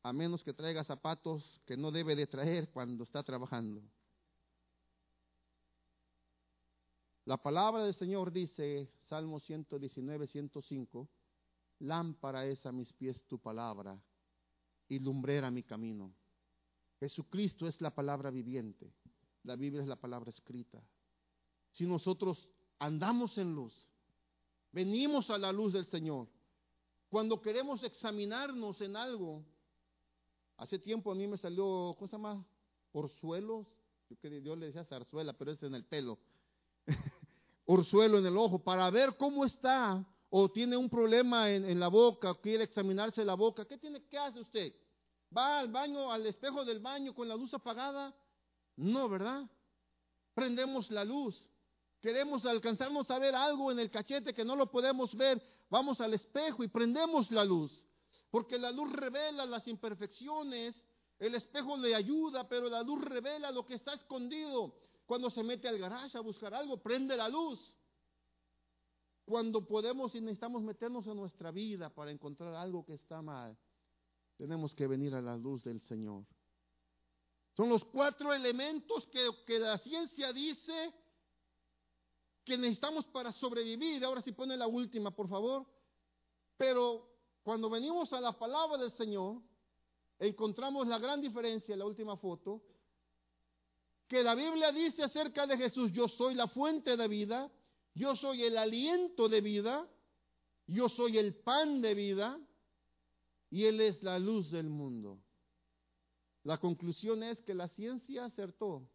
A 0.02 0.12
menos 0.12 0.42
que 0.42 0.52
traiga 0.52 0.82
zapatos 0.84 1.44
que 1.64 1.76
no 1.76 1.92
debe 1.92 2.16
de 2.16 2.26
traer 2.26 2.70
cuando 2.70 3.04
está 3.04 3.22
trabajando. 3.22 3.82
La 7.26 7.38
palabra 7.38 7.84
del 7.84 7.94
Señor 7.94 8.32
dice, 8.32 8.90
Salmo 9.08 9.40
119, 9.40 10.26
105, 10.26 11.08
lámpara 11.78 12.44
es 12.46 12.64
a 12.66 12.72
mis 12.72 12.92
pies 12.92 13.24
tu 13.26 13.38
palabra 13.38 13.98
y 14.88 14.98
lumbrera 14.98 15.50
mi 15.50 15.62
camino. 15.62 16.12
Jesucristo 17.00 17.66
es 17.66 17.80
la 17.80 17.94
palabra 17.94 18.30
viviente, 18.30 18.92
la 19.42 19.56
Biblia 19.56 19.82
es 19.82 19.88
la 19.88 19.96
palabra 19.96 20.30
escrita. 20.30 20.82
Si 21.72 21.86
nosotros 21.86 22.46
andamos 22.78 23.38
en 23.38 23.54
luz, 23.54 23.74
venimos 24.70 25.30
a 25.30 25.38
la 25.38 25.50
luz 25.50 25.72
del 25.72 25.86
Señor, 25.86 26.28
cuando 27.08 27.40
queremos 27.40 27.82
examinarnos 27.84 28.80
en 28.80 28.96
algo, 28.96 29.44
hace 30.56 30.78
tiempo 30.78 31.12
a 31.12 31.14
mí 31.14 31.26
me 31.26 31.38
salió, 31.38 31.94
¿cómo 31.96 32.08
se 32.08 32.16
llama? 32.16 32.44
Orzuelos, 32.92 33.66
yo, 34.42 34.56
le 34.56 34.66
decía 34.66 34.84
zarzuela, 34.84 35.32
pero 35.32 35.52
es 35.52 35.62
en 35.62 35.74
el 35.74 35.84
pelo. 35.84 36.18
Orzuelo 37.66 38.18
en 38.18 38.26
el 38.26 38.36
ojo, 38.36 38.58
para 38.58 38.90
ver 38.90 39.16
cómo 39.16 39.44
está, 39.44 40.04
o 40.36 40.50
tiene 40.50 40.76
un 40.76 40.90
problema 40.90 41.50
en, 41.50 41.78
la 41.78 41.88
boca, 41.88 42.34
quiere 42.42 42.64
examinarse 42.64 43.24
la 43.24 43.34
boca. 43.34 43.64
¿Qué 43.64 43.78
tiene? 43.78 44.04
¿Qué 44.08 44.18
hace 44.18 44.40
usted? 44.40 44.74
¿Va 45.34 45.60
al 45.60 45.68
baño, 45.68 46.10
al 46.10 46.26
espejo 46.26 46.64
del 46.64 46.80
baño 46.80 47.14
con 47.14 47.28
la 47.28 47.36
luz 47.36 47.54
apagada? 47.54 48.12
No, 48.76 49.08
¿verdad? 49.08 49.48
Prendemos 50.34 50.90
la 50.90 51.04
luz. 51.04 51.40
Queremos 52.00 52.44
alcanzarnos 52.44 53.10
a 53.10 53.18
ver 53.18 53.34
algo 53.34 53.70
en 53.70 53.78
el 53.78 53.90
cachete 53.90 54.34
que 54.34 54.44
no 54.44 54.56
lo 54.56 54.70
podemos 54.70 55.14
ver. 55.16 55.40
Vamos 55.70 56.00
al 56.00 56.14
espejo 56.14 56.64
y 56.64 56.68
prendemos 56.68 57.30
la 57.30 57.44
luz. 57.44 57.72
Porque 58.30 58.58
la 58.58 58.72
luz 58.72 58.92
revela 58.92 59.46
las 59.46 59.66
imperfecciones. 59.68 60.82
El 61.18 61.36
espejo 61.36 61.76
le 61.76 61.94
ayuda, 61.94 62.48
pero 62.48 62.68
la 62.68 62.82
luz 62.82 63.00
revela 63.02 63.52
lo 63.52 63.64
que 63.64 63.74
está 63.74 63.94
escondido. 63.94 64.74
Cuando 65.06 65.30
se 65.30 65.42
mete 65.42 65.68
al 65.68 65.78
garaje 65.78 66.16
a 66.16 66.20
buscar 66.20 66.54
algo, 66.54 66.82
prende 66.82 67.16
la 67.16 67.28
luz. 67.28 67.60
Cuando 69.24 69.66
podemos 69.66 70.14
y 70.14 70.20
necesitamos 70.20 70.62
meternos 70.62 71.06
en 71.06 71.16
nuestra 71.16 71.50
vida 71.50 71.90
para 71.90 72.10
encontrar 72.10 72.54
algo 72.54 72.84
que 72.84 72.94
está 72.94 73.22
mal, 73.22 73.56
tenemos 74.36 74.74
que 74.74 74.86
venir 74.86 75.14
a 75.14 75.22
la 75.22 75.36
luz 75.36 75.64
del 75.64 75.80
Señor. 75.82 76.26
Son 77.56 77.68
los 77.68 77.84
cuatro 77.84 78.34
elementos 78.34 79.06
que, 79.06 79.30
que 79.46 79.58
la 79.58 79.78
ciencia 79.78 80.32
dice 80.32 80.92
que 82.44 82.58
necesitamos 82.58 83.06
para 83.06 83.32
sobrevivir. 83.32 84.04
Ahora 84.04 84.22
sí 84.22 84.32
pone 84.32 84.56
la 84.56 84.66
última, 84.66 85.10
por 85.10 85.28
favor. 85.28 85.66
Pero 86.56 87.14
cuando 87.42 87.70
venimos 87.70 88.12
a 88.12 88.20
la 88.20 88.32
palabra 88.38 88.78
del 88.78 88.92
Señor, 88.92 89.40
encontramos 90.18 90.86
la 90.86 90.98
gran 90.98 91.20
diferencia 91.20 91.72
en 91.72 91.78
la 91.78 91.86
última 91.86 92.16
foto, 92.16 92.62
que 94.14 94.22
la 94.22 94.36
Biblia 94.36 94.70
dice 94.70 95.02
acerca 95.02 95.44
de 95.44 95.56
Jesús, 95.56 95.90
yo 95.90 96.06
soy 96.06 96.36
la 96.36 96.46
fuente 96.46 96.96
de 96.96 97.08
vida, 97.08 97.50
yo 97.96 98.14
soy 98.14 98.44
el 98.44 98.56
aliento 98.56 99.28
de 99.28 99.40
vida, 99.40 99.90
yo 100.68 100.88
soy 100.88 101.18
el 101.18 101.34
pan 101.34 101.82
de 101.82 101.94
vida 101.94 102.38
y 103.50 103.64
Él 103.64 103.80
es 103.80 104.00
la 104.04 104.20
luz 104.20 104.52
del 104.52 104.68
mundo. 104.68 105.18
La 106.44 106.58
conclusión 106.58 107.24
es 107.24 107.42
que 107.42 107.54
la 107.54 107.66
ciencia 107.70 108.26
acertó, 108.26 108.88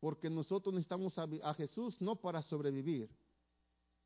porque 0.00 0.28
nosotros 0.28 0.74
necesitamos 0.74 1.14
a, 1.16 1.54
Jesús 1.54 1.98
no 2.02 2.16
para 2.16 2.42
sobrevivir, 2.42 3.08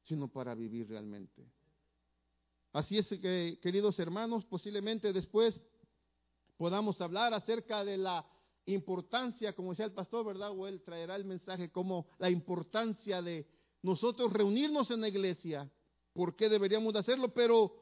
sino 0.04 0.28
para 0.28 0.54
vivir 0.54 0.88
realmente. 0.88 1.44
Así 2.72 2.98
es 2.98 3.08
que, 3.08 3.58
queridos 3.60 3.98
hermanos, 3.98 4.44
posiblemente 4.44 5.12
después 5.12 5.60
podamos 6.56 7.00
hablar 7.00 7.34
acerca 7.34 7.84
de 7.84 7.96
la 7.96 8.24
importancia, 8.74 9.54
como 9.54 9.70
decía 9.70 9.86
el 9.86 9.92
pastor, 9.92 10.26
¿verdad? 10.26 10.50
O 10.50 10.66
él 10.66 10.82
traerá 10.82 11.16
el 11.16 11.24
mensaje 11.24 11.70
como 11.70 12.06
la 12.18 12.30
importancia 12.30 13.22
de 13.22 13.46
nosotros 13.82 14.32
reunirnos 14.32 14.90
en 14.90 15.00
la 15.00 15.08
iglesia, 15.08 15.70
por 16.12 16.36
qué 16.36 16.48
deberíamos 16.48 16.92
de 16.92 16.98
hacerlo, 16.98 17.32
pero 17.32 17.72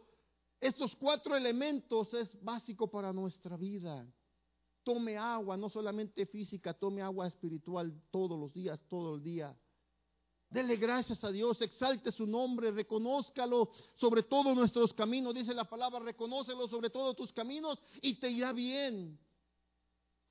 estos 0.60 0.94
cuatro 0.96 1.36
elementos 1.36 2.12
es 2.14 2.28
básico 2.42 2.90
para 2.90 3.12
nuestra 3.12 3.56
vida. 3.56 4.06
Tome 4.84 5.16
agua, 5.16 5.56
no 5.56 5.68
solamente 5.68 6.26
física, 6.26 6.72
tome 6.74 7.02
agua 7.02 7.26
espiritual 7.26 7.92
todos 8.10 8.38
los 8.38 8.52
días, 8.52 8.78
todo 8.88 9.16
el 9.16 9.22
día. 9.22 9.56
Dele 10.48 10.76
gracias 10.76 11.22
a 11.24 11.32
Dios, 11.32 11.60
exalte 11.60 12.12
su 12.12 12.26
nombre, 12.26 12.70
reconózcalo 12.70 13.70
sobre 13.96 14.22
todos 14.22 14.54
nuestros 14.54 14.92
caminos. 14.94 15.34
Dice 15.34 15.52
la 15.52 15.68
palabra, 15.68 15.98
reconócelo 15.98 16.68
sobre 16.68 16.90
todos 16.90 17.16
tus 17.16 17.32
caminos 17.32 17.78
y 18.00 18.20
te 18.20 18.30
irá 18.30 18.52
bien. 18.52 19.18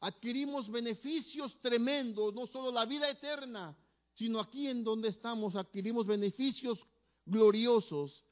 Adquirimos 0.05 0.69
beneficios 0.69 1.59
tremendos, 1.61 2.31
no 2.35 2.45
solo 2.45 2.71
la 2.71 2.85
vida 2.85 3.09
eterna, 3.09 3.75
sino 4.13 4.39
aquí 4.39 4.67
en 4.67 4.83
donde 4.83 5.07
estamos 5.07 5.55
adquirimos 5.55 6.05
beneficios 6.05 6.77
gloriosos 7.25 8.23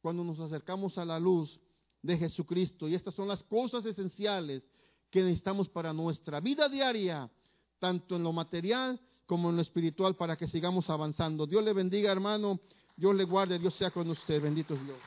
cuando 0.00 0.22
nos 0.22 0.38
acercamos 0.38 0.96
a 0.98 1.04
la 1.04 1.18
luz 1.18 1.58
de 2.00 2.16
Jesucristo. 2.16 2.86
Y 2.86 2.94
estas 2.94 3.12
son 3.14 3.26
las 3.26 3.42
cosas 3.42 3.84
esenciales 3.84 4.62
que 5.10 5.20
necesitamos 5.20 5.68
para 5.68 5.92
nuestra 5.92 6.38
vida 6.38 6.68
diaria, 6.68 7.28
tanto 7.80 8.14
en 8.14 8.22
lo 8.22 8.32
material 8.32 9.00
como 9.26 9.50
en 9.50 9.56
lo 9.56 9.62
espiritual, 9.62 10.14
para 10.14 10.36
que 10.36 10.46
sigamos 10.46 10.88
avanzando. 10.88 11.44
Dios 11.44 11.64
le 11.64 11.72
bendiga, 11.72 12.12
hermano. 12.12 12.60
Dios 12.94 13.16
le 13.16 13.24
guarde. 13.24 13.58
Dios 13.58 13.74
sea 13.74 13.90
con 13.90 14.08
usted. 14.08 14.40
Bendito 14.40 14.76
Dios. 14.76 14.98